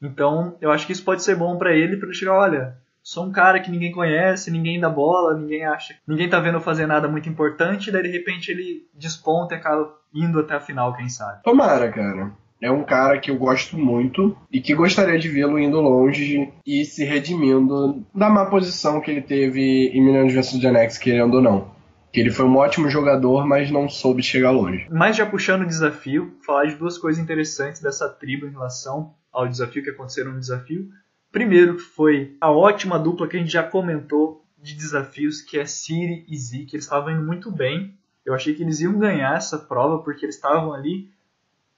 Então, 0.00 0.56
eu 0.60 0.70
acho 0.70 0.86
que 0.86 0.92
isso 0.92 1.04
pode 1.04 1.22
ser 1.22 1.34
bom 1.36 1.56
para 1.56 1.74
ele, 1.74 1.96
para 1.96 2.06
ele 2.06 2.16
chegar, 2.16 2.34
olha, 2.34 2.78
sou 3.02 3.26
um 3.26 3.32
cara 3.32 3.58
que 3.58 3.70
ninguém 3.70 3.90
conhece, 3.90 4.50
ninguém 4.50 4.78
dá 4.78 4.88
bola, 4.88 5.36
ninguém 5.36 5.64
acha, 5.64 5.96
ninguém 6.06 6.28
tá 6.28 6.38
vendo 6.38 6.60
fazer 6.60 6.86
nada 6.86 7.08
muito 7.08 7.28
importante, 7.28 7.88
e 7.88 7.92
daí 7.92 8.02
de 8.02 8.10
repente 8.10 8.50
ele 8.50 8.86
desponta 8.94 9.54
e 9.54 9.58
acaba 9.58 9.96
indo 10.14 10.38
até 10.38 10.54
a 10.54 10.60
final, 10.60 10.94
quem 10.94 11.08
sabe. 11.08 11.42
Tomara, 11.42 11.90
cara. 11.90 12.32
É 12.60 12.70
um 12.70 12.84
cara 12.84 13.18
que 13.18 13.30
eu 13.30 13.36
gosto 13.36 13.78
muito 13.78 14.36
e 14.50 14.60
que 14.60 14.74
gostaria 14.74 15.18
de 15.18 15.28
vê-lo 15.28 15.58
indo 15.58 15.80
longe 15.80 16.52
e 16.66 16.84
se 16.84 17.04
redimindo 17.04 18.04
da 18.14 18.28
má 18.28 18.46
posição 18.46 19.00
que 19.00 19.10
ele 19.10 19.22
teve 19.22 19.88
em 19.88 20.02
Millennium 20.02 20.34
vs 20.34 20.60
Genex, 20.60 20.98
querendo 20.98 21.34
ou 21.34 21.42
não. 21.42 21.70
Que 22.12 22.20
ele 22.20 22.30
foi 22.30 22.46
um 22.46 22.56
ótimo 22.56 22.88
jogador, 22.88 23.46
mas 23.46 23.70
não 23.70 23.88
soube 23.88 24.22
chegar 24.22 24.50
longe. 24.50 24.88
Mas 24.90 25.16
já 25.16 25.24
puxando 25.24 25.62
o 25.62 25.66
desafio, 25.66 26.36
falar 26.44 26.64
de 26.64 26.74
duas 26.74 26.98
coisas 26.98 27.22
interessantes 27.22 27.80
dessa 27.80 28.08
tribo 28.08 28.46
em 28.46 28.50
relação 28.50 29.14
ao 29.32 29.46
desafio 29.46 29.82
que 29.84 29.90
aconteceram 29.90 30.32
no 30.32 30.40
desafio. 30.40 30.88
Primeiro 31.30 31.78
foi 31.78 32.36
a 32.40 32.50
ótima 32.50 32.98
dupla 32.98 33.28
que 33.28 33.36
a 33.36 33.40
gente 33.40 33.52
já 33.52 33.62
comentou 33.62 34.42
de 34.60 34.74
desafios, 34.74 35.42
que 35.42 35.58
é 35.58 35.64
Siri 35.64 36.24
e 36.28 36.36
Zeke. 36.36 36.74
Eles 36.74 36.86
estavam 36.86 37.12
indo 37.12 37.24
muito 37.24 37.52
bem. 37.52 37.94
Eu 38.24 38.34
achei 38.34 38.54
que 38.54 38.62
eles 38.62 38.80
iam 38.80 38.98
ganhar 38.98 39.36
essa 39.36 39.58
prova 39.58 40.02
porque 40.02 40.24
eles 40.24 40.34
estavam 40.34 40.72
ali 40.72 41.10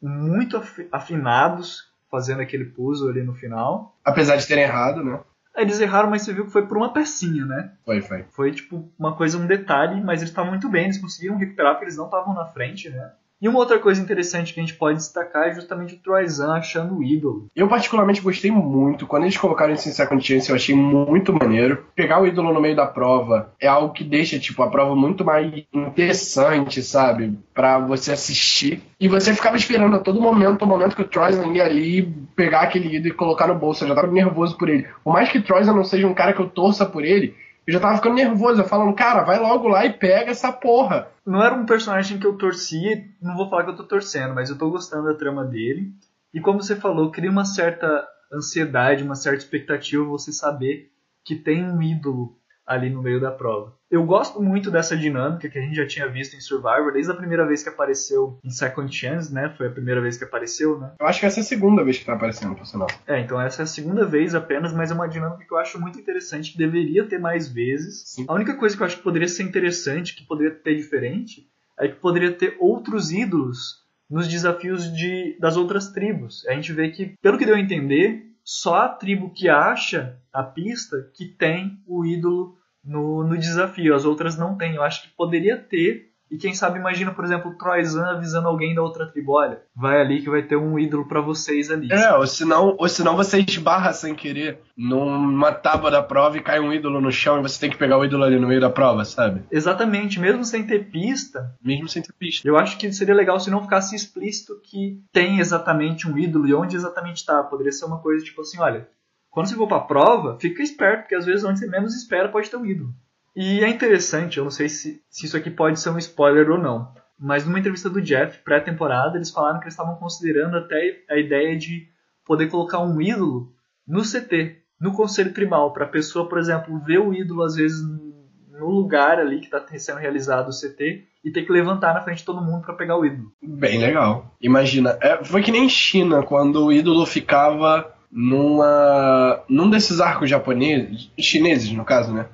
muito 0.01 0.63
afinados 0.91 1.91
fazendo 2.11 2.41
aquele 2.41 2.65
puzzle 2.65 3.09
ali 3.09 3.23
no 3.23 3.35
final. 3.35 3.97
Apesar 4.05 4.37
de 4.37 4.47
terem 4.47 4.65
errado, 4.65 5.05
né? 5.05 5.21
Eles 5.57 5.81
erraram, 5.81 6.09
mas 6.09 6.23
você 6.23 6.33
viu 6.33 6.45
que 6.45 6.53
foi 6.53 6.67
por 6.67 6.77
uma 6.77 6.93
pecinha, 6.93 7.45
né? 7.45 7.73
Foi, 7.85 8.01
foi. 8.01 8.25
Foi 8.31 8.53
tipo 8.53 8.91
uma 8.99 9.17
coisa, 9.17 9.37
um 9.37 9.47
detalhe, 9.47 10.01
mas 10.01 10.21
eles 10.21 10.31
estavam 10.31 10.51
muito 10.51 10.69
bem, 10.69 10.85
eles 10.85 10.99
conseguiram 10.99 11.37
recuperar 11.37 11.73
porque 11.73 11.87
eles 11.87 11.97
não 11.97 12.07
estavam 12.07 12.35
na 12.35 12.47
frente, 12.47 12.89
né? 12.89 13.13
E 13.41 13.49
uma 13.49 13.59
outra 13.59 13.79
coisa 13.79 14.03
interessante 14.03 14.53
que 14.53 14.61
a 14.61 14.63
gente 14.63 14.77
pode 14.77 14.99
destacar 14.99 15.49
é 15.49 15.55
justamente 15.55 15.95
o 15.95 15.99
Troyzan 15.99 16.53
achando 16.53 16.99
o 16.99 17.03
ídolo. 17.03 17.47
Eu 17.57 17.69
particularmente 17.69 18.21
gostei 18.21 18.51
muito. 18.51 19.07
Quando 19.07 19.23
eles 19.23 19.39
colocaram 19.39 19.73
isso 19.73 19.89
em 19.89 19.93
Second 19.93 20.23
Chance, 20.23 20.51
eu 20.51 20.57
achei 20.57 20.75
muito 20.75 21.33
maneiro. 21.33 21.87
Pegar 21.95 22.21
o 22.21 22.27
ídolo 22.27 22.53
no 22.53 22.61
meio 22.61 22.77
da 22.77 22.87
prova 22.87 23.55
é 23.59 23.67
algo 23.67 23.95
que 23.95 24.05
deixa, 24.05 24.39
tipo, 24.39 24.63
a 24.63 24.69
prova 24.69 24.95
muito 24.95 25.25
mais 25.25 25.51
interessante, 25.73 26.83
sabe? 26.83 27.39
Pra 27.55 27.79
você 27.79 28.13
assistir. 28.13 28.83
E 29.01 29.09
você 29.09 29.35
ficava 29.35 29.57
esperando 29.57 29.97
a 29.97 30.01
todo 30.01 30.21
momento, 30.21 30.63
o 30.63 30.69
momento 30.69 30.95
que 30.95 31.03
o 31.03 31.09
Troyzan 31.09 31.47
ia 31.55 31.65
ali 31.65 32.03
pegar 32.37 32.61
aquele 32.61 32.95
ídolo 32.95 33.15
e 33.15 33.17
colocar 33.17 33.47
no 33.47 33.55
bolso. 33.55 33.85
Eu 33.85 33.89
já 33.89 33.95
tava 33.95 34.09
nervoso 34.09 34.59
por 34.59 34.69
ele. 34.69 34.87
Por 35.03 35.15
mais 35.15 35.31
que 35.31 35.41
Troyzan 35.41 35.73
não 35.73 35.85
seja 35.85 36.07
um 36.07 36.13
cara 36.13 36.35
que 36.35 36.41
eu 36.41 36.49
torça 36.49 36.85
por 36.85 37.05
ele, 37.05 37.35
eu 37.71 37.75
já 37.75 37.81
tava 37.81 37.97
ficando 37.97 38.17
nervoso, 38.17 38.65
falando, 38.65 38.93
cara, 38.97 39.23
vai 39.23 39.39
logo 39.39 39.69
lá 39.69 39.87
e 39.87 39.93
pega 39.93 40.33
essa 40.33 40.51
porra. 40.51 41.07
Não 41.25 41.41
era 41.41 41.55
um 41.55 41.65
personagem 41.65 42.19
que 42.19 42.27
eu 42.27 42.37
torcia, 42.37 43.05
não 43.23 43.37
vou 43.37 43.49
falar 43.49 43.63
que 43.63 43.71
eu 43.71 43.77
tô 43.77 43.85
torcendo, 43.85 44.35
mas 44.35 44.51
eu 44.51 44.59
tô 44.59 44.69
gostando 44.69 45.05
da 45.05 45.15
trama 45.15 45.45
dele. 45.45 45.93
E 46.35 46.41
como 46.41 46.61
você 46.61 46.75
falou, 46.75 47.13
cria 47.13 47.31
uma 47.31 47.45
certa 47.45 48.05
ansiedade, 48.33 49.05
uma 49.05 49.15
certa 49.15 49.39
expectativa 49.39 50.05
você 50.05 50.33
saber 50.33 50.91
que 51.25 51.37
tem 51.37 51.65
um 51.65 51.81
ídolo 51.81 52.37
ali 52.71 52.89
no 52.89 53.03
meio 53.03 53.21
da 53.21 53.33
prova. 53.33 53.75
Eu 53.91 54.07
gosto 54.07 54.41
muito 54.41 54.71
dessa 54.71 54.97
dinâmica 54.97 55.49
que 55.49 55.59
a 55.59 55.61
gente 55.61 55.75
já 55.75 55.85
tinha 55.85 56.09
visto 56.09 56.37
em 56.37 56.41
Survivor, 56.41 56.93
desde 56.93 57.11
a 57.11 57.17
primeira 57.17 57.45
vez 57.45 57.65
que 57.65 57.69
apareceu 57.69 58.39
em 58.45 58.51
Second 58.51 58.95
Chance, 58.95 59.35
né? 59.35 59.53
Foi 59.59 59.67
a 59.67 59.73
primeira 59.73 60.01
vez 60.01 60.17
que 60.17 60.23
apareceu, 60.23 60.79
né? 60.79 60.93
Eu 61.01 61.07
acho 61.07 61.19
que 61.19 61.27
essa 61.27 61.41
é 61.41 61.43
a 61.43 61.45
segunda 61.45 61.83
vez 61.83 61.99
que 61.99 62.05
tá 62.05 62.13
aparecendo, 62.13 62.55
por 62.55 62.65
sinal. 62.65 62.87
É, 63.09 63.19
então 63.19 63.41
essa 63.41 63.63
é 63.63 63.65
a 63.65 63.67
segunda 63.67 64.07
vez 64.07 64.37
apenas, 64.37 64.73
mas 64.73 64.93
é 64.93 64.95
uma 64.95 65.09
dinâmica 65.09 65.45
que 65.45 65.53
eu 65.53 65.59
acho 65.59 65.81
muito 65.81 65.99
interessante, 65.99 66.53
que 66.53 66.59
deveria 66.59 67.05
ter 67.05 67.19
mais 67.19 67.49
vezes. 67.49 68.05
Sim. 68.07 68.25
A 68.29 68.35
única 68.35 68.55
coisa 68.55 68.77
que 68.77 68.83
eu 68.83 68.87
acho 68.87 68.99
que 68.99 69.03
poderia 69.03 69.27
ser 69.27 69.43
interessante, 69.43 70.15
que 70.15 70.25
poderia 70.25 70.55
ter 70.55 70.77
diferente, 70.77 71.51
é 71.77 71.89
que 71.89 71.97
poderia 71.97 72.31
ter 72.31 72.57
outros 72.61 73.11
ídolos 73.11 73.81
nos 74.09 74.29
desafios 74.29 74.93
de, 74.93 75.37
das 75.41 75.57
outras 75.57 75.89
tribos. 75.89 76.47
A 76.47 76.53
gente 76.53 76.73
vê 76.73 76.89
que, 76.91 77.15
pelo 77.21 77.37
que 77.37 77.47
deu 77.47 77.57
a 77.57 77.61
entender, 77.61 78.31
só 78.45 78.77
a 78.77 78.89
tribo 78.89 79.31
que 79.31 79.49
acha 79.49 80.17
a 80.33 80.43
pista 80.43 81.11
que 81.15 81.25
tem 81.27 81.83
o 81.87 82.05
ídolo 82.05 82.60
no, 82.85 83.25
no 83.25 83.37
desafio. 83.37 83.95
As 83.95 84.05
outras 84.05 84.37
não 84.37 84.57
têm. 84.57 84.75
Eu 84.75 84.83
acho 84.83 85.03
que 85.03 85.09
poderia 85.17 85.57
ter. 85.57 86.11
E 86.31 86.37
quem 86.39 86.55
sabe 86.55 86.79
imagina, 86.79 87.11
por 87.11 87.25
exemplo, 87.25 87.51
o 87.51 87.59
Troyzan 87.59 88.05
avisando 88.05 88.47
alguém 88.47 88.73
da 88.73 88.81
outra 88.81 89.05
tribo, 89.05 89.33
olha, 89.33 89.63
vai 89.75 90.01
ali 90.01 90.23
que 90.23 90.31
vai 90.31 90.43
ter 90.43 90.55
um 90.55 90.79
ídolo 90.79 91.09
para 91.09 91.21
vocês 91.21 91.73
ali. 91.73 91.89
É, 91.91 92.15
ou 92.15 92.25
senão, 92.25 92.77
ou 92.79 92.89
senão 92.89 93.17
você 93.17 93.41
esbarra 93.41 93.93
sem 93.93 94.15
querer 94.15 94.61
numa 94.77 95.51
tábua 95.51 95.91
da 95.91 96.01
prova 96.01 96.39
e 96.39 96.43
cai 96.43 96.61
um 96.61 96.73
ídolo 96.73 97.01
no 97.01 97.11
chão 97.11 97.41
e 97.41 97.43
você 97.43 97.59
tem 97.59 97.69
que 97.69 97.77
pegar 97.77 97.99
o 97.99 98.05
ídolo 98.05 98.23
ali 98.23 98.39
no 98.39 98.47
meio 98.47 98.61
da 98.61 98.71
prova, 98.71 99.05
sabe? 99.05 99.43
Exatamente, 99.51 100.21
mesmo 100.21 100.45
sem 100.45 100.65
ter 100.65 100.89
pista. 100.89 101.53
Mesmo 101.61 101.89
sem 101.89 102.01
ter 102.01 102.13
pista. 102.13 102.47
Eu 102.47 102.57
acho 102.57 102.79
que 102.79 102.93
seria 102.93 103.15
legal 103.15 103.41
se 103.41 103.51
não 103.51 103.63
ficasse 103.63 103.97
explícito 103.97 104.61
que 104.63 105.03
tem 105.13 105.41
exatamente 105.41 106.09
um 106.09 106.17
ídolo 106.17 106.47
e 106.47 106.55
onde 106.55 106.77
exatamente 106.77 107.27
tá. 107.27 107.43
Poderia 107.43 107.73
ser 107.73 107.87
uma 107.87 107.99
coisa 107.99 108.25
tipo 108.25 108.41
assim, 108.43 108.61
olha, 108.61 108.89
quando 109.31 109.49
você 109.49 109.55
for 109.55 109.69
para 109.69 109.77
a 109.79 109.81
prova, 109.81 110.39
fica 110.41 110.63
esperto, 110.63 111.03
porque 111.03 111.15
às 111.15 111.27
vezes 111.27 111.45
onde 111.45 111.59
você 111.59 111.67
menos 111.67 111.95
espera 111.95 112.29
pode 112.29 112.51
ter 112.51 112.57
um 112.57 112.67
ídolo. 112.67 112.93
E 113.35 113.63
é 113.63 113.69
interessante, 113.69 114.39
eu 114.39 114.45
não 114.45 114.51
sei 114.51 114.69
se, 114.69 115.03
se 115.09 115.27
isso 115.27 115.37
aqui 115.37 115.51
pode 115.51 115.79
ser 115.79 115.91
um 115.91 115.99
spoiler 115.99 116.51
ou 116.51 116.59
não, 116.59 116.93
mas 117.19 117.47
numa 117.47 117.59
entrevista 117.59 117.89
do 117.89 118.01
Jeff, 118.01 118.39
pré-temporada, 118.43 119.17
eles 119.17 119.31
falaram 119.31 119.59
que 119.59 119.65
eles 119.65 119.75
estavam 119.75 119.95
considerando 119.97 120.57
até 120.57 121.03
a 121.09 121.17
ideia 121.17 121.57
de 121.57 121.87
poder 122.25 122.49
colocar 122.49 122.81
um 122.81 123.01
ídolo 123.01 123.53
no 123.87 124.03
CT, 124.03 124.57
no 124.81 124.93
conselho 124.93 125.33
tribal, 125.33 125.73
para 125.73 125.85
a 125.85 125.89
pessoa, 125.89 126.29
por 126.29 126.39
exemplo, 126.39 126.81
ver 126.81 126.99
o 126.99 127.13
ídolo 127.13 127.43
às 127.43 127.55
vezes 127.55 127.81
no 127.83 128.69
lugar 128.69 129.19
ali 129.19 129.39
que 129.39 129.47
está 129.47 129.65
sendo 129.79 129.99
realizado 129.99 130.49
o 130.49 130.53
CT 130.53 131.05
e 131.25 131.31
ter 131.31 131.45
que 131.45 131.53
levantar 131.53 131.95
na 131.95 132.03
frente 132.03 132.19
de 132.19 132.25
todo 132.25 132.43
mundo 132.43 132.63
para 132.63 132.75
pegar 132.75 132.97
o 132.97 133.05
ídolo. 133.05 133.33
Bem 133.43 133.79
legal. 133.79 134.35
Imagina, 134.41 134.99
é, 135.01 135.23
foi 135.23 135.43
que 135.43 135.53
nem 135.53 135.69
China, 135.69 136.23
quando 136.23 136.65
o 136.65 136.73
ídolo 136.73 137.05
ficava 137.05 137.95
numa 138.11 139.43
num 139.49 139.71
desses 139.71 140.01
arcos 140.01 140.29
japoneses, 140.29 141.11
chineses 141.19 141.73
no 141.73 141.85
caso, 141.85 142.13
né? 142.13 142.27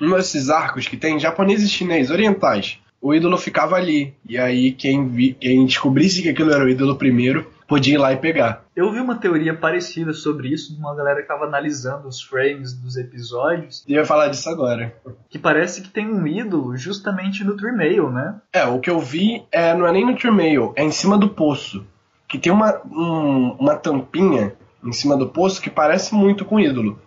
Um 0.00 0.14
desses 0.14 0.48
arcos 0.48 0.86
que 0.86 0.96
tem 0.96 1.18
japoneses 1.18 1.68
e 1.68 1.72
chineses, 1.72 2.10
orientais. 2.10 2.78
O 3.02 3.14
ídolo 3.14 3.36
ficava 3.38 3.76
ali. 3.76 4.14
E 4.28 4.38
aí 4.38 4.72
quem, 4.72 5.08
vi, 5.08 5.34
quem 5.34 5.64
descobrisse 5.64 6.22
que 6.22 6.28
aquilo 6.28 6.52
era 6.52 6.64
o 6.64 6.68
ídolo 6.68 6.96
primeiro 6.96 7.50
podia 7.70 7.94
ir 7.94 7.98
lá 7.98 8.12
e 8.12 8.16
pegar. 8.16 8.64
Eu 8.74 8.90
vi 8.90 8.98
uma 8.98 9.14
teoria 9.14 9.54
parecida 9.54 10.12
sobre 10.12 10.48
isso, 10.48 10.74
de 10.74 10.80
uma 10.80 10.92
galera 10.92 11.18
que 11.18 11.22
estava 11.22 11.44
analisando 11.44 12.08
os 12.08 12.20
frames 12.20 12.72
dos 12.72 12.96
episódios. 12.96 13.84
E 13.86 13.94
eu 13.94 14.00
ia 14.00 14.04
falar 14.04 14.26
disso 14.26 14.50
agora. 14.50 14.92
Que 15.28 15.38
parece 15.38 15.80
que 15.80 15.88
tem 15.88 16.08
um 16.08 16.26
ídolo 16.26 16.76
justamente 16.76 17.44
no 17.44 17.56
Tremail, 17.56 18.10
né? 18.10 18.40
É, 18.52 18.64
o 18.64 18.80
que 18.80 18.90
eu 18.90 18.98
vi 18.98 19.44
é, 19.52 19.72
não 19.72 19.86
é 19.86 19.92
nem 19.92 20.04
no 20.04 20.16
Tremail, 20.16 20.72
é 20.74 20.82
em 20.82 20.90
cima 20.90 21.16
do 21.16 21.28
poço. 21.28 21.86
Que 22.28 22.38
tem 22.38 22.52
uma, 22.52 22.80
um, 22.84 23.52
uma 23.52 23.76
tampinha 23.76 24.52
em 24.84 24.92
cima 24.92 25.16
do 25.16 25.28
poço 25.28 25.60
que 25.60 25.70
parece 25.70 26.14
muito 26.14 26.44
com 26.44 26.60
ídolo. 26.60 26.98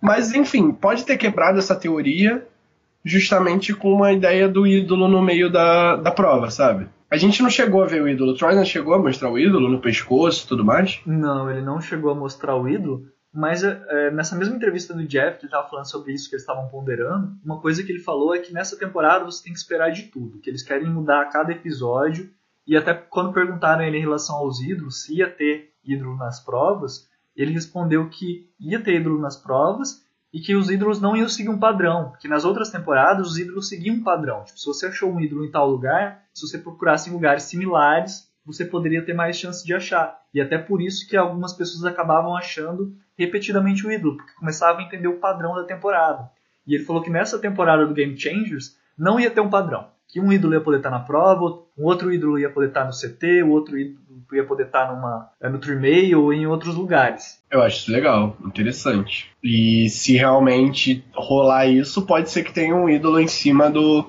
Mas, 0.00 0.32
enfim, 0.32 0.72
pode 0.72 1.04
ter 1.04 1.16
quebrado 1.16 1.58
essa 1.58 1.74
teoria 1.74 2.46
justamente 3.04 3.74
com 3.74 3.92
uma 3.92 4.12
ideia 4.12 4.48
do 4.48 4.66
ídolo 4.66 5.08
no 5.08 5.22
meio 5.22 5.50
da, 5.50 5.96
da 5.96 6.10
prova, 6.10 6.50
sabe? 6.50 6.88
A 7.10 7.16
gente 7.16 7.42
não 7.42 7.48
chegou 7.48 7.82
a 7.82 7.86
ver 7.86 8.02
o 8.02 8.08
ídolo. 8.08 8.32
O 8.32 8.36
Troy 8.36 8.54
não 8.54 8.64
chegou 8.64 8.94
a 8.94 8.98
mostrar 8.98 9.30
o 9.30 9.38
ídolo 9.38 9.68
no 9.68 9.80
pescoço 9.80 10.44
e 10.44 10.48
tudo 10.48 10.64
mais? 10.64 11.00
Não, 11.06 11.50
ele 11.50 11.62
não 11.62 11.80
chegou 11.80 12.10
a 12.10 12.14
mostrar 12.14 12.54
o 12.54 12.68
ídolo. 12.68 13.06
Mas 13.32 13.62
é, 13.62 14.10
nessa 14.10 14.36
mesma 14.36 14.56
entrevista 14.56 14.94
do 14.94 15.06
Jeff, 15.06 15.38
que 15.38 15.44
ele 15.44 15.48
estava 15.48 15.68
falando 15.68 15.90
sobre 15.90 16.12
isso 16.12 16.28
que 16.28 16.34
eles 16.34 16.42
estavam 16.42 16.68
ponderando, 16.68 17.32
uma 17.44 17.60
coisa 17.60 17.82
que 17.82 17.92
ele 17.92 18.00
falou 18.00 18.34
é 18.34 18.38
que 18.38 18.52
nessa 18.52 18.78
temporada 18.78 19.24
você 19.24 19.44
tem 19.44 19.52
que 19.52 19.58
esperar 19.58 19.90
de 19.90 20.04
tudo, 20.04 20.40
que 20.40 20.48
eles 20.48 20.62
querem 20.62 20.88
mudar 20.88 21.22
a 21.22 21.26
cada 21.26 21.52
episódio, 21.52 22.30
e 22.66 22.76
até 22.76 22.94
quando 22.94 23.32
perguntaram 23.32 23.82
ele 23.82 23.98
em 23.98 24.02
relação 24.02 24.36
aos 24.36 24.60
ídolos, 24.60 25.02
se 25.02 25.18
ia 25.18 25.30
ter 25.30 25.70
ídolo 25.84 26.16
nas 26.16 26.44
provas, 26.44 27.08
ele 27.38 27.52
respondeu 27.52 28.08
que 28.08 28.50
ia 28.58 28.82
ter 28.82 28.96
ídolo 28.96 29.20
nas 29.20 29.36
provas 29.36 30.04
e 30.32 30.40
que 30.40 30.54
os 30.54 30.68
ídolos 30.68 31.00
não 31.00 31.16
iam 31.16 31.28
seguir 31.28 31.48
um 31.48 31.58
padrão, 31.58 32.12
que 32.20 32.28
nas 32.28 32.44
outras 32.44 32.70
temporadas 32.70 33.28
os 33.28 33.38
ídolos 33.38 33.68
seguiam 33.68 33.96
um 33.96 34.02
padrão. 34.02 34.44
Tipo, 34.44 34.58
se 34.58 34.66
você 34.66 34.86
achou 34.86 35.10
um 35.10 35.20
ídolo 35.20 35.44
em 35.44 35.50
tal 35.50 35.70
lugar, 35.70 36.24
se 36.34 36.46
você 36.46 36.58
procurasse 36.58 37.08
em 37.08 37.12
lugares 37.12 37.44
similares, 37.44 38.28
você 38.44 38.64
poderia 38.64 39.04
ter 39.04 39.14
mais 39.14 39.36
chance 39.36 39.64
de 39.64 39.72
achar. 39.72 40.18
E 40.34 40.40
até 40.40 40.58
por 40.58 40.82
isso 40.82 41.08
que 41.08 41.16
algumas 41.16 41.52
pessoas 41.52 41.84
acabavam 41.84 42.36
achando 42.36 42.94
repetidamente 43.16 43.86
o 43.86 43.90
ídolo, 43.90 44.16
porque 44.16 44.32
começavam 44.34 44.82
a 44.82 44.84
entender 44.84 45.08
o 45.08 45.18
padrão 45.18 45.54
da 45.54 45.64
temporada. 45.64 46.30
E 46.66 46.74
ele 46.74 46.84
falou 46.84 47.02
que 47.02 47.10
nessa 47.10 47.38
temporada 47.38 47.86
do 47.86 47.94
Game 47.94 48.18
Changers 48.18 48.76
não 48.98 49.20
ia 49.20 49.30
ter 49.30 49.40
um 49.40 49.50
padrão. 49.50 49.86
Que 50.08 50.20
um 50.20 50.32
ídolo 50.32 50.54
ia 50.54 50.60
poder 50.60 50.78
estar 50.78 50.90
na 50.90 51.00
prova, 51.00 51.62
um 51.76 51.84
outro 51.84 52.10
ídolo 52.10 52.38
ia 52.38 52.48
poder 52.48 52.68
estar 52.68 52.84
no 52.86 52.92
CT, 52.92 53.42
o 53.42 53.50
outro 53.50 53.78
ídolo 53.78 54.00
ia 54.32 54.44
poder 54.44 54.64
estar 54.64 54.90
numa, 54.90 55.30
é, 55.40 55.48
no 55.50 55.58
Tremay 55.58 56.14
ou 56.14 56.32
em 56.32 56.46
outros 56.46 56.74
lugares. 56.74 57.42
Eu 57.50 57.62
acho 57.62 57.78
isso 57.78 57.92
legal, 57.92 58.34
interessante. 58.44 59.30
E 59.44 59.88
se 59.90 60.16
realmente 60.16 61.04
rolar 61.14 61.66
isso, 61.66 62.06
pode 62.06 62.30
ser 62.30 62.42
que 62.42 62.52
tenha 62.52 62.74
um 62.74 62.88
ídolo 62.88 63.20
em 63.20 63.28
cima 63.28 63.70
do, 63.70 64.04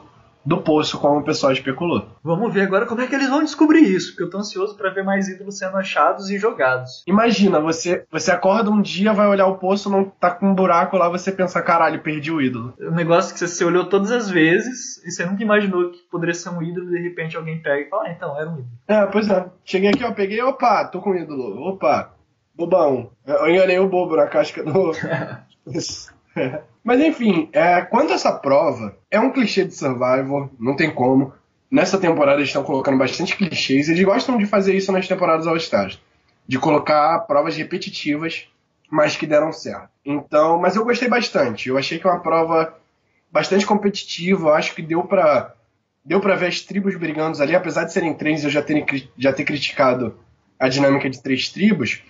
do 0.45 0.61
poço, 0.61 0.97
como 0.99 1.19
o 1.19 1.23
pessoal 1.23 1.51
especulou. 1.51 2.07
Vamos 2.23 2.53
ver 2.53 2.61
agora 2.61 2.85
como 2.85 3.01
é 3.01 3.07
que 3.07 3.15
eles 3.15 3.29
vão 3.29 3.43
descobrir 3.43 3.81
isso, 3.81 4.11
porque 4.11 4.23
eu 4.23 4.29
tô 4.29 4.37
ansioso 4.37 4.75
para 4.75 4.89
ver 4.89 5.03
mais 5.03 5.27
ídolos 5.27 5.57
sendo 5.57 5.77
achados 5.77 6.29
e 6.29 6.37
jogados. 6.37 7.03
Imagina, 7.05 7.59
você, 7.59 8.05
você 8.11 8.31
acorda 8.31 8.71
um 8.71 8.81
dia, 8.81 9.13
vai 9.13 9.27
olhar 9.27 9.47
o 9.47 9.57
poço, 9.57 9.89
não 9.89 10.05
tá 10.05 10.31
com 10.31 10.49
um 10.49 10.55
buraco 10.55 10.97
lá, 10.97 11.09
você 11.09 11.31
pensa, 11.31 11.61
caralho, 11.61 12.01
perdi 12.01 12.31
o 12.31 12.41
ídolo. 12.41 12.73
Um 12.79 12.95
negócio 12.95 13.33
que 13.33 13.39
você 13.39 13.63
olhou 13.63 13.85
todas 13.85 14.11
as 14.11 14.29
vezes 14.29 15.03
e 15.05 15.11
você 15.11 15.25
nunca 15.25 15.43
imaginou 15.43 15.91
que 15.91 15.99
poderia 16.09 16.33
ser 16.33 16.49
um 16.49 16.63
ídolo 16.63 16.89
e 16.89 16.97
de 16.97 17.09
repente 17.09 17.35
alguém 17.35 17.61
pega 17.61 17.81
e 17.81 17.89
fala, 17.89 18.03
ah, 18.05 18.11
então, 18.11 18.39
era 18.39 18.49
um 18.49 18.53
ídolo. 18.53 18.69
É, 18.87 19.05
pois 19.05 19.29
é. 19.29 19.45
Cheguei 19.63 19.89
aqui, 19.89 20.03
ó, 20.03 20.11
peguei, 20.11 20.41
opa, 20.41 20.85
tô 20.85 21.01
com 21.01 21.11
um 21.11 21.15
ídolo, 21.15 21.69
opa, 21.69 22.13
bobão. 22.55 23.11
Eu 23.25 23.49
enganei 23.49 23.79
o 23.79 23.89
bobo 23.89 24.15
na 24.15 24.27
casca 24.27 24.63
do... 24.63 24.91
Mas 26.83 26.99
enfim, 27.01 27.49
é, 27.51 27.81
quanto 27.81 28.11
a 28.11 28.15
essa 28.15 28.31
prova, 28.31 28.97
é 29.11 29.19
um 29.19 29.31
clichê 29.31 29.65
de 29.65 29.73
Survivor, 29.73 30.49
não 30.59 30.75
tem 30.75 30.89
como. 30.89 31.33
Nessa 31.69 31.97
temporada 31.97 32.39
eles 32.39 32.49
estão 32.49 32.63
colocando 32.63 32.97
bastante 32.97 33.35
clichês, 33.35 33.89
eles 33.89 34.03
gostam 34.03 34.37
de 34.37 34.45
fazer 34.45 34.75
isso 34.75 34.91
nas 34.91 35.07
temporadas 35.07 35.45
All 35.45 35.57
Stars. 35.57 35.99
De 36.47 36.57
colocar 36.57 37.19
provas 37.19 37.55
repetitivas, 37.55 38.47
mas 38.89 39.15
que 39.15 39.27
deram 39.27 39.51
certo. 39.51 39.89
Então, 40.03 40.59
mas 40.59 40.75
eu 40.75 40.83
gostei 40.83 41.07
bastante. 41.07 41.69
Eu 41.69 41.77
achei 41.77 41.99
que 41.99 42.07
é 42.07 42.09
uma 42.09 42.21
prova 42.21 42.73
bastante 43.31 43.65
competitiva, 43.65 44.49
eu 44.49 44.53
acho 44.53 44.73
que 44.73 44.81
deu 44.81 45.03
para 45.03 45.53
deu 46.03 46.19
para 46.19 46.35
ver 46.35 46.47
as 46.47 46.61
tribos 46.61 46.95
brigando 46.95 47.39
ali, 47.41 47.55
apesar 47.55 47.83
de 47.83 47.93
serem 47.93 48.15
três, 48.15 48.43
eu 48.43 48.49
já 48.49 48.63
ter, 48.63 49.09
já 49.15 49.31
ter 49.31 49.43
criticado 49.43 50.17
a 50.57 50.67
dinâmica 50.67 51.07
de 51.07 51.21
três 51.21 51.49
tribos. 51.49 52.01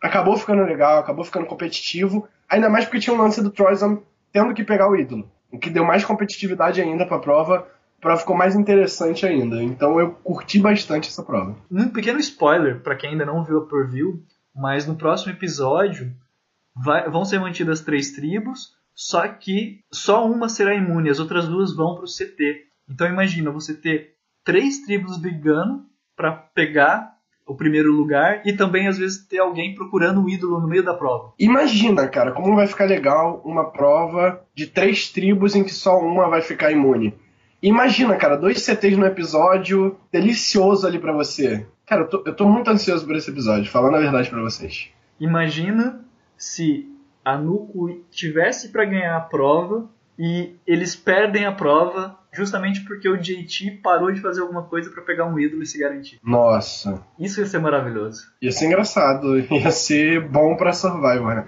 Acabou 0.00 0.36
ficando 0.36 0.64
legal, 0.64 0.98
acabou 0.98 1.24
ficando 1.24 1.46
competitivo, 1.46 2.26
ainda 2.48 2.68
mais 2.68 2.84
porque 2.84 2.98
tinha 2.98 3.14
um 3.14 3.20
lance 3.20 3.40
do 3.40 3.50
Troyzan 3.50 4.00
tendo 4.34 4.52
que 4.52 4.64
pegar 4.64 4.90
o 4.90 4.96
ídolo, 4.96 5.30
o 5.50 5.58
que 5.58 5.70
deu 5.70 5.84
mais 5.84 6.04
competitividade 6.04 6.80
ainda 6.82 7.06
para 7.06 7.18
a 7.18 7.20
prova. 7.20 7.68
A 7.98 8.00
prova 8.00 8.20
ficou 8.20 8.36
mais 8.36 8.56
interessante 8.56 9.24
ainda. 9.24 9.62
Então 9.62 10.00
eu 10.00 10.10
curti 10.10 10.58
bastante 10.58 11.08
essa 11.08 11.22
prova. 11.22 11.56
Um 11.70 11.88
pequeno 11.88 12.18
spoiler 12.18 12.80
para 12.80 12.96
quem 12.96 13.10
ainda 13.10 13.24
não 13.24 13.44
viu 13.44 13.58
a 13.58 13.66
preview, 13.66 14.20
mas 14.52 14.86
no 14.86 14.96
próximo 14.96 15.32
episódio 15.32 16.12
vai, 16.74 17.08
vão 17.08 17.24
ser 17.24 17.38
mantidas 17.38 17.80
três 17.80 18.10
tribos, 18.10 18.74
só 18.92 19.26
que 19.28 19.80
só 19.92 20.26
uma 20.26 20.48
será 20.48 20.74
imune, 20.74 21.08
as 21.08 21.20
outras 21.20 21.46
duas 21.46 21.74
vão 21.74 21.94
para 21.94 22.04
o 22.04 22.08
CT. 22.08 22.66
Então 22.88 23.06
imagina 23.06 23.52
você 23.52 23.72
ter 23.72 24.16
três 24.42 24.80
tribos 24.80 25.16
brigando 25.16 25.86
para 26.16 26.32
pegar 26.32 27.13
o 27.46 27.54
primeiro 27.54 27.92
lugar 27.92 28.42
e 28.44 28.52
também 28.52 28.88
às 28.88 28.98
vezes 28.98 29.24
ter 29.26 29.38
alguém 29.38 29.74
procurando 29.74 30.22
um 30.22 30.28
ídolo 30.28 30.60
no 30.60 30.68
meio 30.68 30.82
da 30.82 30.94
prova. 30.94 31.32
Imagina, 31.38 32.08
cara, 32.08 32.32
como 32.32 32.56
vai 32.56 32.66
ficar 32.66 32.86
legal 32.86 33.42
uma 33.44 33.70
prova 33.70 34.42
de 34.54 34.66
três 34.66 35.10
tribos 35.10 35.54
em 35.54 35.62
que 35.62 35.72
só 35.72 35.98
uma 35.98 36.28
vai 36.28 36.40
ficar 36.40 36.72
imune. 36.72 37.14
Imagina, 37.62 38.16
cara, 38.16 38.36
dois 38.36 38.62
CTs 38.62 38.96
no 38.96 39.06
episódio, 39.06 39.96
delicioso 40.12 40.86
ali 40.86 40.98
para 40.98 41.12
você. 41.12 41.66
Cara, 41.86 42.02
eu 42.02 42.08
tô, 42.08 42.22
eu 42.26 42.34
tô, 42.34 42.46
muito 42.46 42.70
ansioso 42.70 43.06
por 43.06 43.16
esse 43.16 43.30
episódio, 43.30 43.70
falando 43.70 43.96
a 43.96 44.00
verdade 44.00 44.28
para 44.28 44.42
vocês. 44.42 44.90
Imagina 45.20 46.04
se 46.36 46.86
a 47.24 47.38
Nuco 47.38 48.04
tivesse 48.10 48.70
para 48.70 48.84
ganhar 48.84 49.16
a 49.16 49.20
prova 49.20 49.88
e 50.18 50.56
eles 50.66 50.94
perdem 50.94 51.46
a 51.46 51.52
prova 51.52 52.18
justamente 52.34 52.80
porque 52.80 53.08
o 53.08 53.16
JT 53.16 53.80
parou 53.82 54.10
de 54.12 54.20
fazer 54.20 54.40
alguma 54.40 54.62
coisa 54.62 54.90
para 54.90 55.02
pegar 55.02 55.26
um 55.26 55.38
ídolo 55.38 55.62
e 55.62 55.66
se 55.66 55.78
garantir. 55.78 56.18
Nossa. 56.22 57.02
Isso 57.18 57.40
ia 57.40 57.46
ser 57.46 57.60
maravilhoso. 57.60 58.26
Ia 58.42 58.52
ser 58.52 58.66
engraçado, 58.66 59.38
ia 59.50 59.70
ser 59.70 60.20
bom 60.20 60.56
para 60.56 60.72
Survivor, 60.72 61.34
né? 61.34 61.46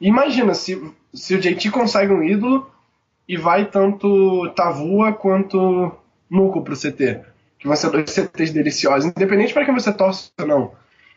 Imagina 0.00 0.54
se, 0.54 0.80
se 1.12 1.34
o 1.34 1.40
JT 1.40 1.70
consegue 1.70 2.12
um 2.12 2.22
ídolo 2.22 2.70
e 3.28 3.36
vai 3.36 3.66
tanto 3.66 4.50
Tavua 4.54 5.12
quanto 5.12 5.92
Nuco 6.30 6.62
pro 6.62 6.76
CT. 6.76 7.20
Que 7.58 7.66
vão 7.66 7.76
ser 7.76 7.90
dois 7.90 8.10
CTs 8.10 8.52
deliciosos. 8.52 9.06
Independente 9.06 9.52
para 9.52 9.64
quem 9.64 9.74
você 9.74 9.92
torce 9.92 10.30
ou 10.38 10.46
não. 10.46 10.72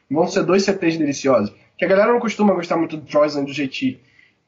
Vão 0.09 0.27
ser 0.27 0.43
dois 0.43 0.63
CTs 0.63 0.97
deliciosos. 0.97 1.53
Que 1.77 1.85
a 1.85 1.87
galera 1.87 2.11
não 2.11 2.19
costuma 2.19 2.53
gostar 2.53 2.77
muito 2.77 2.97
do 2.97 3.05
Troyzan 3.05 3.41
e 3.41 3.45
do 3.45 3.51
JT 3.51 3.99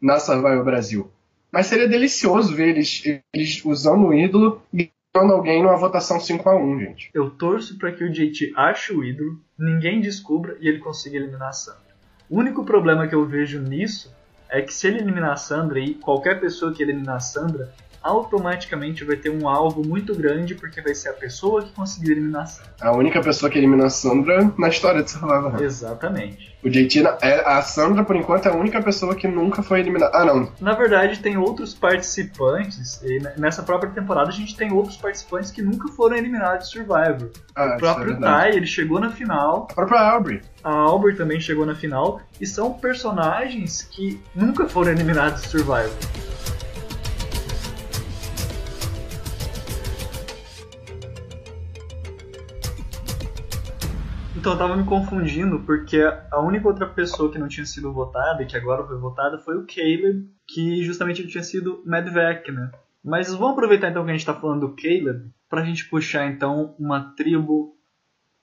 na 0.02 0.20
Survivor 0.20 0.64
Brasil. 0.64 1.12
Mas 1.52 1.68
seria 1.68 1.88
delicioso 1.88 2.56
ver 2.56 2.70
eles, 2.70 3.04
eles 3.34 3.64
usando 3.66 4.08
o 4.08 4.14
ídolo 4.14 4.62
e 4.74 4.92
ganhando 5.14 5.34
alguém 5.34 5.64
numa 5.64 5.76
votação 5.76 6.20
5 6.20 6.48
a 6.48 6.56
1 6.56 6.80
gente. 6.80 7.10
Eu 7.14 7.32
torço 7.32 7.78
para 7.78 7.92
que 7.92 8.04
o 8.04 8.12
JT 8.12 8.54
ache 8.56 8.94
o 8.94 9.04
ídolo, 9.04 9.40
ninguém 9.58 10.00
descubra 10.00 10.58
e 10.60 10.68
ele 10.68 10.80
consiga 10.80 11.18
eliminar 11.18 11.50
a 11.50 11.54
Sandra. 11.54 11.90
O 12.30 12.38
único 12.38 12.64
problema 12.64 13.08
que 13.08 13.16
eu 13.16 13.26
vejo 13.26 13.60
nisso 13.60 14.14
é 14.48 14.62
que 14.62 14.74
se 14.74 14.88
ele 14.88 15.00
eliminar 15.00 15.32
a 15.32 15.38
Sandra 15.38 15.80
e 15.80 15.96
qualquer 15.96 16.40
pessoa 16.40 16.74
que 16.74 16.84
eliminar 16.84 17.18
a 17.18 17.20
Sandra, 17.20 17.74
automaticamente 18.02 19.04
vai 19.04 19.16
ter 19.16 19.30
um 19.30 19.48
alvo 19.48 19.86
muito 19.86 20.16
grande, 20.16 20.56
porque 20.56 20.82
vai 20.82 20.96
ser 20.96 21.10
a 21.10 21.14
pessoa 21.14 21.64
que 21.64 21.72
conseguiu 21.72 22.14
eliminar 22.14 22.44
a 22.44 22.46
Sandra. 22.46 22.74
A 22.82 22.92
única 22.92 23.22
pessoa 23.22 23.50
que 23.50 23.58
elimina 23.58 23.86
a 23.86 23.90
Sandra 23.90 24.52
na 24.58 24.70
história 24.70 25.04
de 25.04 25.12
Survivor. 25.12 25.62
Exatamente. 25.62 26.58
O 26.64 26.70
JT, 26.70 27.04
é, 27.22 27.40
a 27.46 27.62
Sandra, 27.62 28.04
por 28.04 28.16
enquanto, 28.16 28.48
é 28.48 28.52
a 28.52 28.56
única 28.56 28.82
pessoa 28.82 29.16
que 29.16 29.28
nunca 29.28 29.64
foi 29.64 29.80
eliminada. 29.80 30.12
Ah, 30.16 30.26
não. 30.26 30.52
Na 30.60 30.74
verdade, 30.74 31.20
tem 31.20 31.38
outros 31.38 31.74
participantes, 31.74 33.02
e 33.02 33.20
nessa 33.38 33.64
própria 33.64 33.92
temporada 33.92 34.30
a 34.30 34.34
gente 34.34 34.56
tem 34.56 34.72
outros 34.72 34.98
participantes 34.98 35.52
que 35.52 35.62
nunca 35.62 35.88
foram 35.94 36.18
eliminados 36.18 36.68
de 36.68 36.74
Survivor. 36.74 37.30
Ah, 37.56 37.76
o 37.76 37.78
próprio 37.78 38.14
é 38.14 38.50
Ty, 38.50 38.58
ele 38.58 38.68
chegou 38.68 39.00
na 39.00 39.10
final. 39.10 39.68
A 39.72 39.74
própria 39.74 40.00
Aubrey. 40.02 40.42
A 40.64 40.72
Aubrey 40.72 41.16
também 41.16 41.40
chegou 41.40 41.66
na 41.66 41.76
final. 41.76 42.22
E 42.40 42.46
são 42.46 42.74
personagens 42.74 43.84
que 43.84 44.22
nunca 44.36 44.68
foram 44.68 44.92
eliminados 44.92 45.42
de 45.44 45.48
Survivor. 45.50 45.92
Então 54.50 54.56
eu 54.64 54.68
tava 54.68 54.82
me 54.82 54.88
confundindo 54.88 55.60
porque 55.60 56.02
a 56.32 56.40
única 56.40 56.68
outra 56.68 56.88
pessoa 56.88 57.32
que 57.32 57.38
não 57.38 57.48
tinha 57.48 57.68
sido 57.68 57.94
votada 57.94 58.42
e 58.42 58.48
que 58.48 58.58
agora 58.58 58.84
foi 58.84 58.98
votada 58.98 59.38
foi 59.38 59.56
o 59.56 59.68
Caleb, 59.68 60.28
que 60.48 60.84
justamente 60.84 61.22
ele 61.22 61.30
tinha 61.30 61.44
sido 61.44 61.84
Medvec, 61.86 62.52
né? 62.52 62.72
Mas 63.04 63.32
vamos 63.32 63.52
aproveitar 63.52 63.92
então 63.92 64.04
que 64.04 64.10
a 64.10 64.14
gente 64.14 64.26
tá 64.26 64.34
falando 64.34 64.62
do 64.62 64.76
Caleb 64.76 65.30
pra 65.48 65.64
gente 65.64 65.88
puxar 65.88 66.26
então 66.26 66.74
uma 66.80 67.14
tribo 67.16 67.76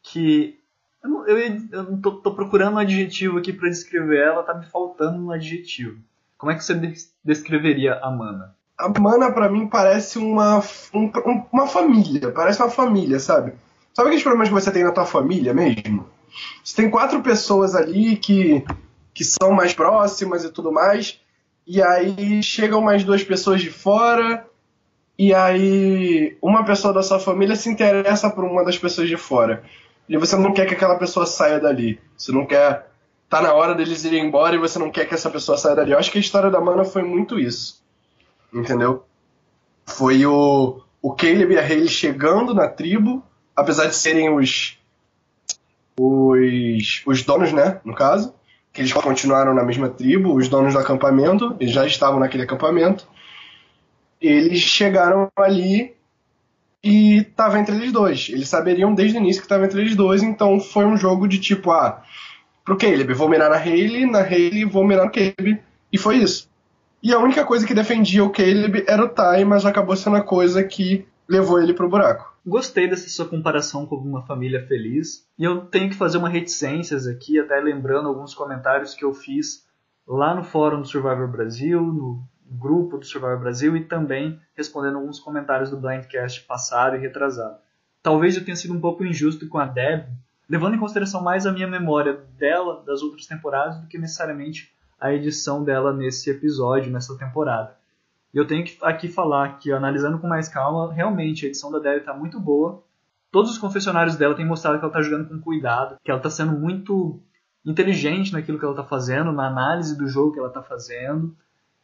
que. 0.01 0.61
Eu, 1.03 1.11
não, 1.11 1.27
eu, 1.27 1.39
eu 1.73 1.83
não 1.83 2.01
tô, 2.01 2.13
tô, 2.13 2.33
procurando 2.37 2.75
um 2.75 2.79
adjetivo 2.79 3.39
aqui 3.39 3.53
para 3.53 3.69
descrever 3.69 4.21
ela, 4.21 4.45
tá 4.45 4.55
me 4.55 4.67
faltando 4.67 5.21
um 5.21 5.33
adjetivo. 5.33 5.99
Como 6.39 6.53
é 6.53 6.55
que 6.55 6.63
você 6.63 6.95
descreveria 7.25 7.95
a 7.95 8.13
Mana? 8.13 8.55
A 8.79 8.89
Mana 8.89 9.33
para 9.33 9.51
mim 9.51 9.67
parece 9.67 10.21
uma, 10.21 10.61
um, 10.95 11.11
uma 11.53 11.67
família, 11.67 12.31
parece 12.31 12.63
uma 12.63 12.71
família, 12.71 13.19
sabe? 13.19 13.55
Sabe 13.97 14.09
aqueles 14.09 14.25
problemas 14.25 14.49
que 14.49 14.55
você 14.55 14.71
tem 14.71 14.85
na 14.85 14.93
tua 14.93 15.07
família 15.07 15.55
mesmo? 15.55 16.07
Você 16.63 16.77
tem 16.77 16.91
quatro 16.91 17.23
pessoas 17.23 17.75
ali 17.75 18.19
que, 18.19 18.63
que 19.15 19.25
são 19.25 19.53
mais 19.53 19.73
próximas 19.73 20.45
e 20.45 20.51
tudo 20.51 20.71
mais, 20.71 21.19
e 21.67 21.83
aí 21.83 22.43
chegam 22.43 22.83
mais 22.83 23.05
duas 23.05 23.25
pessoas 23.25 23.63
de 23.63 23.71
fora, 23.71 24.47
e 25.19 25.33
aí 25.33 26.37
uma 26.43 26.63
pessoa 26.63 26.93
da 26.93 27.03
sua 27.03 27.19
família 27.19 27.57
se 27.57 27.71
interessa 27.71 28.29
por 28.29 28.45
uma 28.45 28.63
das 28.67 28.77
pessoas 28.77 29.09
de 29.09 29.17
fora. 29.17 29.65
E 30.07 30.19
você 30.19 30.37
não 30.37 30.53
quer 30.53 30.67
que 30.67 30.75
aquela 30.75 30.99
pessoa 30.99 31.25
saia 31.25 31.59
dali. 31.59 31.99
Você 32.19 32.33
não 32.33 32.45
quer. 32.45 32.91
Tá 33.31 33.41
na 33.41 33.55
hora 33.55 33.75
deles 33.75 34.05
irem 34.05 34.27
embora 34.27 34.57
e 34.57 34.59
você 34.59 34.79
não 34.79 34.91
quer 34.91 35.07
que 35.07 35.15
essa 35.15 35.31
pessoa 35.31 35.57
saia 35.57 35.75
dali. 35.75 35.93
Eu 35.93 35.99
acho 35.99 36.13
que 36.13 36.19
a 36.19 36.21
história 36.21 36.51
da 36.51 36.61
Mana 36.61 36.85
foi 36.85 37.03
muito 37.03 37.39
isso. 37.39 37.83
Entendeu? 38.53 39.07
Foi 39.87 40.27
o, 40.27 40.83
o 41.01 41.15
Caleb 41.15 41.55
e 41.55 41.59
a 41.59 41.63
Hayley 41.63 41.89
chegando 41.89 42.53
na 42.53 42.69
tribo 42.69 43.25
apesar 43.57 43.87
de 43.87 43.97
serem 43.97 44.29
os, 44.29 44.79
os, 45.99 47.03
os 47.07 47.23
donos, 47.23 47.53
né, 47.53 47.81
no 47.85 47.95
caso, 47.95 48.35
que 48.73 48.83
eles 48.83 48.93
continuaram 48.93 49.55
na 49.55 49.65
mesma 49.65 49.89
tribo, 49.89 50.35
os 50.35 50.49
donos 50.49 50.75
do 50.75 50.79
acampamento, 50.79 51.57
eles 51.59 51.73
já 51.73 51.87
estavam 51.87 52.21
naquele 52.21 52.43
acampamento, 52.43 53.09
eles 54.21 54.61
chegaram 54.61 55.31
ali 55.35 55.97
e 56.85 57.19
estava 57.19 57.59
entre 57.59 57.75
eles 57.75 57.91
dois. 57.91 58.29
Eles 58.31 58.49
saberiam 58.49 58.95
desde 58.95 59.17
o 59.17 59.21
início 59.21 59.41
que 59.41 59.47
estava 59.47 59.65
entre 59.65 59.81
eles 59.81 59.97
dois, 59.97 60.23
então 60.23 60.61
foi 60.61 60.85
um 60.85 60.97
jogo 60.97 61.27
de 61.27 61.39
tipo, 61.39 61.71
ah, 61.71 62.03
pro 62.65 62.77
Caleb, 62.77 63.15
vou 63.15 63.29
mirar 63.29 63.49
na 63.49 63.57
Hayley, 63.57 64.05
na 64.05 64.21
Hayley 64.21 64.65
vou 64.65 64.87
mirar 64.87 65.07
no 65.07 65.13
Caleb, 65.13 65.59
e 65.91 65.97
foi 65.97 66.17
isso. 66.17 66.49
E 67.03 67.15
a 67.15 67.19
única 67.19 67.45
coisa 67.45 67.67
que 67.67 67.75
defendia 67.75 68.25
o 68.25 68.31
Caleb 68.31 68.85
era 68.87 69.05
o 69.05 69.09
Ty, 69.09 69.45
mas 69.47 69.65
acabou 69.65 69.97
sendo 69.97 70.17
a 70.17 70.23
coisa 70.23 70.63
que 70.63 71.07
levou 71.29 71.61
ele 71.61 71.73
pro 71.73 71.89
buraco. 71.89 72.36
Gostei 72.47 72.89
dessa 72.89 73.09
sua 73.09 73.27
comparação 73.27 73.87
com 73.87 73.97
uma 73.97 74.25
família 74.25 74.65
feliz. 74.67 75.27
E 75.39 75.45
eu 75.45 75.67
tenho 75.67 75.91
que 75.91 75.97
fazer 75.97 76.19
uma 76.19 76.29
reticências 76.29 77.07
aqui, 77.07 77.41
até 77.41 77.59
lembrando 77.61 78.09
alguns 78.09 78.35
comentários 78.35 78.95
que 78.95 79.05
eu 79.05 79.13
fiz 79.13 79.67
lá 80.07 80.35
no 80.35 80.45
fórum 80.45 80.81
do 80.81 80.87
Survivor 80.87 81.27
Brasil, 81.27 81.81
no, 81.81 82.23
grupo 82.49 82.99
do 82.99 83.05
Survivor 83.05 83.39
Brasil 83.39 83.77
e 83.77 83.85
também 83.85 84.41
respondendo 84.55 84.97
alguns 84.97 85.19
comentários 85.19 85.71
do 85.71 85.77
Blindcast 85.77 86.43
passado 86.43 86.97
e 86.97 87.01
retrasado. 87.01 87.59
Talvez 88.03 88.37
eu 88.37 88.45
tenha 88.45 88.57
sido 88.57 88.73
um 88.73 88.81
pouco 88.81 89.05
injusto 89.05 89.49
com 89.49 89.59
a 89.59 89.67
Deb, 89.67 90.07
levando 90.49 90.77
em 90.77 90.79
consideração 90.79 91.23
mais 91.23 91.45
a 91.45 91.53
minha 91.53 91.67
memória 91.67 92.21
dela 92.39 92.83
das 92.87 93.03
outras 93.03 93.27
temporadas 93.27 93.81
do 93.81 93.89
que 93.89 93.99
necessariamente 93.99 94.73
a 95.01 95.13
edição 95.13 95.65
dela 95.65 95.93
nesse 95.93 96.31
episódio, 96.31 96.93
nessa 96.93 97.19
temporada. 97.19 97.77
E 98.37 98.39
eu 98.39 98.47
tenho 98.47 98.63
que 98.63 98.77
aqui 98.83 99.09
falar 99.09 99.57
que, 99.57 99.73
analisando 99.73 100.19
com 100.19 100.27
mais 100.27 100.47
calma, 100.47 100.93
realmente 100.93 101.47
a 101.47 101.49
edição 101.49 101.73
da 101.73 101.79
Deb 101.79 102.01
está 102.01 102.13
muito 102.13 102.39
boa. 102.39 102.85
Todos 103.33 103.51
os 103.51 103.57
confessionários 103.57 104.17
dela 104.17 104.35
têm 104.35 104.45
mostrado 104.45 104.79
que 104.79 104.85
ela 104.85 104.93
está 104.93 105.01
jogando 105.01 105.31
com 105.31 105.41
cuidado, 105.41 105.97
que 106.05 106.11
ela 106.11 106.21
está 106.21 106.29
sendo 106.29 106.53
muito 106.53 107.19
inteligente 107.65 108.35
naquilo 108.35 108.59
que 108.59 108.65
ela 108.67 108.75
está 108.75 108.85
fazendo, 108.85 109.33
na 109.33 109.47
análise 109.47 109.97
do 109.97 110.07
jogo 110.07 110.33
que 110.33 110.39
ela 110.39 110.49
está 110.49 110.63
fazendo. 110.63 111.35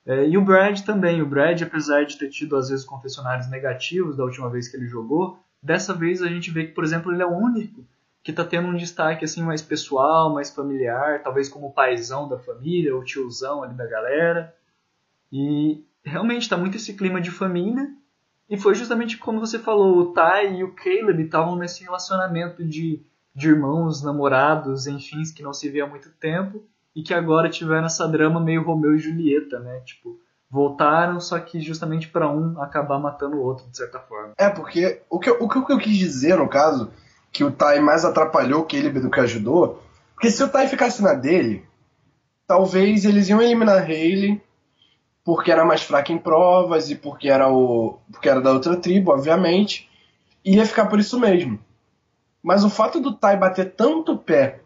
É, 0.04 0.28
e 0.28 0.36
o 0.36 0.44
Brad 0.44 0.78
também. 0.82 1.22
O 1.22 1.26
Brad, 1.26 1.62
apesar 1.62 2.04
de 2.04 2.18
ter 2.18 2.28
tido 2.28 2.54
às 2.54 2.68
vezes 2.68 2.84
confessionários 2.84 3.48
negativos 3.48 4.14
da 4.14 4.24
última 4.24 4.50
vez 4.50 4.68
que 4.68 4.76
ele 4.76 4.86
jogou, 4.86 5.38
dessa 5.62 5.94
vez 5.94 6.20
a 6.20 6.28
gente 6.28 6.50
vê 6.50 6.66
que, 6.66 6.74
por 6.74 6.84
exemplo, 6.84 7.10
ele 7.10 7.22
é 7.22 7.26
o 7.26 7.34
único 7.34 7.82
que 8.22 8.30
está 8.30 8.44
tendo 8.44 8.68
um 8.68 8.76
destaque 8.76 9.24
assim 9.24 9.42
mais 9.42 9.62
pessoal, 9.62 10.34
mais 10.34 10.50
familiar, 10.50 11.22
talvez 11.22 11.48
como 11.48 11.72
paizão 11.72 12.28
da 12.28 12.38
família, 12.38 12.94
o 12.94 13.02
tiozão 13.02 13.62
ali 13.62 13.72
da 13.72 13.86
galera. 13.86 14.54
E 15.32 15.82
realmente 16.04 16.42
está 16.42 16.56
muito 16.56 16.76
esse 16.76 16.94
clima 16.94 17.20
de 17.20 17.30
família. 17.30 17.88
E 18.48 18.56
foi 18.56 18.74
justamente 18.74 19.16
como 19.16 19.40
você 19.40 19.58
falou, 19.58 19.98
o 19.98 20.12
Ty 20.12 20.58
e 20.58 20.64
o 20.64 20.74
Caleb 20.74 21.22
estavam 21.22 21.56
nesse 21.56 21.84
relacionamento 21.84 22.64
de 22.64 23.02
de 23.34 23.48
irmãos, 23.48 24.02
namorados, 24.02 24.86
enfim, 24.86 25.22
que 25.34 25.42
não 25.42 25.52
se 25.52 25.68
via 25.68 25.84
há 25.84 25.86
muito 25.86 26.10
tempo 26.10 26.62
e 26.94 27.02
que 27.02 27.14
agora 27.14 27.48
tiveram 27.48 27.86
essa 27.86 28.06
drama 28.06 28.40
meio 28.40 28.62
Romeu 28.62 28.94
e 28.94 28.98
Julieta, 28.98 29.58
né? 29.58 29.80
Tipo, 29.80 30.20
voltaram, 30.50 31.18
só 31.18 31.38
que 31.38 31.60
justamente 31.60 32.08
para 32.08 32.30
um 32.30 32.60
acabar 32.60 32.98
matando 32.98 33.36
o 33.36 33.42
outro, 33.42 33.68
de 33.70 33.76
certa 33.76 33.98
forma. 33.98 34.34
É, 34.36 34.50
porque 34.50 35.00
o 35.08 35.18
que, 35.18 35.30
o 35.30 35.48
que 35.48 35.72
eu 35.72 35.78
quis 35.78 35.96
dizer, 35.96 36.36
no 36.36 36.48
caso, 36.48 36.90
que 37.32 37.42
o 37.42 37.50
Tai 37.50 37.80
mais 37.80 38.04
atrapalhou 38.04 38.64
que 38.64 38.76
ele 38.76 38.90
do 38.90 39.10
que 39.10 39.20
ajudou, 39.20 39.82
porque 40.12 40.30
se 40.30 40.42
o 40.42 40.48
Tai 40.48 40.68
ficasse 40.68 41.02
na 41.02 41.14
dele, 41.14 41.64
talvez 42.46 43.06
eles 43.06 43.30
iam 43.30 43.40
eliminar 43.40 43.82
Hayley 43.82 44.42
porque 45.24 45.50
era 45.50 45.64
mais 45.64 45.82
fraca 45.82 46.12
em 46.12 46.18
provas 46.18 46.90
e 46.90 46.96
porque 46.96 47.28
era 47.28 47.48
o 47.48 47.98
porque 48.10 48.28
era 48.28 48.40
da 48.40 48.52
outra 48.52 48.76
tribo, 48.76 49.12
obviamente, 49.12 49.88
ia 50.44 50.66
ficar 50.66 50.86
por 50.86 50.98
isso 50.98 51.18
mesmo. 51.18 51.58
Mas 52.42 52.64
o 52.64 52.70
fato 52.70 53.00
do 53.00 53.14
Tai 53.14 53.36
bater 53.36 53.74
tanto 53.74 54.18
pé 54.18 54.60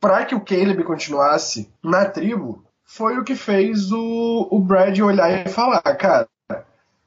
para 0.00 0.24
que 0.24 0.34
o 0.34 0.40
Caleb 0.40 0.82
continuasse 0.82 1.70
na 1.82 2.04
tribo 2.04 2.64
foi 2.84 3.18
o 3.18 3.24
que 3.24 3.36
fez 3.36 3.92
o, 3.92 4.48
o 4.50 4.58
Brad 4.58 4.98
olhar 4.98 5.46
e 5.46 5.48
falar: 5.48 5.80
cara, 5.80 6.28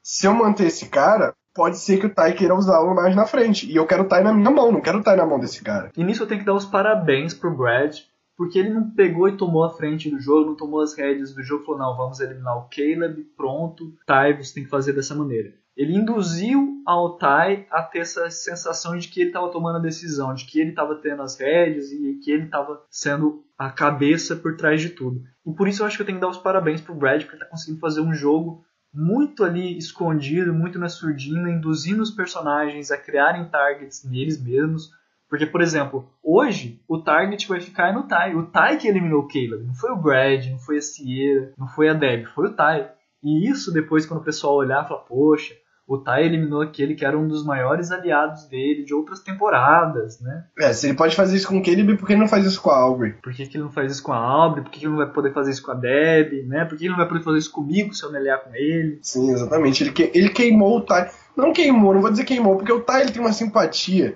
se 0.02 0.26
eu 0.26 0.34
manter 0.34 0.68
esse 0.68 0.88
cara, 0.88 1.34
pode 1.54 1.78
ser 1.78 2.00
que 2.00 2.06
o 2.06 2.14
Tai 2.14 2.34
queira 2.34 2.56
usá-lo 2.56 2.96
mais 2.96 3.16
na 3.16 3.26
frente. 3.26 3.70
E 3.70 3.76
eu 3.76 3.86
quero 3.86 4.04
o 4.04 4.08
Tai 4.08 4.24
na 4.24 4.34
minha 4.34 4.50
mão, 4.50 4.72
não 4.72 4.82
quero 4.82 5.00
o 5.00 5.04
Tai 5.04 5.16
na 5.18 5.26
mão 5.26 5.40
desse 5.40 5.62
cara. 5.62 5.92
E 5.98 6.04
nisso 6.04 6.24
eu 6.24 6.28
tenho 6.28 6.40
que 6.40 6.46
dar 6.46 6.54
os 6.54 6.66
parabéns 6.66 7.34
pro 7.34 7.56
Brad, 7.56 7.98
porque 8.38 8.60
ele 8.60 8.70
não 8.70 8.92
pegou 8.92 9.28
e 9.28 9.38
tomou 9.38 9.64
a 9.64 9.72
frente 9.72 10.10
do 10.10 10.20
jogo, 10.20 10.50
não 10.50 10.56
tomou 10.56 10.82
as 10.82 10.96
rédeas 10.96 11.34
do 11.34 11.44
jogo, 11.44 11.66
falou: 11.66 11.82
não, 11.82 11.98
vamos 11.98 12.20
eliminar 12.20 12.58
o 12.58 12.70
Caleb, 12.70 13.24
pronto, 13.36 13.94
Tai, 14.06 14.38
você 14.38 14.54
tem 14.54 14.64
que 14.64 14.70
fazer 14.70 14.94
dessa 14.94 15.16
maneira 15.16 15.54
ele 15.76 15.96
induziu 15.96 16.82
ao 16.86 17.18
Tai 17.18 17.66
a 17.72 17.82
ter 17.82 18.00
essa 18.00 18.30
sensação 18.30 18.98
de 18.98 19.08
que 19.08 19.22
ele 19.22 19.30
estava 19.30 19.52
tomando 19.52 19.78
a 19.78 19.82
decisão, 19.82 20.34
de 20.34 20.46
que 20.46 20.60
ele 20.60 20.70
estava 20.70 20.96
tendo 20.96 21.22
as 21.22 21.38
rédeas 21.40 21.92
e 21.92 22.20
que 22.24 22.32
ele 22.32 22.46
estava 22.46 22.84
sendo 22.90 23.44
a 23.58 23.70
cabeça 23.72 24.36
por 24.36 24.56
trás 24.56 24.82
de 24.82 24.90
tudo. 24.90 25.24
E 25.46 25.52
por 25.54 25.68
isso 25.68 25.82
eu 25.82 25.88
acho 25.88 25.98
que 25.98 26.02
eu 26.02 26.06
tenho 26.06 26.18
que 26.20 26.22
dar 26.22 26.30
os 26.30 26.38
parabéns 26.38 26.82
pro 26.82 26.96
Brad, 26.96 27.22
porque 27.22 27.36
está 27.36 27.48
conseguindo 27.48 27.80
fazer 27.80 28.02
um 28.02 28.14
jogo 28.14 28.64
muito 28.94 29.44
ali 29.44 29.76
escondido, 29.78 30.54
muito 30.54 30.78
na 30.78 30.88
surdina, 30.88 31.50
induzindo 31.50 32.04
os 32.04 32.12
personagens 32.12 32.92
a 32.92 32.98
criarem 32.98 33.50
targets 33.50 34.04
neles 34.04 34.42
mesmos. 34.42 34.92
Porque, 35.34 35.48
por 35.48 35.62
exemplo, 35.62 36.08
hoje 36.24 36.80
o 36.88 37.00
target 37.00 37.48
vai 37.48 37.60
ficar 37.60 37.92
no 37.92 38.04
Tai. 38.04 38.36
O 38.36 38.44
Tai 38.44 38.78
que 38.78 38.88
eliminou 38.88 39.22
o 39.22 39.28
Caleb. 39.28 39.66
Não 39.66 39.74
foi 39.74 39.90
o 39.90 39.96
Brad, 39.96 40.46
não 40.46 40.60
foi 40.60 40.78
a 40.78 40.82
Sierra, 40.82 41.50
não 41.58 41.68
foi 41.68 41.90
a 41.90 41.94
Deb, 41.96 42.28
foi 42.36 42.50
o 42.50 42.54
Tai. 42.54 42.88
E 43.24 43.50
isso 43.50 43.74
depois, 43.74 44.06
quando 44.06 44.22
o 44.22 44.24
pessoal 44.24 44.54
olhar, 44.54 44.88
fala, 44.88 45.00
poxa, 45.00 45.56
o 45.88 45.98
Tai 45.98 46.24
eliminou 46.24 46.62
aquele 46.62 46.94
que 46.94 47.04
era 47.04 47.18
um 47.18 47.28
dos 47.28 47.44
maiores 47.44 47.90
aliados 47.90 48.46
dele 48.46 48.84
de 48.84 48.94
outras 48.94 49.22
temporadas, 49.22 50.22
né? 50.22 50.46
É, 50.56 50.72
se 50.72 50.86
ele 50.86 50.96
pode 50.96 51.16
fazer 51.16 51.36
isso 51.36 51.48
com 51.48 51.58
o 51.58 51.64
Caleb, 51.64 51.98
por 51.98 52.06
que 52.06 52.14
ele 52.14 52.22
não 52.22 52.28
faz 52.28 52.46
isso 52.46 52.62
com 52.62 52.70
a 52.70 52.78
Aubrey? 52.78 53.14
Por 53.14 53.34
que, 53.34 53.48
que 53.48 53.58
ele 53.58 53.64
não 53.64 53.72
faz 53.72 53.92
isso 53.92 54.04
com 54.04 54.14
a 54.14 54.18
Aubrey? 54.18 54.64
Por 54.64 54.70
que, 54.72 54.82
que 54.82 54.86
ele 54.86 54.92
não 54.92 55.04
vai 55.04 55.12
poder 55.12 55.34
fazer 55.34 55.50
isso 55.50 55.64
com 55.64 55.72
a 55.72 55.74
Deb, 55.74 56.46
né? 56.46 56.64
Por 56.64 56.78
que 56.78 56.84
ele 56.84 56.92
não 56.92 56.98
vai 56.98 57.08
poder 57.08 57.24
fazer 57.24 57.40
isso 57.40 57.52
comigo 57.52 57.92
se 57.92 58.06
eu 58.06 58.12
me 58.12 58.20
aliar 58.20 58.44
com 58.44 58.54
ele? 58.54 59.00
Sim, 59.02 59.32
exatamente. 59.32 59.82
Ele, 59.82 59.92
que, 59.92 60.12
ele 60.14 60.30
queimou 60.30 60.78
o 60.78 60.82
Tai. 60.82 61.10
Não 61.36 61.52
queimou, 61.52 61.92
não 61.92 62.02
vou 62.02 62.12
dizer 62.12 62.24
queimou, 62.24 62.56
porque 62.56 62.72
o 62.72 62.82
Tai 62.82 63.02
ele 63.02 63.12
tem 63.12 63.20
uma 63.20 63.34
simpatia 63.34 64.16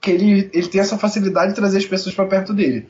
que 0.00 0.10
ele, 0.10 0.50
ele 0.52 0.68
tem 0.68 0.80
essa 0.80 0.98
facilidade 0.98 1.50
de 1.50 1.56
trazer 1.56 1.78
as 1.78 1.86
pessoas 1.86 2.14
para 2.14 2.26
perto 2.26 2.52
dele. 2.52 2.88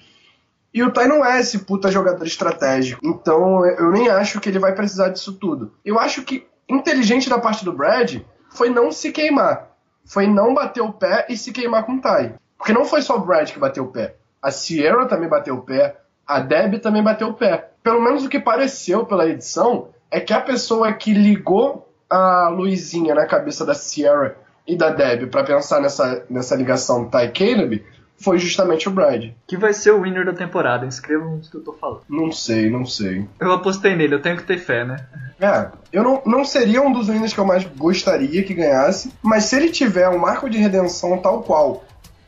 E 0.72 0.82
o 0.82 0.92
Tai 0.92 1.08
não 1.08 1.24
é 1.24 1.40
esse 1.40 1.60
puta 1.60 1.90
jogador 1.90 2.26
estratégico. 2.26 3.00
Então 3.04 3.64
eu 3.64 3.90
nem 3.90 4.08
acho 4.08 4.40
que 4.40 4.48
ele 4.48 4.58
vai 4.58 4.74
precisar 4.74 5.08
disso 5.08 5.32
tudo. 5.32 5.72
Eu 5.84 5.98
acho 5.98 6.22
que 6.22 6.46
inteligente 6.68 7.30
da 7.30 7.38
parte 7.38 7.64
do 7.64 7.72
Brad 7.72 8.20
foi 8.50 8.68
não 8.68 8.92
se 8.92 9.10
queimar. 9.10 9.68
Foi 10.04 10.26
não 10.26 10.54
bater 10.54 10.82
o 10.82 10.92
pé 10.92 11.26
e 11.28 11.36
se 11.36 11.52
queimar 11.52 11.84
com 11.84 11.94
o 11.94 12.00
Ty. 12.00 12.34
Porque 12.56 12.72
não 12.72 12.84
foi 12.84 13.02
só 13.02 13.16
o 13.16 13.20
Brad 13.20 13.50
que 13.50 13.58
bateu 13.58 13.84
o 13.84 13.92
pé. 13.92 14.16
A 14.42 14.50
Sierra 14.50 15.06
também 15.06 15.28
bateu 15.28 15.56
o 15.56 15.62
pé. 15.62 15.96
A 16.26 16.40
Deb 16.40 16.80
também 16.80 17.02
bateu 17.02 17.28
o 17.28 17.34
pé. 17.34 17.70
Pelo 17.82 18.02
menos 18.02 18.24
o 18.24 18.28
que 18.28 18.38
pareceu 18.38 19.06
pela 19.06 19.28
edição 19.28 19.88
é 20.10 20.20
que 20.20 20.32
a 20.32 20.40
pessoa 20.40 20.92
que 20.92 21.12
ligou 21.12 21.90
a 22.08 22.48
luzinha 22.48 23.14
na 23.14 23.26
cabeça 23.26 23.64
da 23.64 23.74
Sierra 23.74 24.36
e 24.68 24.76
da 24.76 24.90
Deb 24.90 25.30
para 25.30 25.42
pensar 25.42 25.80
nessa, 25.80 26.24
nessa 26.28 26.54
ligação 26.54 27.08
Ty 27.08 27.32
Caleb 27.32 27.82
foi 28.20 28.38
justamente 28.38 28.88
o 28.88 28.90
Brad. 28.90 29.30
Que 29.46 29.56
vai 29.56 29.72
ser 29.72 29.92
o 29.92 30.02
winner 30.02 30.26
da 30.26 30.32
temporada, 30.32 30.84
inscrevam 30.84 31.36
no 31.36 31.40
que 31.40 31.54
eu 31.54 31.62
tô 31.62 31.72
falando. 31.72 32.02
Não 32.08 32.30
sei, 32.30 32.68
não 32.68 32.84
sei. 32.84 33.26
Eu 33.40 33.52
apostei 33.52 33.94
nele, 33.96 34.14
eu 34.14 34.22
tenho 34.22 34.36
que 34.36 34.42
ter 34.42 34.58
fé, 34.58 34.84
né? 34.84 35.06
É, 35.40 35.70
eu 35.92 36.02
não, 36.02 36.22
não 36.26 36.44
seria 36.44 36.82
um 36.82 36.92
dos 36.92 37.08
winners 37.08 37.32
que 37.32 37.38
eu 37.38 37.46
mais 37.46 37.64
gostaria 37.64 38.42
que 38.42 38.54
ganhasse, 38.54 39.12
mas 39.22 39.44
se 39.44 39.56
ele 39.56 39.70
tiver 39.70 40.08
um 40.08 40.18
marco 40.18 40.50
de 40.50 40.58
redenção 40.58 41.16
tal 41.18 41.42
qual 41.42 41.84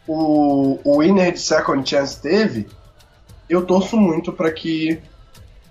o, 0.07 0.79
o 0.85 0.99
winner 1.01 1.33
de 1.33 1.41
Second 1.41 1.89
Chance 1.89 2.23
teve, 2.23 2.69
eu 3.49 3.67
torço 3.67 3.97
muito 3.97 4.33
para 4.33 4.51
que 4.53 5.01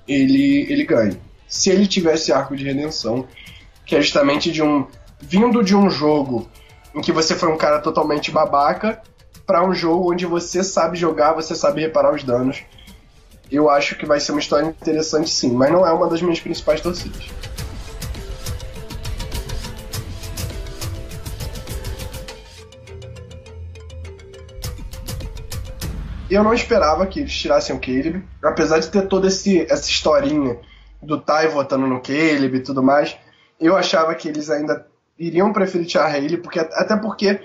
ele, 0.05 0.65
ele 0.69 0.83
ganhe. 0.83 1.17
Se 1.47 1.69
ele 1.69 1.87
tivesse 1.87 2.31
arco 2.31 2.55
de 2.55 2.65
redenção, 2.65 3.25
que 3.85 3.95
é 3.95 4.01
justamente 4.01 4.51
de 4.51 4.61
um. 4.61 4.85
Vindo 5.19 5.63
de 5.63 5.75
um 5.75 5.89
jogo 5.89 6.49
em 6.95 7.01
que 7.01 7.11
você 7.11 7.35
foi 7.35 7.49
um 7.49 7.57
cara 7.57 7.79
totalmente 7.79 8.31
babaca 8.31 9.01
para 9.45 9.63
um 9.63 9.73
jogo 9.73 10.11
onde 10.11 10.25
você 10.25 10.63
sabe 10.63 10.97
jogar, 10.97 11.33
você 11.33 11.55
sabe 11.55 11.81
reparar 11.81 12.13
os 12.13 12.23
danos. 12.23 12.63
Eu 13.51 13.69
acho 13.69 13.95
que 13.95 14.05
vai 14.05 14.19
ser 14.19 14.31
uma 14.31 14.39
história 14.39 14.65
interessante 14.65 15.29
sim, 15.29 15.51
mas 15.51 15.71
não 15.71 15.85
é 15.85 15.91
uma 15.91 16.07
das 16.07 16.21
minhas 16.21 16.39
principais 16.39 16.81
torcidas. 16.81 17.29
Eu 26.29 26.43
não 26.43 26.53
esperava 26.53 27.07
que 27.07 27.21
eles 27.21 27.33
tirassem 27.33 27.75
o 27.75 27.79
Caleb, 27.79 28.23
apesar 28.43 28.77
de 28.77 28.87
ter 28.89 29.07
toda 29.07 29.27
esse, 29.27 29.63
essa 29.63 29.89
historinha 29.89 30.59
do 31.01 31.19
Ty 31.19 31.47
votando 31.51 31.87
no 31.87 31.99
Caleb 31.99 32.57
e 32.57 32.59
tudo 32.59 32.83
mais. 32.83 33.17
Eu 33.59 33.75
achava 33.75 34.13
que 34.13 34.27
eles 34.27 34.49
ainda 34.51 34.85
iriam 35.19 35.51
preferir 35.51 35.85
tirar 35.85 36.07
Haley, 36.07 36.37
porque, 36.37 36.59
até 36.59 36.95
porque 36.95 37.41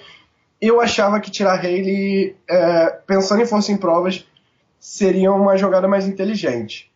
eu 0.61 0.81
achava 0.81 1.21
que 1.21 1.31
tirar 1.31 1.59
Haley, 1.59 2.37
é, 2.49 2.87
pensando 3.07 3.43
em 3.43 3.47
força 3.47 3.73
em 3.73 3.77
provas, 3.77 4.25
seria 4.79 5.33
uma 5.33 5.57
jogada 5.57 5.89
mais 5.89 6.07
inteligente. 6.07 6.91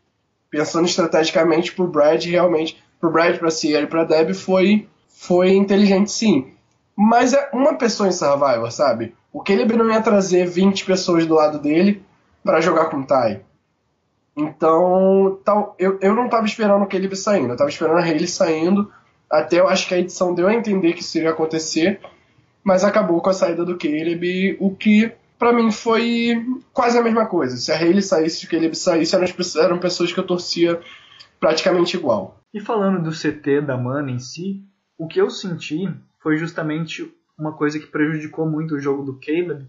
Pensando 0.51 0.87
estrategicamente 0.87 1.73
pro 1.75 1.89
Brad, 1.89 2.25
realmente, 2.25 2.83
pro 3.01 3.11
Brad, 3.11 3.37
pra 3.39 3.51
Sierra 3.51 3.83
e 3.83 3.87
pra 3.87 4.05
Deb, 4.05 4.33
foi, 4.33 4.89
foi 5.09 5.51
inteligente 5.51 6.11
sim. 6.11 6.53
Mas 6.97 7.33
é 7.33 7.51
uma 7.53 7.75
pessoa 7.75 8.09
em 8.09 8.13
Survivor, 8.13 8.71
sabe? 8.71 9.15
O 9.33 9.43
Caleb 9.43 9.77
não 9.77 9.91
ia 9.91 10.01
trazer 10.01 10.47
20 10.47 10.85
pessoas 10.85 11.27
do 11.27 11.35
lado 11.35 11.59
dele 11.59 12.03
para 12.43 12.61
jogar 12.61 12.87
com 12.87 12.99
o 12.99 13.07
Ty. 13.07 13.41
Então, 14.37 15.39
tal, 15.45 15.75
eu, 15.79 15.99
eu 16.01 16.15
não 16.15 16.29
tava 16.29 16.47
esperando 16.47 16.83
o 16.83 16.87
Caleb 16.87 17.15
saindo, 17.17 17.53
eu 17.53 17.57
tava 17.57 17.71
esperando 17.71 17.99
a 17.99 18.03
Haley 18.03 18.27
saindo. 18.27 18.91
Até 19.31 19.61
eu 19.61 19.69
acho 19.69 19.87
que 19.87 19.95
a 19.95 19.99
edição 19.99 20.35
deu 20.35 20.49
a 20.49 20.55
entender 20.55 20.93
que 20.93 21.01
isso 21.01 21.19
iria 21.19 21.31
acontecer 21.31 22.01
mas 22.69 22.85
acabou 22.85 23.19
com 23.23 23.31
a 23.31 23.33
saída 23.33 23.65
do 23.65 23.79
Caleb, 23.79 24.59
o 24.61 24.77
que 24.77 25.11
para 25.39 25.55
mim 25.55 25.73
foi 25.73 26.45
quase 26.71 26.99
a 26.99 27.03
mesma 27.03 27.25
coisa. 27.25 27.57
Se 27.57 27.73
a 27.73 27.77
Hayley 27.77 28.03
saísse, 28.03 28.41
se 28.41 28.45
o 28.47 28.51
Caleb 28.51 28.77
saísse, 28.77 29.15
eram, 29.15 29.27
eram 29.65 29.79
pessoas 29.79 30.13
que 30.13 30.21
eu 30.21 30.27
torcia 30.27 30.79
praticamente 31.41 31.97
igual. 31.97 32.39
E 32.53 32.61
falando 32.61 33.03
do 33.03 33.11
CT 33.11 33.63
da 33.63 33.79
Mana 33.79 34.11
em 34.11 34.19
si, 34.19 34.63
o 34.99 35.09
que 35.09 35.19
eu 35.19 35.31
senti 35.31 35.89
foi 36.21 36.37
justamente 36.37 37.11
uma 37.39 37.53
coisa 37.53 37.79
que 37.79 37.87
prejudicou 37.87 38.47
muito 38.47 38.75
o 38.75 38.81
jogo 38.81 39.03
do 39.03 39.19
Caleb, 39.19 39.67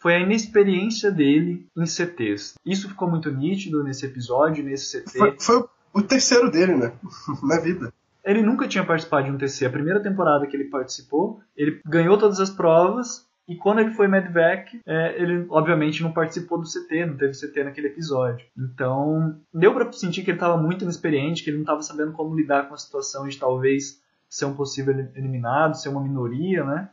foi 0.00 0.16
a 0.16 0.20
inexperiência 0.20 1.08
dele 1.08 1.68
em 1.76 1.86
CTs. 1.86 2.54
Isso 2.66 2.88
ficou 2.88 3.08
muito 3.08 3.30
nítido 3.30 3.84
nesse 3.84 4.06
episódio, 4.06 4.64
nesse 4.64 5.02
CT. 5.02 5.18
Foi, 5.18 5.36
foi 5.38 5.64
o 5.92 6.02
terceiro 6.02 6.50
dele, 6.50 6.74
né? 6.74 6.92
Na 7.44 7.60
vida. 7.60 7.92
Ele 8.24 8.42
nunca 8.42 8.68
tinha 8.68 8.84
participado 8.84 9.26
de 9.26 9.32
um 9.32 9.38
TC. 9.38 9.66
A 9.66 9.70
primeira 9.70 10.00
temporada 10.00 10.46
que 10.46 10.56
ele 10.56 10.64
participou, 10.64 11.40
ele 11.56 11.80
ganhou 11.86 12.18
todas 12.18 12.40
as 12.40 12.50
provas 12.50 13.28
e 13.50 13.56
quando 13.56 13.80
ele 13.80 13.90
foi 13.90 14.06
medvac, 14.06 14.80
é, 14.86 15.20
ele 15.20 15.44
obviamente 15.50 16.02
não 16.02 16.12
participou 16.12 16.58
do 16.58 16.68
CT, 16.68 17.06
não 17.06 17.16
teve 17.16 17.32
CT 17.32 17.64
naquele 17.64 17.88
episódio. 17.88 18.46
Então, 18.56 19.40
deu 19.52 19.74
para 19.74 19.90
sentir 19.92 20.22
que 20.22 20.30
ele 20.30 20.36
estava 20.36 20.56
muito 20.56 20.84
inexperiente, 20.84 21.42
que 21.42 21.50
ele 21.50 21.56
não 21.56 21.64
estava 21.64 21.82
sabendo 21.82 22.12
como 22.12 22.36
lidar 22.36 22.68
com 22.68 22.74
a 22.74 22.78
situação 22.78 23.26
de 23.26 23.36
talvez 23.36 24.00
ser 24.28 24.44
um 24.44 24.54
possível 24.54 24.94
eliminado, 25.16 25.74
ser 25.74 25.88
uma 25.88 26.00
minoria, 26.00 26.64
né? 26.64 26.90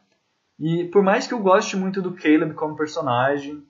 E 0.59 0.86
por 0.86 1.03
mais 1.03 1.28
que 1.28 1.34
eu 1.36 1.39
goste 1.39 1.78
muito 1.78 2.01
do 2.01 2.15
Caleb 2.15 2.55
como 2.55 2.75
personagem, 2.75 3.63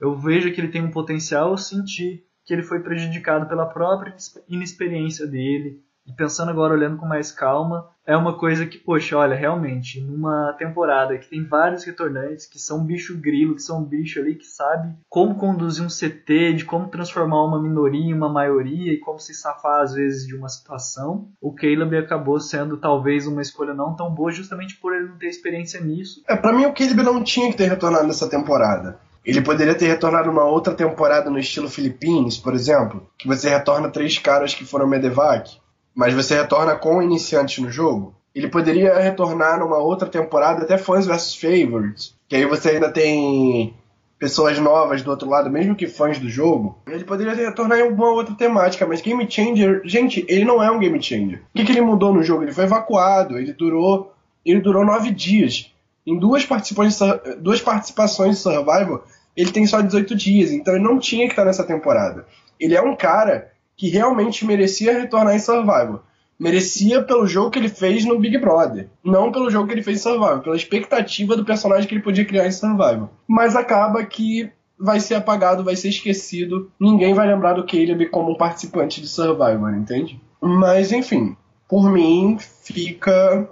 eu 0.00 0.16
vejo 0.16 0.50
que 0.52 0.60
ele 0.60 0.72
tem 0.72 0.82
um 0.82 0.90
potencial, 0.90 1.50
eu 1.50 1.58
senti 1.58 2.24
que 2.46 2.54
ele 2.54 2.62
foi 2.62 2.80
prejudicado 2.80 3.46
pela 3.46 3.66
própria 3.66 4.16
inexperiência 4.48 5.26
dele, 5.26 5.82
e 6.06 6.12
pensando 6.12 6.50
agora, 6.50 6.74
olhando 6.74 6.96
com 6.96 7.06
mais 7.06 7.30
calma, 7.30 7.88
é 8.04 8.16
uma 8.16 8.36
coisa 8.36 8.66
que, 8.66 8.76
poxa, 8.76 9.16
olha, 9.16 9.36
realmente, 9.36 10.00
numa 10.00 10.52
temporada 10.54 11.16
que 11.16 11.28
tem 11.28 11.44
vários 11.44 11.84
retornantes, 11.84 12.46
que 12.46 12.58
são 12.58 12.84
bicho 12.84 13.16
grilo, 13.16 13.54
que 13.54 13.62
são 13.62 13.84
bicho 13.84 14.18
ali 14.18 14.34
que 14.34 14.44
sabe 14.44 14.92
como 15.08 15.36
conduzir 15.36 15.84
um 15.84 15.88
CT, 15.88 16.54
de 16.54 16.64
como 16.64 16.88
transformar 16.88 17.44
uma 17.44 17.62
minoria 17.62 18.10
em 18.10 18.14
uma 18.14 18.28
maioria 18.28 18.92
e 18.92 18.98
como 18.98 19.20
se 19.20 19.32
safar 19.32 19.82
às 19.82 19.94
vezes 19.94 20.26
de 20.26 20.34
uma 20.34 20.48
situação, 20.48 21.28
o 21.40 21.54
Caleb 21.54 21.96
acabou 21.96 22.40
sendo 22.40 22.76
talvez 22.76 23.26
uma 23.28 23.40
escolha 23.40 23.72
não 23.72 23.94
tão 23.94 24.10
boa 24.12 24.32
justamente 24.32 24.76
por 24.78 24.92
ele 24.94 25.08
não 25.08 25.18
ter 25.18 25.28
experiência 25.28 25.80
nisso. 25.80 26.22
É, 26.28 26.34
para 26.34 26.52
mim 26.52 26.66
o 26.66 26.74
Caleb 26.74 27.02
não 27.04 27.22
tinha 27.22 27.50
que 27.50 27.56
ter 27.56 27.68
retornado 27.68 28.06
nessa 28.08 28.28
temporada. 28.28 28.98
Ele 29.24 29.40
poderia 29.40 29.76
ter 29.76 29.86
retornado 29.86 30.28
uma 30.28 30.44
outra 30.44 30.74
temporada 30.74 31.30
no 31.30 31.38
estilo 31.38 31.68
Philippines, 31.68 32.36
por 32.36 32.54
exemplo, 32.54 33.08
que 33.16 33.28
você 33.28 33.48
retorna 33.48 33.88
três 33.88 34.18
caras 34.18 34.52
que 34.52 34.64
foram 34.64 34.88
Medevac 34.88 35.61
mas 35.94 36.14
você 36.14 36.34
retorna 36.36 36.74
com 36.74 37.02
iniciantes 37.02 37.62
no 37.62 37.70
jogo. 37.70 38.14
Ele 38.34 38.48
poderia 38.48 38.98
retornar 38.98 39.58
numa 39.58 39.78
outra 39.78 40.08
temporada, 40.08 40.62
até 40.62 40.78
fãs 40.78 41.06
versus 41.06 41.36
favorites, 41.36 42.14
que 42.28 42.36
aí 42.36 42.46
você 42.46 42.70
ainda 42.70 42.90
tem 42.90 43.74
pessoas 44.18 44.58
novas 44.58 45.02
do 45.02 45.10
outro 45.10 45.28
lado, 45.28 45.50
mesmo 45.50 45.74
que 45.74 45.86
fãs 45.86 46.18
do 46.18 46.30
jogo. 46.30 46.78
Ele 46.86 47.04
poderia 47.04 47.34
retornar 47.34 47.78
em 47.78 47.82
alguma 47.82 48.10
outra 48.10 48.34
temática, 48.34 48.86
mas 48.86 49.02
Game 49.02 49.28
Changer, 49.28 49.82
gente, 49.84 50.24
ele 50.28 50.44
não 50.44 50.62
é 50.62 50.70
um 50.70 50.78
Game 50.78 51.02
Changer. 51.02 51.42
O 51.52 51.58
que, 51.58 51.64
que 51.64 51.72
ele 51.72 51.80
mudou 51.80 52.14
no 52.14 52.22
jogo? 52.22 52.44
Ele 52.44 52.52
foi 52.52 52.64
evacuado, 52.64 53.36
ele 53.36 53.52
durou, 53.52 54.14
ele 54.46 54.60
durou 54.60 54.84
nove 54.84 55.10
dias. 55.10 55.74
Em 56.06 56.18
duas 56.18 56.46
participações, 56.46 56.98
duas 57.40 57.60
participações 57.60 58.36
de 58.36 58.42
Survival, 58.42 59.04
ele 59.36 59.50
tem 59.50 59.66
só 59.66 59.80
18 59.80 60.14
dias, 60.14 60.50
então 60.52 60.74
ele 60.74 60.84
não 60.84 60.98
tinha 60.98 61.26
que 61.26 61.32
estar 61.32 61.44
nessa 61.44 61.64
temporada. 61.64 62.26
Ele 62.58 62.74
é 62.74 62.80
um 62.80 62.96
cara 62.96 63.51
que 63.82 63.88
realmente 63.88 64.46
merecia 64.46 64.96
retornar 64.96 65.34
em 65.34 65.40
Survival. 65.40 66.04
Merecia 66.38 67.02
pelo 67.02 67.26
jogo 67.26 67.50
que 67.50 67.58
ele 67.58 67.68
fez 67.68 68.04
no 68.04 68.16
Big 68.16 68.38
Brother. 68.38 68.88
Não 69.02 69.32
pelo 69.32 69.50
jogo 69.50 69.66
que 69.66 69.74
ele 69.74 69.82
fez 69.82 69.98
em 69.98 70.02
Survival, 70.04 70.38
pela 70.38 70.54
expectativa 70.54 71.36
do 71.36 71.44
personagem 71.44 71.88
que 71.88 71.94
ele 71.96 72.00
podia 72.00 72.24
criar 72.24 72.46
em 72.46 72.52
Survival. 72.52 73.10
Mas 73.26 73.56
acaba 73.56 74.06
que 74.06 74.48
vai 74.78 75.00
ser 75.00 75.16
apagado, 75.16 75.64
vai 75.64 75.74
ser 75.74 75.88
esquecido. 75.88 76.70
Ninguém 76.78 77.12
vai 77.12 77.26
lembrar 77.26 77.54
do 77.54 77.66
Caleb 77.66 78.06
como 78.06 78.30
um 78.30 78.36
participante 78.36 79.00
de 79.00 79.08
Survivor, 79.08 79.74
entende? 79.74 80.22
Mas 80.40 80.92
enfim, 80.92 81.36
por 81.68 81.90
mim 81.90 82.38
fica 82.38 83.50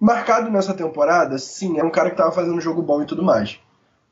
marcado 0.00 0.50
nessa 0.50 0.74
temporada. 0.74 1.38
Sim, 1.38 1.78
é 1.78 1.84
um 1.84 1.90
cara 1.90 2.10
que 2.10 2.14
estava 2.14 2.32
fazendo 2.32 2.56
um 2.56 2.60
jogo 2.60 2.82
bom 2.82 3.02
e 3.02 3.06
tudo 3.06 3.22
mais 3.22 3.60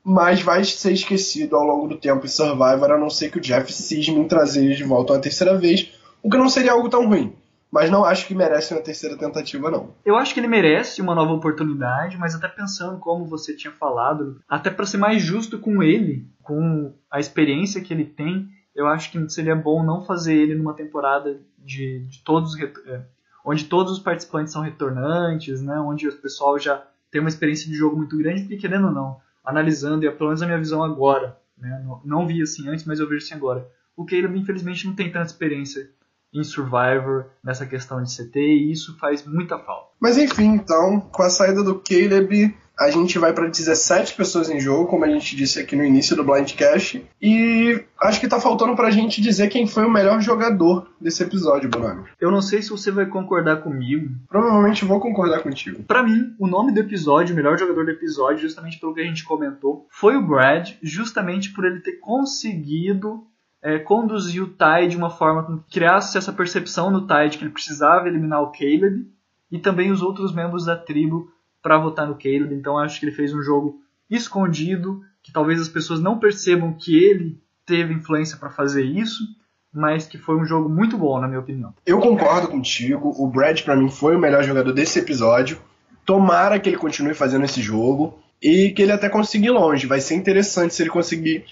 mas 0.04 0.42
vai 0.42 0.64
ser 0.64 0.92
esquecido 0.92 1.56
ao 1.56 1.64
longo 1.64 1.88
do 1.88 1.96
tempo 1.96 2.24
em 2.26 2.28
Survivor, 2.28 2.90
a 2.90 2.98
não 2.98 3.10
ser 3.10 3.30
que 3.30 3.38
o 3.38 3.40
Jeff 3.40 3.72
cisme 3.72 4.18
em 4.18 4.28
trazer 4.28 4.64
ele 4.64 4.74
de 4.74 4.84
volta 4.84 5.12
uma 5.12 5.20
terceira 5.20 5.56
vez, 5.56 5.92
o 6.22 6.28
que 6.28 6.36
não 6.36 6.48
seria 6.48 6.72
algo 6.72 6.88
tão 6.88 7.06
ruim. 7.06 7.36
Mas 7.70 7.90
não 7.90 8.04
acho 8.04 8.26
que 8.26 8.34
merece 8.34 8.74
uma 8.74 8.82
terceira 8.82 9.16
tentativa, 9.16 9.70
não. 9.70 9.94
Eu 10.04 10.16
acho 10.16 10.34
que 10.34 10.40
ele 10.40 10.46
merece 10.46 11.00
uma 11.00 11.14
nova 11.14 11.32
oportunidade, 11.32 12.18
mas 12.18 12.34
até 12.34 12.46
pensando 12.46 12.98
como 12.98 13.24
você 13.24 13.56
tinha 13.56 13.72
falado, 13.72 14.38
até 14.46 14.68
para 14.68 14.84
ser 14.84 14.98
mais 14.98 15.22
justo 15.22 15.58
com 15.58 15.82
ele, 15.82 16.26
com 16.42 16.92
a 17.10 17.18
experiência 17.18 17.80
que 17.80 17.94
ele 17.94 18.04
tem, 18.04 18.46
eu 18.74 18.86
acho 18.86 19.10
que 19.10 19.28
seria 19.30 19.56
bom 19.56 19.82
não 19.82 20.04
fazer 20.04 20.34
ele 20.34 20.54
numa 20.54 20.74
temporada 20.74 21.40
de, 21.58 22.00
de 22.00 22.22
todos 22.22 22.58
é, 22.60 23.02
onde 23.44 23.64
todos 23.64 23.92
os 23.92 23.98
participantes 23.98 24.52
são 24.52 24.62
retornantes, 24.62 25.62
né, 25.62 25.78
onde 25.80 26.08
o 26.08 26.12
pessoal 26.20 26.58
já 26.58 26.84
tem 27.10 27.20
uma 27.20 27.28
experiência 27.28 27.68
de 27.70 27.74
jogo 27.74 27.96
muito 27.96 28.16
grande, 28.18 28.42
porque 28.42 28.56
querendo 28.56 28.88
ou 28.88 28.92
não, 28.92 29.16
analisando, 29.44 30.04
e 30.04 30.10
pelo 30.10 30.30
menos 30.30 30.42
a 30.42 30.46
minha 30.46 30.58
visão 30.58 30.82
agora, 30.82 31.38
né? 31.56 31.82
não, 31.84 32.00
não 32.04 32.26
vi 32.26 32.42
assim 32.42 32.68
antes, 32.68 32.84
mas 32.84 33.00
eu 33.00 33.08
vejo 33.08 33.24
assim 33.24 33.34
agora. 33.34 33.68
O 33.96 34.04
Caleb, 34.06 34.38
infelizmente, 34.38 34.86
não 34.86 34.94
tem 34.94 35.10
tanta 35.10 35.26
experiência 35.26 35.90
em 36.32 36.42
Survivor, 36.42 37.26
nessa 37.44 37.66
questão 37.66 38.02
de 38.02 38.10
CT, 38.10 38.40
e 38.40 38.72
isso 38.72 38.96
faz 38.98 39.26
muita 39.26 39.58
falta. 39.58 39.90
Mas 40.00 40.16
enfim, 40.16 40.46
então, 40.54 41.00
com 41.00 41.22
a 41.22 41.28
saída 41.28 41.62
do 41.62 41.78
Caleb, 41.78 42.56
a 42.78 42.90
gente 42.90 43.18
vai 43.18 43.32
para 43.32 43.48
17 43.48 44.14
pessoas 44.14 44.50
em 44.50 44.58
jogo, 44.58 44.86
como 44.86 45.04
a 45.04 45.08
gente 45.08 45.36
disse 45.36 45.60
aqui 45.60 45.76
no 45.76 45.84
início 45.84 46.16
do 46.16 46.24
Blindcast. 46.24 47.04
E 47.20 47.84
acho 48.00 48.20
que 48.20 48.28
tá 48.28 48.40
faltando 48.40 48.74
pra 48.74 48.90
gente 48.90 49.20
dizer 49.20 49.48
quem 49.48 49.66
foi 49.66 49.84
o 49.84 49.90
melhor 49.90 50.20
jogador 50.20 50.88
desse 51.00 51.22
episódio, 51.22 51.68
Bruno. 51.68 52.04
Eu 52.20 52.30
não 52.30 52.40
sei 52.40 52.62
se 52.62 52.70
você 52.70 52.90
vai 52.90 53.06
concordar 53.06 53.62
comigo. 53.62 54.10
Provavelmente 54.28 54.84
vou 54.84 55.00
concordar 55.00 55.42
contigo. 55.42 55.82
Para 55.82 56.02
mim, 56.02 56.34
o 56.38 56.46
nome 56.46 56.72
do 56.72 56.80
episódio, 56.80 57.32
o 57.32 57.36
melhor 57.36 57.58
jogador 57.58 57.84
do 57.84 57.90
episódio, 57.90 58.38
justamente 58.38 58.80
pelo 58.80 58.94
que 58.94 59.00
a 59.00 59.04
gente 59.04 59.24
comentou, 59.24 59.86
foi 59.90 60.16
o 60.16 60.26
Brad, 60.26 60.70
justamente 60.82 61.52
por 61.52 61.64
ele 61.64 61.80
ter 61.80 61.98
conseguido 62.00 63.26
é, 63.62 63.78
conduzir 63.78 64.42
o 64.42 64.48
Ty 64.48 64.88
de 64.88 64.96
uma 64.96 65.10
forma 65.10 65.44
que 65.46 65.74
criasse 65.74 66.18
essa 66.18 66.32
percepção 66.32 66.90
no 66.90 67.06
Ty 67.06 67.28
de 67.30 67.38
que 67.38 67.44
ele 67.44 67.52
precisava 67.52 68.08
eliminar 68.08 68.42
o 68.42 68.50
Caleb 68.50 69.06
e 69.50 69.58
também 69.58 69.92
os 69.92 70.02
outros 70.02 70.34
membros 70.34 70.64
da 70.64 70.74
tribo 70.74 71.30
para 71.62 71.78
votar 71.78 72.06
no 72.06 72.14
Caleb. 72.14 72.54
Então 72.54 72.76
acho 72.76 72.98
que 72.98 73.06
ele 73.06 73.14
fez 73.14 73.32
um 73.32 73.42
jogo 73.42 73.80
escondido, 74.10 75.02
que 75.22 75.32
talvez 75.32 75.60
as 75.60 75.68
pessoas 75.68 76.00
não 76.00 76.18
percebam 76.18 76.72
que 76.72 77.02
ele 77.02 77.40
teve 77.64 77.94
influência 77.94 78.36
para 78.36 78.50
fazer 78.50 78.84
isso, 78.84 79.24
mas 79.72 80.06
que 80.06 80.18
foi 80.18 80.36
um 80.36 80.44
jogo 80.44 80.68
muito 80.68 80.98
bom, 80.98 81.18
na 81.18 81.26
minha 81.26 81.40
opinião. 81.40 81.72
Eu 81.86 81.98
concordo 81.98 82.48
contigo. 82.48 83.14
O 83.16 83.26
Brad, 83.26 83.62
para 83.62 83.76
mim, 83.76 83.88
foi 83.88 84.16
o 84.16 84.18
melhor 84.18 84.42
jogador 84.42 84.72
desse 84.72 84.98
episódio. 84.98 85.58
Tomara 86.04 86.58
que 86.58 86.68
ele 86.68 86.76
continue 86.76 87.14
fazendo 87.14 87.44
esse 87.44 87.62
jogo 87.62 88.18
e 88.42 88.70
que 88.70 88.82
ele 88.82 88.92
até 88.92 89.08
consiga 89.08 89.46
ir 89.46 89.50
longe. 89.50 89.86
Vai 89.86 90.00
ser 90.00 90.16
interessante 90.16 90.74
se 90.74 90.82
ele 90.82 90.90
conseguir 90.90 91.46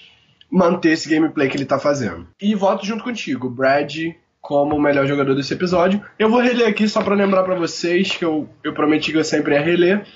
manter 0.51 0.91
esse 0.91 1.09
gameplay 1.09 1.49
que 1.49 1.57
ele 1.57 1.65
tá 1.65 1.79
fazendo. 1.79 2.27
E 2.41 2.55
voto 2.55 2.85
junto 2.85 3.05
contigo. 3.05 3.49
Brad 3.49 3.97
como 4.41 4.77
o 4.77 4.81
melhor 4.81 5.07
jogador 5.07 5.35
desse 5.35 5.55
episódio. 5.55 6.01
Eu 6.19 6.31
vou 6.31 6.41
reler 6.41 6.69
aqui 6.69 6.89
só 6.89 7.03
para 7.03 7.15
lembrar 7.15 7.43
para 7.45 7.55
vocês 7.55 8.17
que 8.17 8.25
eu, 8.25 8.49
eu 8.65 8.73
prometi 8.73 9.13
que 9.13 9.19
eu 9.19 9.25
sempre 9.25 9.55
ia 9.55 9.61
reler. 9.61 10.07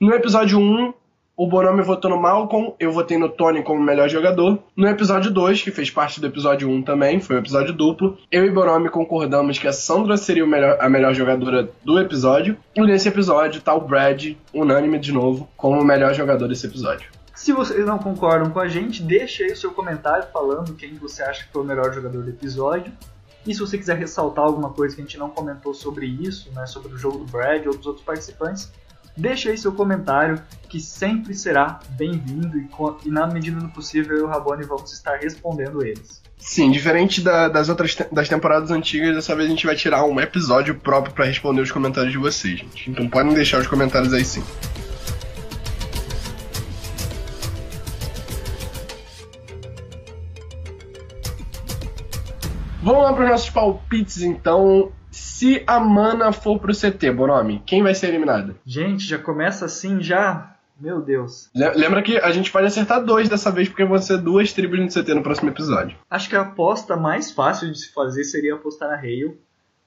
No 0.00 0.12
episódio 0.14 0.58
1, 0.58 0.92
o 1.40 1.46
Bonomi 1.46 1.82
votou 1.82 2.10
no 2.10 2.20
Malcolm, 2.20 2.74
eu 2.78 2.92
votei 2.92 3.16
no 3.16 3.28
Tony 3.28 3.62
como 3.62 3.80
melhor 3.82 4.10
jogador. 4.10 4.58
No 4.76 4.86
episódio 4.86 5.30
2, 5.30 5.62
que 5.62 5.70
fez 5.70 5.90
parte 5.90 6.20
do 6.20 6.26
episódio 6.26 6.68
1 6.68 6.82
também, 6.82 7.18
foi 7.18 7.36
um 7.36 7.38
episódio 7.38 7.72
duplo, 7.72 8.18
eu 8.30 8.44
e 8.44 8.50
Bonomi 8.50 8.90
concordamos 8.90 9.58
que 9.58 9.66
a 9.66 9.72
Sandra 9.72 10.18
seria 10.18 10.46
melhor, 10.46 10.76
a 10.78 10.88
melhor 10.88 11.14
jogadora 11.14 11.70
do 11.82 11.98
episódio. 11.98 12.58
E 12.76 12.82
nesse 12.82 13.08
episódio 13.08 13.62
tá 13.62 13.72
o 13.72 13.80
Brad, 13.80 14.34
unânime 14.52 14.98
de 14.98 15.12
novo, 15.12 15.48
como 15.56 15.80
o 15.80 15.84
melhor 15.84 16.12
jogador 16.12 16.46
desse 16.46 16.66
episódio. 16.66 17.10
Se 17.34 17.54
vocês 17.54 17.86
não 17.86 17.98
concordam 17.98 18.50
com 18.50 18.60
a 18.60 18.68
gente, 18.68 19.02
deixe 19.02 19.44
aí 19.44 19.52
o 19.52 19.56
seu 19.56 19.70
comentário 19.70 20.28
falando 20.30 20.74
quem 20.74 20.92
você 20.96 21.22
acha 21.22 21.46
que 21.46 21.50
foi 21.50 21.62
o 21.62 21.64
melhor 21.64 21.90
jogador 21.94 22.22
do 22.22 22.28
episódio. 22.28 22.92
E 23.46 23.54
se 23.54 23.60
você 23.60 23.78
quiser 23.78 23.96
ressaltar 23.96 24.44
alguma 24.44 24.70
coisa 24.70 24.94
que 24.94 25.00
a 25.00 25.04
gente 25.04 25.18
não 25.18 25.30
comentou 25.30 25.72
sobre 25.72 26.06
isso, 26.06 26.50
né, 26.52 26.66
sobre 26.66 26.92
o 26.92 26.98
jogo 26.98 27.18
do 27.18 27.24
Brad 27.24 27.66
ou 27.66 27.74
dos 27.74 27.86
outros 27.86 28.04
participantes, 28.04 28.70
deixe 29.16 29.48
aí 29.48 29.58
seu 29.58 29.72
comentário, 29.72 30.40
que 30.68 30.80
sempre 30.80 31.34
será 31.34 31.80
bem-vindo 31.90 32.58
e, 32.58 32.68
e, 33.04 33.10
na 33.10 33.26
medida 33.26 33.58
do 33.60 33.68
possível 33.68 34.16
eu 34.16 34.22
e 34.22 34.24
o 34.24 34.28
Rabone 34.28 34.64
vamos 34.64 34.92
estar 34.92 35.16
respondendo 35.16 35.84
eles. 35.84 36.22
Sim, 36.38 36.70
diferente 36.70 37.20
da, 37.20 37.48
das 37.48 37.68
outras 37.68 37.94
te 37.94 38.06
das 38.10 38.28
temporadas 38.28 38.70
antigas, 38.70 39.14
dessa 39.14 39.34
vez 39.36 39.46
a 39.46 39.50
gente 39.50 39.66
vai 39.66 39.76
tirar 39.76 40.04
um 40.04 40.18
episódio 40.18 40.74
próprio 40.74 41.14
para 41.14 41.26
responder 41.26 41.60
os 41.60 41.70
comentários 41.70 42.12
de 42.12 42.18
vocês, 42.18 42.58
gente. 42.58 42.90
Então 42.90 43.08
podem 43.08 43.34
deixar 43.34 43.60
os 43.60 43.66
comentários 43.66 44.12
aí 44.12 44.24
sim. 44.24 44.42
Vamos 52.82 53.02
lá 53.02 53.12
para 53.12 53.24
os 53.24 53.30
nossos 53.30 53.50
palpites, 53.50 54.22
então. 54.22 54.92
Se 55.10 55.62
a 55.66 55.80
mana 55.80 56.32
for 56.32 56.58
pro 56.58 56.72
CT, 56.72 57.10
Bonomi, 57.10 57.60
quem 57.66 57.82
vai 57.82 57.94
ser 57.94 58.08
eliminado? 58.08 58.56
Gente, 58.64 59.04
já 59.04 59.18
começa 59.18 59.64
assim 59.64 60.00
já. 60.00 60.56
Meu 60.80 61.02
Deus. 61.02 61.50
Lembra 61.54 62.00
que 62.00 62.16
a 62.16 62.30
gente 62.30 62.50
pode 62.50 62.66
acertar 62.66 63.04
dois 63.04 63.28
dessa 63.28 63.50
vez, 63.50 63.68
porque 63.68 63.84
vão 63.84 63.98
ser 63.98 64.18
duas 64.18 64.52
tribos 64.52 64.78
no 64.78 64.88
CT 64.88 65.12
no 65.12 65.22
próximo 65.22 65.50
episódio. 65.50 65.98
Acho 66.08 66.28
que 66.30 66.36
a 66.36 66.42
aposta 66.42 66.96
mais 66.96 67.30
fácil 67.32 67.70
de 67.70 67.78
se 67.78 67.92
fazer 67.92 68.24
seria 68.24 68.54
apostar 68.54 68.88
na 68.88 68.96
Hale. 68.96 69.38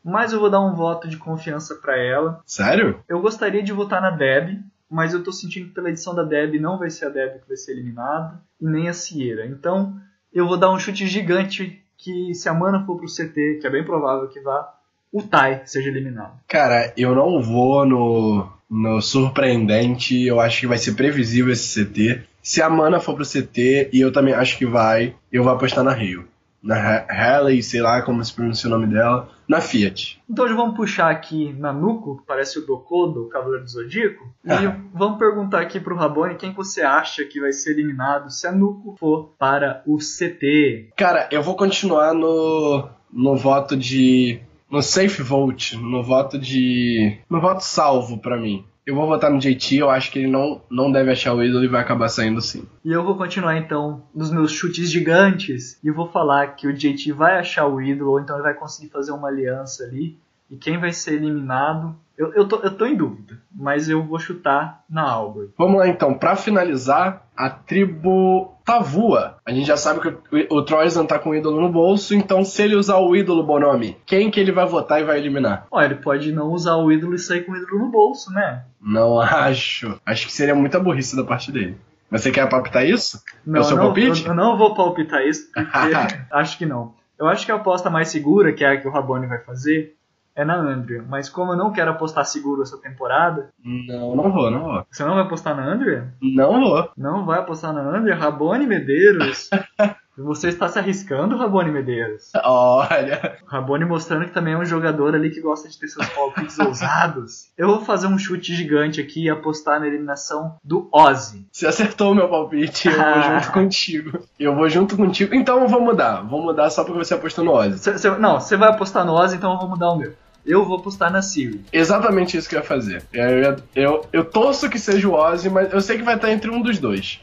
Mas 0.04 0.34
eu 0.34 0.40
vou 0.40 0.50
dar 0.50 0.60
um 0.60 0.76
voto 0.76 1.08
de 1.08 1.18
confiança 1.18 1.76
para 1.76 1.98
ela. 1.98 2.42
Sério? 2.46 3.00
Eu 3.08 3.22
gostaria 3.22 3.64
de 3.64 3.72
votar 3.72 4.02
na 4.02 4.12
Deb, 4.12 4.60
mas 4.88 5.14
eu 5.14 5.24
tô 5.24 5.32
sentindo 5.32 5.70
que 5.70 5.74
pela 5.74 5.90
edição 5.90 6.14
da 6.14 6.24
Deb 6.24 6.60
não 6.60 6.78
vai 6.78 6.90
ser 6.90 7.06
a 7.06 7.10
Deb 7.10 7.40
que 7.40 7.48
vai 7.48 7.58
ser 7.58 7.72
eliminada, 7.72 8.40
e 8.62 8.68
nem 8.68 8.90
a 8.90 8.94
Sierra. 8.94 9.46
Então, 9.46 9.96
eu 10.34 10.46
vou 10.46 10.58
dar 10.58 10.72
um 10.72 10.78
chute 10.78 11.08
gigante 11.08 11.83
que 12.04 12.36
se 12.36 12.50
a 12.50 12.54
mana 12.54 12.86
for 12.86 12.98
pro 12.98 13.08
CT, 13.08 13.60
que 13.62 13.68
é 13.68 13.70
bem 13.70 13.84
provável 13.84 14.28
que 14.28 14.42
vá, 14.42 14.74
o 15.12 15.22
Tai 15.22 15.62
seja 15.66 15.90
eliminado. 15.90 16.34
Cara, 16.48 16.92
eu 16.98 17.16
não 17.16 17.42
vou 17.42 17.86
no, 17.86 18.48
no 18.70 19.02
surpreendente, 19.02 20.26
eu 20.26 20.40
acho 20.40 20.62
que 20.62 20.68
vai 20.68 20.78
ser 20.78 20.94
previsível 20.96 21.54
esse 21.54 21.86
CT. 21.86 22.24
Se 22.42 22.62
a 22.62 22.70
Mana 22.70 23.00
for 23.00 23.16
pro 23.16 23.24
CT, 23.24 23.90
e 23.94 24.02
eu 24.02 24.12
também 24.12 24.34
acho 24.34 24.58
que 24.58 24.66
vai, 24.66 25.16
eu 25.32 25.44
vou 25.44 25.54
apostar 25.54 25.84
na 25.84 25.94
Rio. 25.94 26.28
Na 26.64 27.06
Halley, 27.10 27.62
sei 27.62 27.82
lá 27.82 28.02
como 28.02 28.24
se 28.24 28.34
pronuncia 28.34 28.70
o 28.70 28.72
nome 28.72 28.88
dela, 28.88 29.30
na 29.48 29.60
Fiat. 29.60 30.22
Então 30.30 30.48
já 30.48 30.56
vamos 30.56 30.78
puxar 30.78 31.12
aqui 31.12 31.54
na 31.60 31.74
Nuco, 31.74 32.18
que 32.18 32.26
parece 32.26 32.58
o 32.58 32.66
Doko 32.66 33.08
do 33.08 33.28
Cavaleiro 33.28 33.66
do 33.66 33.70
Zodíaco, 33.70 34.24
e 34.46 34.88
vamos 34.94 35.20
perguntar 35.20 35.60
aqui 35.60 35.80
pro 35.80 35.98
Rabone 35.98 36.36
quem 36.36 36.54
você 36.54 36.82
acha 36.82 37.26
que 37.26 37.42
vai 37.42 37.52
ser 37.52 37.72
eliminado 37.72 38.30
se 38.30 38.48
a 38.48 38.52
Nuco 38.52 38.96
for 38.98 39.34
para 39.38 39.84
o 39.86 39.98
CT. 39.98 40.92
Cara, 40.96 41.28
eu 41.32 41.44
vou 41.44 41.56
continuar 41.56 42.14
no, 42.14 42.88
no 43.12 43.36
voto 43.36 43.76
de 43.76 44.40
no 44.74 44.82
safe 44.82 45.22
vote, 45.22 45.78
no 45.78 46.02
voto 46.02 46.40
de. 46.40 47.20
no 47.30 47.40
voto 47.40 47.62
salvo 47.62 48.18
para 48.18 48.38
mim. 48.38 48.66
Eu 48.86 48.96
vou 48.96 49.08
votar 49.08 49.32
no 49.32 49.40
JT, 49.40 49.78
eu 49.78 49.90
acho 49.90 50.12
que 50.12 50.20
ele 50.20 50.28
não, 50.28 50.62
não 50.70 50.92
deve 50.92 51.12
achar 51.12 51.34
o 51.34 51.42
ídolo 51.42 51.64
e 51.64 51.70
vai 51.70 51.82
acabar 51.82 52.10
saindo 52.10 52.42
sim. 52.42 52.68
E 52.84 52.92
eu 52.92 53.04
vou 53.04 53.16
continuar 53.16 53.58
então 53.58 54.04
nos 54.14 54.30
meus 54.30 54.52
chutes 54.52 54.92
gigantes 54.92 55.80
e 55.82 55.90
vou 55.90 56.10
falar 56.10 56.48
que 56.56 56.68
o 56.68 56.74
JT 56.74 57.14
vai 57.14 57.40
achar 57.40 57.66
o 57.66 57.82
ídolo, 57.82 58.12
ou 58.12 58.20
então 58.20 58.36
ele 58.36 58.44
vai 58.44 58.54
conseguir 58.54 58.90
fazer 58.90 59.14
uma 59.14 59.30
aliança 59.30 59.86
ali. 59.86 60.18
E 60.52 60.58
quem 60.58 60.78
vai 60.78 60.92
ser 60.92 61.14
eliminado, 61.14 61.96
eu, 62.18 62.34
eu, 62.34 62.48
tô, 62.48 62.58
eu 62.58 62.72
tô 62.76 62.86
em 62.86 62.96
dúvida, 62.96 63.40
mas 63.54 63.90
eu 63.90 64.04
vou 64.04 64.20
chutar 64.20 64.84
na 64.90 65.04
Albert. 65.04 65.50
Vamos 65.58 65.80
lá 65.80 65.88
então, 65.88 66.14
para 66.14 66.36
finalizar, 66.36 67.26
a 67.36 67.50
tribo 67.50 68.54
Tavua. 68.64 69.38
A 69.46 69.52
gente 69.52 69.66
já 69.66 69.78
sabe 69.78 70.00
que 70.00 70.08
o, 70.08 70.58
o 70.58 70.64
Troyzan 70.64 71.06
tá 71.06 71.18
com 71.18 71.32
o 71.32 71.36
ídolo 71.36 71.60
no 71.60 71.72
bolso, 71.72 72.14
então 72.14 72.46
se 72.46 72.62
ele 72.62 72.76
usar 72.76 72.98
o 72.98 73.16
ídolo 73.16 73.44
Bonomi, 73.44 73.98
quem 74.06 74.30
que 74.30 74.40
ele 74.40 74.52
vai 74.52 74.66
votar 74.68 75.02
e 75.02 75.04
vai 75.04 75.18
eliminar? 75.18 75.66
Ó, 75.72 75.82
ele 75.82 75.96
pode 75.96 76.32
não 76.32 76.52
usar 76.52 76.76
o 76.76 76.92
ídolo 76.92 77.16
e 77.16 77.20
sair 77.20 77.42
com 77.42 77.52
o 77.52 77.58
ídolo 77.58 77.80
no 77.80 77.92
bolso, 77.92 78.32
né? 78.32 78.64
Não 78.80 79.20
acho. 79.22 80.00
Acho 80.06 80.28
que 80.28 80.34
seria 80.34 80.56
muita 80.56 80.80
burrice 80.80 81.16
da 81.16 81.24
parte 81.24 81.52
dele. 81.52 81.78
Mas 82.12 82.22
você 82.22 82.32
quer 82.32 82.48
palpitar 82.48 82.86
isso? 82.86 83.24
Não, 83.44 83.58
é 83.58 83.62
o 83.62 83.64
seu 83.64 83.76
não, 83.76 83.86
palpite? 83.86 84.24
Eu, 84.24 84.30
eu 84.30 84.36
não 84.36 84.56
vou 84.56 84.76
palpitar 84.76 85.26
isso, 85.26 85.50
porque 85.52 85.96
acho 86.32 86.58
que 86.60 86.66
não. 86.66 86.94
Eu 87.18 87.28
acho 87.28 87.46
que 87.46 87.52
a 87.52 87.56
aposta 87.56 87.90
mais 87.90 88.10
segura, 88.10 88.54
que 88.54 88.64
é 88.64 88.70
a 88.70 88.80
que 88.80 88.88
o 88.88 88.92
Rabone 88.92 89.26
vai 89.26 89.40
fazer, 89.40 89.96
é 90.36 90.44
na 90.44 90.56
Andrea. 90.56 91.04
Mas 91.08 91.30
como 91.30 91.54
eu 91.54 91.58
não 91.58 91.72
quero 91.72 91.92
apostar 91.92 92.26
seguro 92.26 92.64
essa 92.64 92.78
temporada. 92.78 93.50
Não, 93.64 94.16
não 94.16 94.32
vou, 94.32 94.50
não 94.50 94.64
vou. 94.64 94.86
Você 94.90 95.04
não 95.04 95.16
vai 95.16 95.24
apostar 95.24 95.56
na 95.56 95.66
Andrea? 95.66 96.14
Não 96.22 96.60
vou. 96.60 96.90
Não 96.98 97.26
vai 97.26 97.40
apostar 97.40 97.74
na 97.74 97.82
Andrea? 97.82 98.16
Rabone 98.16 98.66
Medeiros. 98.66 99.50
Você 100.16 100.50
está 100.50 100.68
se 100.68 100.78
arriscando, 100.78 101.36
Rabone 101.36 101.72
Medeiros. 101.72 102.30
Olha. 102.44 103.38
Rabone 103.48 103.84
mostrando 103.84 104.26
que 104.26 104.32
também 104.32 104.54
é 104.54 104.58
um 104.58 104.66
jogador 104.66 105.16
ali 105.16 105.32
que 105.32 105.42
gosta 105.42 105.68
de 105.68 105.80
ter 105.80 105.88
seus 105.88 106.08
palpites 106.10 106.58
ousados. 106.60 107.52
Eu 107.58 107.68
vou 107.68 107.82
fazer 107.82 108.06
um 108.06 108.18
chute 108.18 108.54
gigante 108.54 109.02
aqui 109.02 109.24
e 109.24 109.30
apostar 109.30 109.80
na 109.80 109.88
eliminação 109.88 110.56
do 110.64 110.88
Ozzy. 110.94 111.48
Você 111.52 111.66
acertou 111.66 112.12
o 112.12 112.16
meu 112.16 112.30
palpite, 112.30 112.90
eu 112.90 112.94
vou 112.94 113.22
junto 113.24 113.52
contigo. 113.52 114.20
Eu 114.40 114.56
vou 114.56 114.70
junto 114.70 114.96
contigo. 114.96 115.34
Então 115.34 115.62
eu 115.62 115.68
vou 115.68 115.82
mudar. 115.82 116.22
Vou 116.22 116.44
mudar 116.44 116.70
só 116.70 116.84
porque 116.84 117.04
você 117.04 117.16
apostou 117.16 117.44
no 117.44 117.52
Ozzy. 117.52 117.80
Cê, 117.80 117.98
cê, 117.98 118.12
não, 118.12 118.40
você 118.40 118.56
vai 118.56 118.70
apostar 118.70 119.04
no 119.04 119.14
Ozzy, 119.14 119.38
então 119.38 119.54
eu 119.54 119.60
vou 119.60 119.70
mudar 119.70 119.90
o 119.90 119.98
meu. 119.98 120.14
Eu 120.46 120.66
vou 120.66 120.78
apostar 120.78 121.12
na 121.12 121.22
Siri. 121.22 121.64
Exatamente 121.72 122.38
isso 122.38 122.50
que 122.50 122.56
eu 122.56 122.60
ia 122.60 122.66
fazer. 122.66 123.04
Eu, 123.14 123.56
eu, 123.76 124.06
eu 124.12 124.26
torço 124.26 124.70
que 124.70 124.80
seja 124.80 125.08
o 125.08 125.14
Ozzy, 125.14 125.50
mas 125.50 125.72
eu 125.72 125.82
sei 125.82 125.98
que 125.98 126.04
vai 126.04 126.16
estar 126.16 126.32
entre 126.32 126.50
um 126.50 126.62
dos 126.62 126.80
dois. 126.80 127.22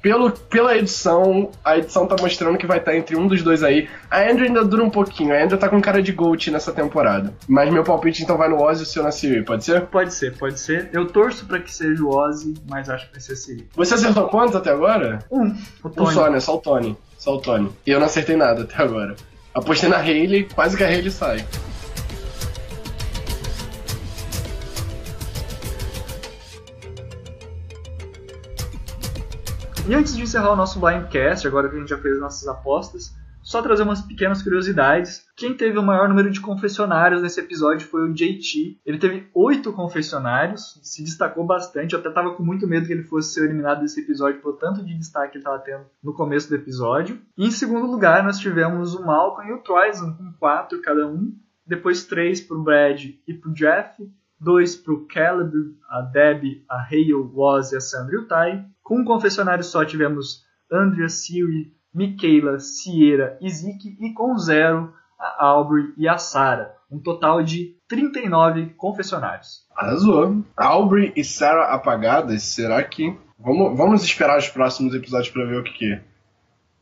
Pelo, 0.00 0.30
pela 0.30 0.76
edição, 0.76 1.50
a 1.64 1.78
edição 1.78 2.06
tá 2.06 2.14
mostrando 2.20 2.58
que 2.58 2.66
vai 2.66 2.76
estar 2.76 2.94
entre 2.94 3.16
um 3.16 3.26
dos 3.26 3.42
dois 3.42 3.62
aí. 3.62 3.88
A 4.10 4.20
Andrew 4.20 4.46
ainda 4.46 4.62
dura 4.62 4.84
um 4.84 4.90
pouquinho, 4.90 5.34
a 5.34 5.42
Andrew 5.42 5.58
tá 5.58 5.66
com 5.66 5.80
cara 5.80 6.02
de 6.02 6.12
Gold 6.12 6.50
nessa 6.50 6.72
temporada. 6.72 7.32
Mas 7.48 7.72
meu 7.72 7.82
palpite 7.82 8.22
então 8.22 8.36
vai 8.36 8.50
no 8.50 8.62
Ozzy 8.62 8.82
e 8.82 8.82
o 8.82 8.86
seu 8.86 9.02
na 9.02 9.10
Siri, 9.10 9.42
pode 9.42 9.64
ser? 9.64 9.86
Pode 9.86 10.12
ser, 10.12 10.36
pode 10.36 10.60
ser. 10.60 10.90
Eu 10.92 11.06
torço 11.06 11.46
para 11.46 11.58
que 11.58 11.72
seja 11.72 12.04
o 12.04 12.14
Ozzy, 12.14 12.52
mas 12.68 12.90
acho 12.90 13.06
que 13.06 13.12
vai 13.12 13.20
ser 13.20 13.32
a 13.32 13.36
Siri. 13.36 13.68
Você 13.74 13.94
acertou 13.94 14.28
quanto 14.28 14.58
até 14.58 14.70
agora? 14.72 15.20
Um. 15.30 15.54
O 15.82 15.88
Tony. 15.88 16.08
Um 16.08 16.12
só, 16.12 16.30
né? 16.30 16.40
Só 16.40 16.56
o 16.56 16.60
Tony. 16.60 16.96
Só 17.16 17.36
o 17.36 17.40
Tony. 17.40 17.70
E 17.86 17.90
eu 17.90 17.98
não 17.98 18.04
acertei 18.06 18.36
nada 18.36 18.64
até 18.64 18.82
agora. 18.82 19.16
Apostei 19.54 19.88
na 19.88 19.96
Hayley, 19.96 20.46
quase 20.54 20.76
que 20.76 20.84
a 20.84 20.86
Hayley 20.86 21.10
sai. 21.10 21.46
E 29.86 29.94
antes 29.94 30.16
de 30.16 30.22
encerrar 30.22 30.50
o 30.50 30.56
nosso 30.56 30.80
Blindcast, 30.80 31.46
agora 31.46 31.68
que 31.68 31.76
a 31.76 31.78
gente 31.78 31.90
já 31.90 31.98
fez 31.98 32.18
nossas 32.18 32.48
apostas, 32.48 33.14
só 33.42 33.60
trazer 33.60 33.82
umas 33.82 34.00
pequenas 34.00 34.42
curiosidades. 34.42 35.26
Quem 35.36 35.54
teve 35.54 35.78
o 35.78 35.82
maior 35.82 36.08
número 36.08 36.30
de 36.30 36.40
confessionários 36.40 37.20
nesse 37.20 37.38
episódio 37.38 37.86
foi 37.86 38.08
o 38.08 38.14
JT. 38.14 38.80
Ele 38.86 38.96
teve 38.96 39.28
oito 39.34 39.74
confessionários, 39.74 40.80
se 40.82 41.04
destacou 41.04 41.44
bastante. 41.44 41.92
Eu 41.92 42.00
até 42.00 42.08
estava 42.08 42.34
com 42.34 42.42
muito 42.42 42.66
medo 42.66 42.86
que 42.86 42.94
ele 42.94 43.04
fosse 43.04 43.34
ser 43.34 43.44
eliminado 43.44 43.82
desse 43.82 44.00
episódio 44.00 44.40
por 44.40 44.56
tanto 44.56 44.82
de 44.82 44.96
destaque 44.96 45.32
que 45.32 45.36
ele 45.36 45.42
estava 45.42 45.58
tendo 45.58 45.84
no 46.02 46.14
começo 46.14 46.48
do 46.48 46.54
episódio. 46.54 47.20
E 47.36 47.46
em 47.46 47.50
segundo 47.50 47.86
lugar, 47.86 48.24
nós 48.24 48.38
tivemos 48.38 48.94
o 48.94 49.04
Malcolm 49.04 49.50
e 49.50 49.52
o 49.52 49.58
Troyson, 49.58 50.14
com 50.14 50.32
quatro 50.38 50.80
cada 50.80 51.06
um. 51.06 51.30
Depois 51.66 52.06
três 52.06 52.40
para 52.40 52.56
o 52.56 52.62
Brad 52.62 53.04
e 53.28 53.34
para 53.34 53.50
o 53.50 53.52
Jeff. 53.52 54.10
Dois 54.40 54.74
para 54.74 54.94
o 54.94 55.06
Caleb, 55.06 55.52
a 55.90 56.00
Debbie, 56.00 56.64
a 56.70 56.82
Hale, 56.82 57.12
o 57.12 57.38
Oz, 57.38 57.74
a 57.74 57.80
Sandra 57.80 58.14
e 58.14 58.18
o 58.18 58.26
Ty. 58.26 58.73
Com 58.84 58.98
um 58.98 59.04
confessionário 59.04 59.64
só 59.64 59.82
tivemos 59.82 60.44
Andrea, 60.70 61.08
Siri, 61.08 61.72
Michaela, 61.92 62.60
Sierra 62.60 63.38
e 63.40 63.48
Zeke, 63.48 63.96
e 63.98 64.12
com 64.12 64.36
zero 64.36 64.92
a 65.18 65.46
Aubrey 65.46 65.94
e 65.96 66.06
a 66.06 66.18
Sarah. 66.18 66.74
Um 66.90 66.98
total 66.98 67.42
de 67.42 67.76
39 67.88 68.74
confessionários. 68.76 69.66
Arrasou. 69.74 70.44
Aubrey 70.54 71.14
e 71.16 71.24
Sarah 71.24 71.72
apagadas, 71.72 72.42
será 72.42 72.82
que. 72.84 73.16
Vamos, 73.38 73.76
vamos 73.76 74.04
esperar 74.04 74.38
os 74.38 74.48
próximos 74.48 74.94
episódios 74.94 75.30
para 75.30 75.46
ver 75.46 75.60
o 75.60 75.64
que, 75.64 75.72
que, 75.72 76.00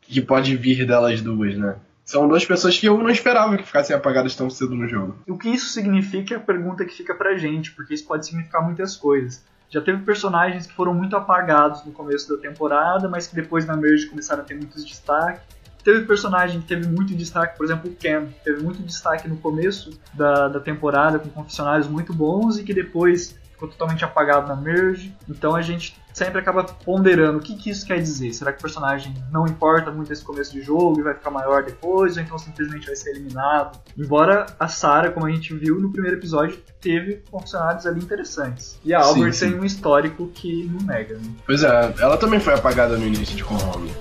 que 0.01 0.21
pode 0.21 0.57
vir 0.57 0.85
delas 0.85 1.23
duas, 1.23 1.57
né? 1.57 1.77
São 2.05 2.27
duas 2.27 2.45
pessoas 2.45 2.77
que 2.77 2.87
eu 2.87 2.99
não 2.99 3.11
esperava 3.11 3.57
que 3.57 3.63
ficassem 3.63 3.95
apagadas 3.95 4.35
tão 4.35 4.51
cedo 4.51 4.75
no 4.75 4.89
jogo. 4.89 5.17
O 5.29 5.39
que 5.39 5.49
isso 5.49 5.69
significa 5.69 6.35
é 6.35 6.37
a 6.37 6.41
pergunta 6.41 6.85
que 6.85 6.97
fica 6.97 7.15
pra 7.15 7.39
gente, 7.39 7.71
porque 7.73 7.95
isso 7.95 8.07
pode 8.07 8.27
significar 8.27 8.63
muitas 8.65 8.97
coisas. 8.97 9.45
Já 9.73 9.81
teve 9.81 10.03
personagens 10.03 10.67
que 10.67 10.75
foram 10.75 10.93
muito 10.93 11.17
apagados 11.17 11.83
no 11.87 11.93
começo 11.93 12.29
da 12.29 12.41
temporada, 12.41 13.09
mas 13.09 13.27
que 13.27 13.35
depois 13.35 13.65
na 13.65 13.75
merge 13.75 14.07
começaram 14.07 14.43
a 14.43 14.45
ter 14.45 14.55
muitos 14.55 14.85
destaque. 14.85 15.41
Teve 15.83 16.05
personagem 16.05 16.61
que 16.61 16.67
teve 16.67 16.87
muito 16.87 17.15
destaque, 17.15 17.57
por 17.57 17.65
exemplo, 17.65 17.91
o 17.91 17.97
Cam, 17.97 18.29
teve 18.45 18.63
muito 18.63 18.83
destaque 18.83 19.27
no 19.27 19.39
começo 19.39 19.99
da, 20.13 20.49
da 20.49 20.61
temporada, 20.61 21.19
com 21.19 21.31
confessionários 21.31 21.89
muito 21.89 22.13
bons, 22.13 22.59
e 22.59 22.65
que 22.65 22.75
depois 22.75 23.35
ficou 23.63 23.69
totalmente 23.69 24.05
apagado 24.05 24.49
na 24.49 24.57
merge. 24.57 25.15
Então 25.29 25.55
a 25.55 25.63
gente 25.63 25.97
sempre 26.13 26.41
acaba 26.41 26.65
ponderando 26.65 27.39
o 27.39 27.41
que, 27.41 27.55
que 27.57 27.71
isso 27.71 27.87
quer 27.87 27.99
dizer. 27.99 28.33
Será 28.33 28.53
que 28.53 28.59
o 28.59 28.63
personagem 28.63 29.15
não 29.31 29.47
importa 29.47 29.91
muito 29.91 30.13
esse 30.13 30.23
começo 30.23 30.53
de 30.53 30.61
jogo 30.61 30.99
e 31.01 31.03
vai 31.03 31.15
ficar 31.15 31.31
maior 31.31 31.63
depois, 31.63 32.17
ou 32.17 32.23
então 32.23 32.39
simplesmente 32.39 32.87
vai 32.87 32.97
ser 32.97 33.11
eliminado? 33.11 33.79
Embora 33.97 34.47
a 34.59 34.69
Sarah, 34.69 35.11
como 35.11 35.27
a 35.27 35.31
gente 35.31 35.55
viu 35.55 35.81
no 35.81 35.91
primeiro 35.91 36.19
episódio, 36.19 36.59
teve 36.81 37.23
funcionários 37.31 37.87
ali 37.87 38.01
interessantes. 38.01 38.79
E 38.85 38.93
a 38.93 39.01
Albert 39.01 39.33
sim, 39.33 39.47
sim. 39.47 39.53
tem 39.53 39.61
um 39.61 39.65
histórico 39.65 40.29
que 40.29 40.65
não 40.65 40.85
nega. 40.87 41.15
Né? 41.15 41.31
Pois 41.47 41.63
é, 41.63 41.95
ela 42.01 42.17
também 42.17 42.41
foi 42.41 42.55
apagada 42.55 42.97
no 42.97 43.07
início 43.07 43.37
de 43.37 43.45
Home. 43.45 43.93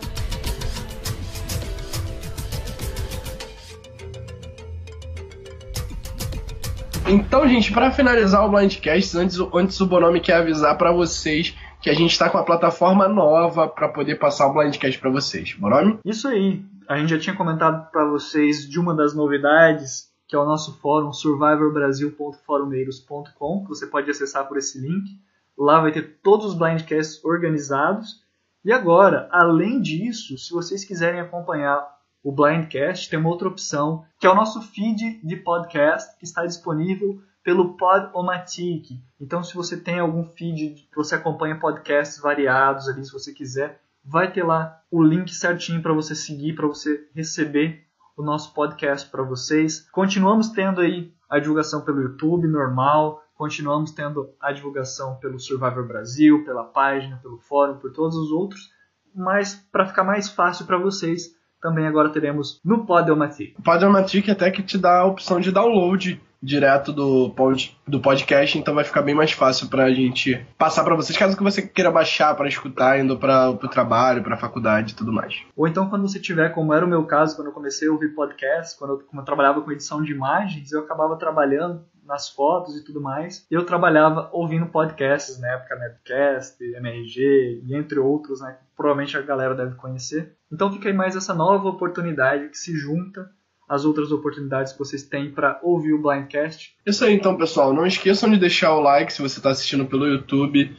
Então, 7.07 7.47
gente, 7.47 7.71
para 7.73 7.91
finalizar 7.91 8.45
o 8.45 8.49
Blindcast, 8.49 9.17
antes, 9.17 9.37
antes 9.53 9.79
o 9.81 9.85
Bonomi 9.85 10.19
quer 10.21 10.35
avisar 10.35 10.77
para 10.77 10.91
vocês 10.91 11.55
que 11.81 11.89
a 11.89 11.93
gente 11.93 12.11
está 12.11 12.29
com 12.29 12.37
a 12.37 12.43
plataforma 12.43 13.07
nova 13.07 13.67
para 13.67 13.89
poder 13.89 14.19
passar 14.19 14.45
o 14.47 14.53
Blindcast 14.53 14.99
para 14.99 15.09
vocês. 15.09 15.55
Bonomi? 15.55 15.97
Isso 16.05 16.27
aí. 16.27 16.63
A 16.87 16.97
gente 16.97 17.09
já 17.09 17.17
tinha 17.19 17.35
comentado 17.35 17.89
para 17.91 18.05
vocês 18.05 18.69
de 18.69 18.79
uma 18.79 18.95
das 18.95 19.15
novidades, 19.15 20.11
que 20.27 20.35
é 20.35 20.39
o 20.39 20.45
nosso 20.45 20.77
fórum 20.79 21.11
survivorbrasil.forumeiros.com, 21.11 23.63
que 23.63 23.69
você 23.69 23.87
pode 23.87 24.11
acessar 24.11 24.47
por 24.47 24.57
esse 24.57 24.79
link. 24.79 25.19
Lá 25.57 25.81
vai 25.81 25.91
ter 25.91 26.19
todos 26.21 26.45
os 26.47 26.53
blindcasts 26.53 27.25
organizados. 27.25 28.21
E 28.63 28.71
agora, 28.71 29.27
além 29.31 29.81
disso, 29.81 30.37
se 30.37 30.53
vocês 30.53 30.85
quiserem 30.85 31.19
acompanhar 31.19 31.83
o 32.23 32.31
Blindcast, 32.31 33.09
tem 33.09 33.19
uma 33.19 33.29
outra 33.29 33.47
opção, 33.47 34.05
que 34.19 34.27
é 34.27 34.29
o 34.29 34.35
nosso 34.35 34.61
feed 34.61 35.19
de 35.23 35.35
podcast, 35.37 36.17
que 36.17 36.25
está 36.25 36.45
disponível 36.45 37.21
pelo 37.43 37.75
Podomatic. 37.75 38.91
Então, 39.19 39.43
se 39.43 39.55
você 39.55 39.77
tem 39.77 39.99
algum 39.99 40.23
feed 40.23 40.87
que 40.89 40.95
você 40.95 41.15
acompanha 41.15 41.59
podcasts 41.59 42.19
variados 42.19 42.87
ali, 42.87 43.03
se 43.03 43.11
você 43.11 43.33
quiser, 43.33 43.81
vai 44.03 44.31
ter 44.31 44.43
lá 44.43 44.81
o 44.91 45.01
link 45.01 45.33
certinho 45.33 45.81
para 45.81 45.93
você 45.93 46.13
seguir, 46.15 46.53
para 46.53 46.67
você 46.67 47.07
receber 47.13 47.85
o 48.15 48.23
nosso 48.23 48.53
podcast 48.53 49.09
para 49.09 49.23
vocês. 49.23 49.87
Continuamos 49.91 50.49
tendo 50.49 50.81
aí 50.81 51.11
a 51.29 51.39
divulgação 51.39 51.81
pelo 51.81 52.01
YouTube 52.01 52.47
normal, 52.47 53.23
continuamos 53.35 53.91
tendo 53.91 54.29
a 54.39 54.51
divulgação 54.51 55.15
pelo 55.15 55.39
Survivor 55.39 55.87
Brasil, 55.87 56.43
pela 56.43 56.63
página, 56.63 57.17
pelo 57.17 57.39
fórum, 57.39 57.77
por 57.77 57.91
todos 57.91 58.15
os 58.15 58.31
outros, 58.31 58.69
mas 59.15 59.55
para 59.71 59.87
ficar 59.87 60.03
mais 60.03 60.29
fácil 60.29 60.65
para 60.65 60.77
vocês, 60.77 61.35
também 61.61 61.87
agora 61.87 62.09
teremos 62.09 62.59
no 62.63 62.85
Podomatic. 62.85 63.55
O 63.57 63.61
Podomatic 63.61 64.29
até 64.29 64.49
que 64.51 64.63
te 64.63 64.77
dá 64.77 64.99
a 64.99 65.05
opção 65.05 65.39
de 65.39 65.51
download 65.51 66.19
direto 66.41 66.91
do, 66.91 67.29
pod, 67.29 67.77
do 67.87 67.99
podcast, 67.99 68.57
então 68.57 68.73
vai 68.73 68.83
ficar 68.83 69.03
bem 69.03 69.13
mais 69.13 69.31
fácil 69.31 69.67
pra 69.67 69.91
gente 69.91 70.43
passar 70.57 70.83
para 70.83 70.95
vocês, 70.95 71.17
caso 71.17 71.37
que 71.37 71.43
você 71.43 71.61
queira 71.61 71.91
baixar 71.91 72.35
para 72.35 72.47
escutar, 72.47 72.99
indo 72.99 73.17
para 73.17 73.51
o 73.51 73.57
trabalho, 73.67 74.23
pra 74.23 74.35
faculdade 74.35 74.93
e 74.93 74.95
tudo 74.95 75.13
mais. 75.13 75.43
Ou 75.55 75.67
então 75.67 75.87
quando 75.87 76.01
você 76.01 76.19
tiver, 76.19 76.49
como 76.49 76.73
era 76.73 76.83
o 76.83 76.89
meu 76.89 77.03
caso, 77.05 77.35
quando 77.35 77.49
eu 77.49 77.53
comecei 77.53 77.87
a 77.87 77.91
ouvir 77.91 78.15
podcast, 78.15 78.77
quando 78.77 78.91
eu, 78.91 78.97
quando 78.99 79.19
eu 79.19 79.25
trabalhava 79.25 79.61
com 79.61 79.71
edição 79.71 80.01
de 80.01 80.11
imagens, 80.11 80.71
eu 80.71 80.79
acabava 80.79 81.15
trabalhando 81.15 81.83
nas 82.05 82.29
fotos 82.29 82.75
e 82.75 82.83
tudo 82.83 83.01
mais. 83.01 83.45
Eu 83.49 83.65
trabalhava 83.65 84.29
ouvindo 84.31 84.65
podcasts, 84.65 85.39
na 85.39 85.49
época 85.49 85.75
Netcast, 85.75 86.63
MRG 86.63 87.61
e 87.65 87.75
entre 87.75 87.99
outros, 87.99 88.41
né? 88.41 88.53
Que 88.53 88.65
provavelmente 88.75 89.17
a 89.17 89.21
galera 89.21 89.55
deve 89.55 89.75
conhecer. 89.75 90.33
Então 90.51 90.71
fica 90.71 90.89
aí 90.89 90.93
mais 90.93 91.15
essa 91.15 91.33
nova 91.33 91.69
oportunidade 91.69 92.49
que 92.49 92.57
se 92.57 92.75
junta 92.75 93.29
às 93.67 93.85
outras 93.85 94.11
oportunidades 94.11 94.73
que 94.73 94.79
vocês 94.79 95.03
têm 95.03 95.31
para 95.31 95.57
ouvir 95.63 95.93
o 95.93 96.01
Blindcast. 96.01 96.75
Isso 96.85 97.05
aí 97.05 97.13
então, 97.13 97.37
pessoal. 97.37 97.73
Não 97.73 97.85
esqueçam 97.85 98.29
de 98.29 98.37
deixar 98.37 98.75
o 98.75 98.81
like 98.81 99.13
se 99.13 99.21
você 99.21 99.39
está 99.39 99.49
assistindo 99.49 99.85
pelo 99.85 100.05
YouTube. 100.05 100.75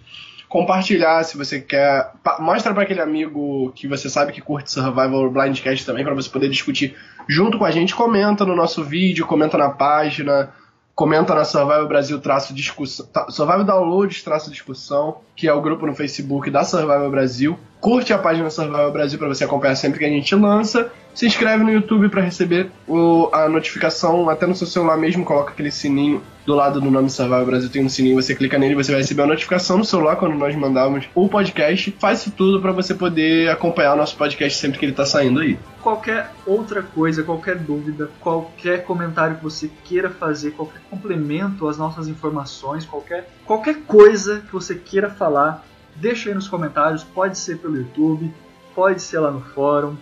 Compartilhar 0.47 1.25
se 1.25 1.39
você 1.39 1.59
quer. 1.59 2.13
Mostra 2.39 2.75
para 2.75 2.83
aquele 2.83 3.01
amigo 3.01 3.73
que 3.73 3.89
você 3.89 4.11
sabe 4.11 4.33
que 4.33 4.43
curte 4.43 4.71
Survival 4.71 5.31
Blindcast 5.31 5.87
também, 5.87 6.05
para 6.05 6.13
você 6.15 6.29
poder 6.29 6.51
discutir 6.51 6.95
junto 7.27 7.57
com 7.57 7.65
a 7.65 7.71
gente. 7.71 7.95
Comenta 7.95 8.45
no 8.45 8.55
nosso 8.55 8.85
vídeo, 8.85 9.27
comenta 9.27 9.57
na 9.57 9.71
página 9.71 10.53
comenta 10.95 11.35
na 11.35 11.45
Survival 11.45 11.89
Brasil 11.89 12.21
traço 12.21 12.55
discussão, 12.55 13.07
tá, 13.07 13.31
Survival 13.31 13.65
Downloads 13.65 14.23
traço 14.23 14.51
discussão, 14.51 15.19
que 15.35 15.49
é 15.49 15.53
o 15.53 15.61
grupo 15.61 15.87
no 15.87 15.95
Facebook 15.95 16.51
da 16.51 16.65
Survival 16.65 17.11
Brasil. 17.11 17.59
Curte 17.83 18.13
a 18.13 18.19
página 18.19 18.49
Survival 18.49 18.93
Brasil 18.93 19.19
para 19.19 19.27
você 19.27 19.43
acompanhar 19.43 19.75
sempre 19.75 19.99
que 19.99 20.05
a 20.05 20.09
gente 20.09 20.33
lança. 20.37 20.93
Se 21.13 21.27
inscreve 21.27 21.65
no 21.65 21.73
YouTube 21.73 22.09
para 22.09 22.23
receber 22.23 22.71
o, 22.87 23.29
a 23.33 23.49
notificação 23.49 24.31
até 24.31 24.47
no 24.47 24.55
seu 24.55 24.69
celular 24.69 24.97
mesmo, 24.97 25.25
coloca 25.25 25.51
aquele 25.51 25.73
sininho 25.73 26.23
do 26.47 26.55
lado 26.55 26.81
do 26.81 26.91
nome 26.93 27.11
Survival 27.11 27.45
Brasil 27.45 27.69
tem 27.69 27.85
um 27.85 27.89
sininho, 27.89 28.21
você 28.21 28.37
clica 28.37 28.57
nele, 28.57 28.77
você 28.77 28.93
vai 28.93 29.01
receber 29.01 29.23
a 29.23 29.27
notificação 29.27 29.79
no 29.79 29.85
celular 29.85 30.15
quando 30.15 30.37
nós 30.37 30.55
mandarmos 30.55 31.09
o 31.13 31.29
podcast. 31.29 31.93
Faz 31.99 32.21
isso 32.21 32.31
tudo 32.31 32.61
para 32.61 32.71
você 32.71 32.95
poder 32.95 33.51
acompanhar 33.51 33.95
o 33.95 33.97
nosso 33.97 34.17
podcast 34.17 34.59
sempre 34.59 34.79
que 34.79 34.87
ele 34.87 34.93
tá 34.93 35.05
saindo 35.05 35.41
aí. 35.41 35.59
Qualquer 35.83 36.31
outra 36.47 36.83
coisa, 36.83 37.25
qualquer 37.25 37.57
dúvida, 37.57 38.09
qualquer 38.21 38.85
comentário 38.85 39.39
que 39.39 39.43
você 39.43 39.69
queira 39.85 40.09
fazer, 40.09 40.53
qualquer 40.53 40.81
complemento 40.89 41.67
às 41.67 41.77
nossas 41.77 42.07
informações, 42.07 42.87
qualquer, 42.87 43.29
qualquer 43.45 43.83
coisa 43.89 44.41
que 44.47 44.53
você 44.53 44.77
queira 44.77 45.11
falar, 45.11 45.65
deixa 45.97 46.29
aí 46.29 46.35
nos 46.35 46.49
comentários, 46.49 47.05
pode 47.05 47.39
ser 47.39 47.59
pelo 47.59 47.77
YouTube, 47.77 48.33
pode 48.75 49.01
ser 49.03 49.19
lá 49.21 49.31
no 49.31 49.41
fórum. 49.41 49.97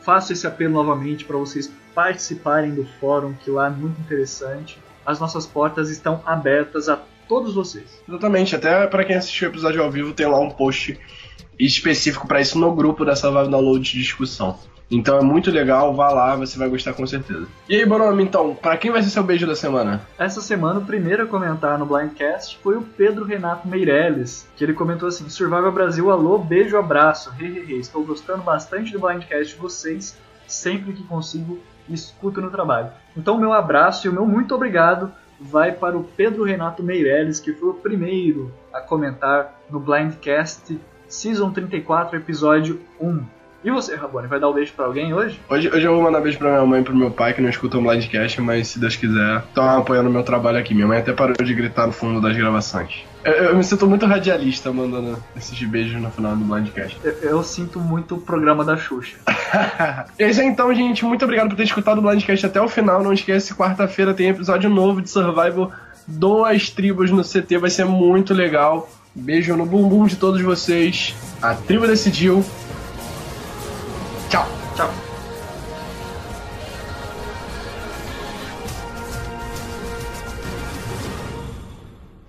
Faço 0.00 0.32
esse 0.32 0.46
apelo 0.46 0.72
novamente 0.72 1.24
para 1.24 1.36
vocês 1.36 1.72
participarem 1.94 2.74
do 2.74 2.84
fórum, 3.00 3.34
que 3.34 3.50
lá 3.50 3.66
é 3.66 3.70
muito 3.70 4.00
interessante 4.00 4.78
as 5.08 5.18
nossas 5.18 5.46
portas 5.46 5.88
estão 5.88 6.20
abertas 6.26 6.86
a 6.86 7.00
todos 7.26 7.54
vocês. 7.54 8.02
Exatamente, 8.06 8.54
até 8.54 8.86
para 8.86 9.06
quem 9.06 9.16
assistiu 9.16 9.48
o 9.48 9.52
episódio 9.52 9.82
ao 9.82 9.90
vivo 9.90 10.12
tem 10.12 10.26
lá 10.26 10.38
um 10.38 10.50
post 10.50 11.00
específico 11.58 12.28
para 12.28 12.42
isso 12.42 12.58
no 12.58 12.74
grupo 12.74 13.06
da 13.06 13.16
Survival 13.16 13.48
Download 13.48 13.90
de 13.90 13.98
discussão. 13.98 14.58
Então 14.90 15.18
é 15.18 15.22
muito 15.22 15.50
legal, 15.50 15.94
vá 15.94 16.10
lá, 16.10 16.34
você 16.34 16.58
vai 16.58 16.68
gostar 16.68 16.94
com 16.94 17.06
certeza. 17.06 17.46
E 17.68 17.76
aí, 17.76 17.84
Bonomi, 17.84 18.24
então, 18.24 18.54
para 18.54 18.76
quem 18.76 18.90
vai 18.90 19.02
ser 19.02 19.10
seu 19.10 19.22
beijo 19.22 19.46
da 19.46 19.54
semana? 19.54 20.00
Essa 20.18 20.40
semana, 20.40 20.80
o 20.80 20.84
primeiro 20.84 21.24
a 21.24 21.26
comentar 21.26 21.78
no 21.78 21.84
Blindcast 21.84 22.58
foi 22.62 22.76
o 22.76 22.82
Pedro 22.82 23.24
Renato 23.24 23.68
Meirelles, 23.68 24.48
que 24.56 24.64
ele 24.64 24.72
comentou 24.72 25.08
assim: 25.08 25.28
Survival 25.28 25.72
Brasil, 25.72 26.10
alô, 26.10 26.38
beijo, 26.38 26.76
abraço. 26.76 27.30
Hehehe, 27.38 27.78
estou 27.78 28.04
gostando 28.04 28.42
bastante 28.42 28.92
do 28.92 28.98
Blindcast 28.98 29.54
de 29.54 29.60
vocês. 29.60 30.16
Sempre 30.46 30.94
que 30.94 31.02
consigo, 31.02 31.58
escuto 31.90 32.40
no 32.40 32.50
trabalho. 32.50 32.90
Então, 33.14 33.36
o 33.36 33.40
meu 33.40 33.52
abraço 33.52 34.06
e 34.06 34.10
o 34.10 34.12
meu 34.12 34.24
muito 34.24 34.54
obrigado 34.54 35.12
vai 35.38 35.70
para 35.72 35.96
o 35.96 36.04
Pedro 36.04 36.42
Renato 36.42 36.82
Meirelles, 36.82 37.38
que 37.38 37.52
foi 37.52 37.68
o 37.68 37.74
primeiro 37.74 38.52
a 38.72 38.80
comentar 38.80 39.60
no 39.70 39.78
Blindcast 39.78 40.80
Season 41.06 41.50
34, 41.50 42.16
episódio 42.16 42.80
1. 43.00 43.37
E 43.64 43.70
você, 43.72 43.96
Rabone, 43.96 44.28
vai 44.28 44.38
dar 44.38 44.48
um 44.48 44.52
beijo 44.52 44.72
pra 44.72 44.84
alguém 44.84 45.12
hoje? 45.12 45.40
Hoje, 45.48 45.68
hoje 45.68 45.84
eu 45.84 45.92
vou 45.92 46.02
mandar 46.02 46.20
beijo 46.20 46.38
pra 46.38 46.50
minha 46.50 46.64
mãe 46.64 46.80
e 46.80 46.84
pro 46.84 46.94
meu 46.94 47.10
pai, 47.10 47.34
que 47.34 47.40
não 47.40 47.50
escutam 47.50 47.80
o 47.80 47.82
Blindcast, 47.82 48.40
mas 48.40 48.68
se 48.68 48.78
Deus 48.78 48.94
quiser, 48.94 49.42
estão 49.48 49.68
apoiando 49.78 50.08
o 50.08 50.12
meu 50.12 50.22
trabalho 50.22 50.58
aqui. 50.58 50.74
Minha 50.74 50.86
mãe 50.86 50.98
até 50.98 51.12
parou 51.12 51.34
de 51.34 51.54
gritar 51.54 51.86
no 51.86 51.92
fundo 51.92 52.20
das 52.20 52.36
gravações. 52.36 53.04
Eu, 53.24 53.32
eu 53.32 53.56
me 53.56 53.64
sinto 53.64 53.84
muito 53.88 54.06
radialista 54.06 54.72
mandando 54.72 55.20
esses 55.36 55.60
beijos 55.64 56.00
no 56.00 56.08
final 56.08 56.36
do 56.36 56.44
Blindcast. 56.44 57.00
Eu, 57.02 57.12
eu 57.14 57.42
sinto 57.42 57.80
muito 57.80 58.14
o 58.14 58.20
programa 58.20 58.64
da 58.64 58.76
Xuxa. 58.76 59.16
é 60.16 60.30
isso 60.30 60.40
aí, 60.40 60.46
então, 60.46 60.72
gente. 60.72 61.04
Muito 61.04 61.24
obrigado 61.24 61.48
por 61.48 61.56
ter 61.56 61.64
escutado 61.64 61.98
o 61.98 62.02
Blindcast 62.02 62.46
até 62.46 62.60
o 62.60 62.68
final. 62.68 63.02
Não 63.02 63.12
esquece, 63.12 63.54
quarta-feira 63.56 64.14
tem 64.14 64.28
episódio 64.28 64.70
novo 64.70 65.02
de 65.02 65.10
Survival 65.10 65.72
Duas 66.06 66.70
Tribos 66.70 67.10
no 67.10 67.24
CT. 67.24 67.58
Vai 67.58 67.70
ser 67.70 67.84
muito 67.84 68.32
legal. 68.32 68.88
Beijo 69.16 69.56
no 69.56 69.66
bumbum 69.66 70.06
de 70.06 70.14
todos 70.14 70.40
vocês. 70.40 71.12
A 71.42 71.54
tribo 71.54 71.88
decidiu. 71.88 72.44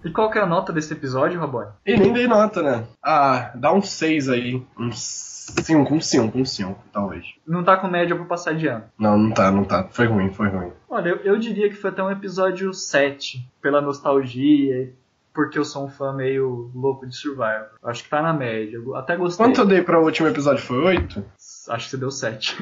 E 0.09 0.11
qual 0.11 0.31
que 0.31 0.39
é 0.39 0.41
a 0.41 0.47
nota 0.47 0.73
desse 0.73 0.91
episódio, 0.91 1.39
Rabone? 1.39 1.69
E 1.85 1.95
nem 1.95 2.11
dei 2.11 2.27
nota, 2.27 2.63
né? 2.63 2.83
Ah, 3.03 3.51
dá 3.53 3.71
um 3.71 3.79
6 3.79 4.27
aí. 4.27 4.65
Um 4.75 4.91
5, 4.91 5.93
um 5.93 6.01
5, 6.01 6.35
um 6.39 6.43
5, 6.43 6.83
talvez. 6.91 7.27
Não 7.45 7.63
tá 7.63 7.77
com 7.77 7.87
média 7.87 8.15
pra 8.15 8.25
passar 8.25 8.55
de 8.55 8.65
ano. 8.65 8.85
Não, 8.97 9.15
não 9.15 9.31
tá, 9.31 9.51
não 9.51 9.63
tá. 9.63 9.87
Foi 9.91 10.07
ruim, 10.07 10.33
foi 10.33 10.47
ruim. 10.47 10.71
Olha, 10.89 11.09
eu, 11.09 11.17
eu 11.17 11.37
diria 11.37 11.69
que 11.69 11.75
foi 11.75 11.91
até 11.91 12.01
um 12.01 12.09
episódio 12.09 12.73
7, 12.73 13.47
pela 13.61 13.81
nostalgia 13.81 14.91
porque 15.31 15.59
eu 15.59 15.63
sou 15.63 15.85
um 15.85 15.89
fã 15.89 16.11
meio 16.11 16.71
louco 16.73 17.05
de 17.05 17.15
Survival. 17.15 17.69
Acho 17.83 18.03
que 18.03 18.09
tá 18.09 18.19
na 18.19 18.33
média. 18.33 18.77
Eu 18.77 18.95
até 18.95 19.15
gostei. 19.15 19.45
Quanto 19.45 19.61
eu 19.61 19.65
dei 19.65 19.83
para 19.83 19.99
o 19.99 20.03
último 20.03 20.27
episódio? 20.27 20.63
Foi 20.63 20.79
8? 20.79 21.23
Acho 21.69 21.85
que 21.85 21.91
você 21.91 21.97
deu 21.97 22.09
7. 22.11 22.57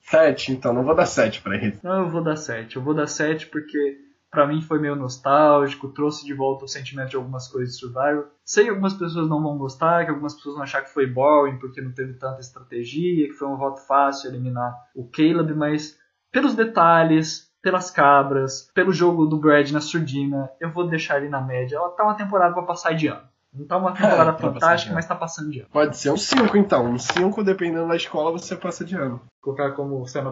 7, 0.00 0.52
então. 0.54 0.72
Não 0.72 0.84
vou 0.84 0.94
dar 0.94 1.04
7 1.04 1.42
pra 1.42 1.56
ele. 1.56 1.76
Não, 1.82 2.04
eu 2.04 2.08
vou 2.08 2.22
dar 2.22 2.36
7. 2.36 2.76
Eu 2.76 2.82
vou 2.82 2.94
dar 2.94 3.08
7 3.08 3.48
porque 3.48 3.98
para 4.36 4.46
mim 4.46 4.60
foi 4.60 4.78
meio 4.78 4.94
nostálgico, 4.94 5.88
trouxe 5.88 6.26
de 6.26 6.34
volta 6.34 6.66
o 6.66 6.68
sentimento 6.68 7.08
de 7.08 7.16
algumas 7.16 7.48
coisas 7.48 7.72
de 7.72 7.80
Survival. 7.80 8.26
Sei 8.44 8.64
que 8.64 8.70
algumas 8.70 8.92
pessoas 8.92 9.26
não 9.30 9.42
vão 9.42 9.56
gostar, 9.56 10.04
que 10.04 10.10
algumas 10.10 10.34
pessoas 10.34 10.56
vão 10.56 10.62
achar 10.62 10.82
que 10.82 10.92
foi 10.92 11.06
boring 11.06 11.56
porque 11.56 11.80
não 11.80 11.90
teve 11.90 12.12
tanta 12.12 12.38
estratégia, 12.38 13.28
que 13.28 13.32
foi 13.32 13.48
um 13.48 13.56
voto 13.56 13.80
fácil 13.86 14.28
eliminar 14.28 14.74
o 14.94 15.08
Caleb, 15.08 15.54
mas 15.54 15.98
pelos 16.30 16.54
detalhes, 16.54 17.50
pelas 17.62 17.90
cabras, 17.90 18.70
pelo 18.74 18.92
jogo 18.92 19.24
do 19.24 19.38
Brad 19.38 19.70
na 19.70 19.80
surdina, 19.80 20.50
eu 20.60 20.70
vou 20.70 20.86
deixar 20.86 21.16
ele 21.16 21.30
na 21.30 21.40
média. 21.40 21.76
Ela 21.76 21.88
tá 21.88 22.04
uma 22.04 22.14
temporada 22.14 22.52
para 22.52 22.62
passar 22.62 22.92
de 22.92 23.06
ano. 23.06 23.26
Não 23.54 23.66
tá 23.66 23.78
uma 23.78 23.92
temporada 23.96 24.32
é, 24.32 24.38
fantástica, 24.38 24.94
mas 24.94 25.06
tá 25.06 25.14
passando 25.14 25.50
de 25.50 25.60
ano. 25.60 25.68
Pode 25.72 25.96
ser 25.96 26.10
um 26.10 26.16
5 26.18 26.58
então. 26.58 26.84
Um 26.84 26.98
5, 26.98 27.42
dependendo 27.42 27.88
da 27.88 27.96
escola, 27.96 28.30
você 28.30 28.54
passa 28.54 28.84
de 28.84 28.94
ano. 28.94 29.16
Vou 29.42 29.54
colocar 29.54 29.72
como 29.72 30.06
cena 30.06 30.24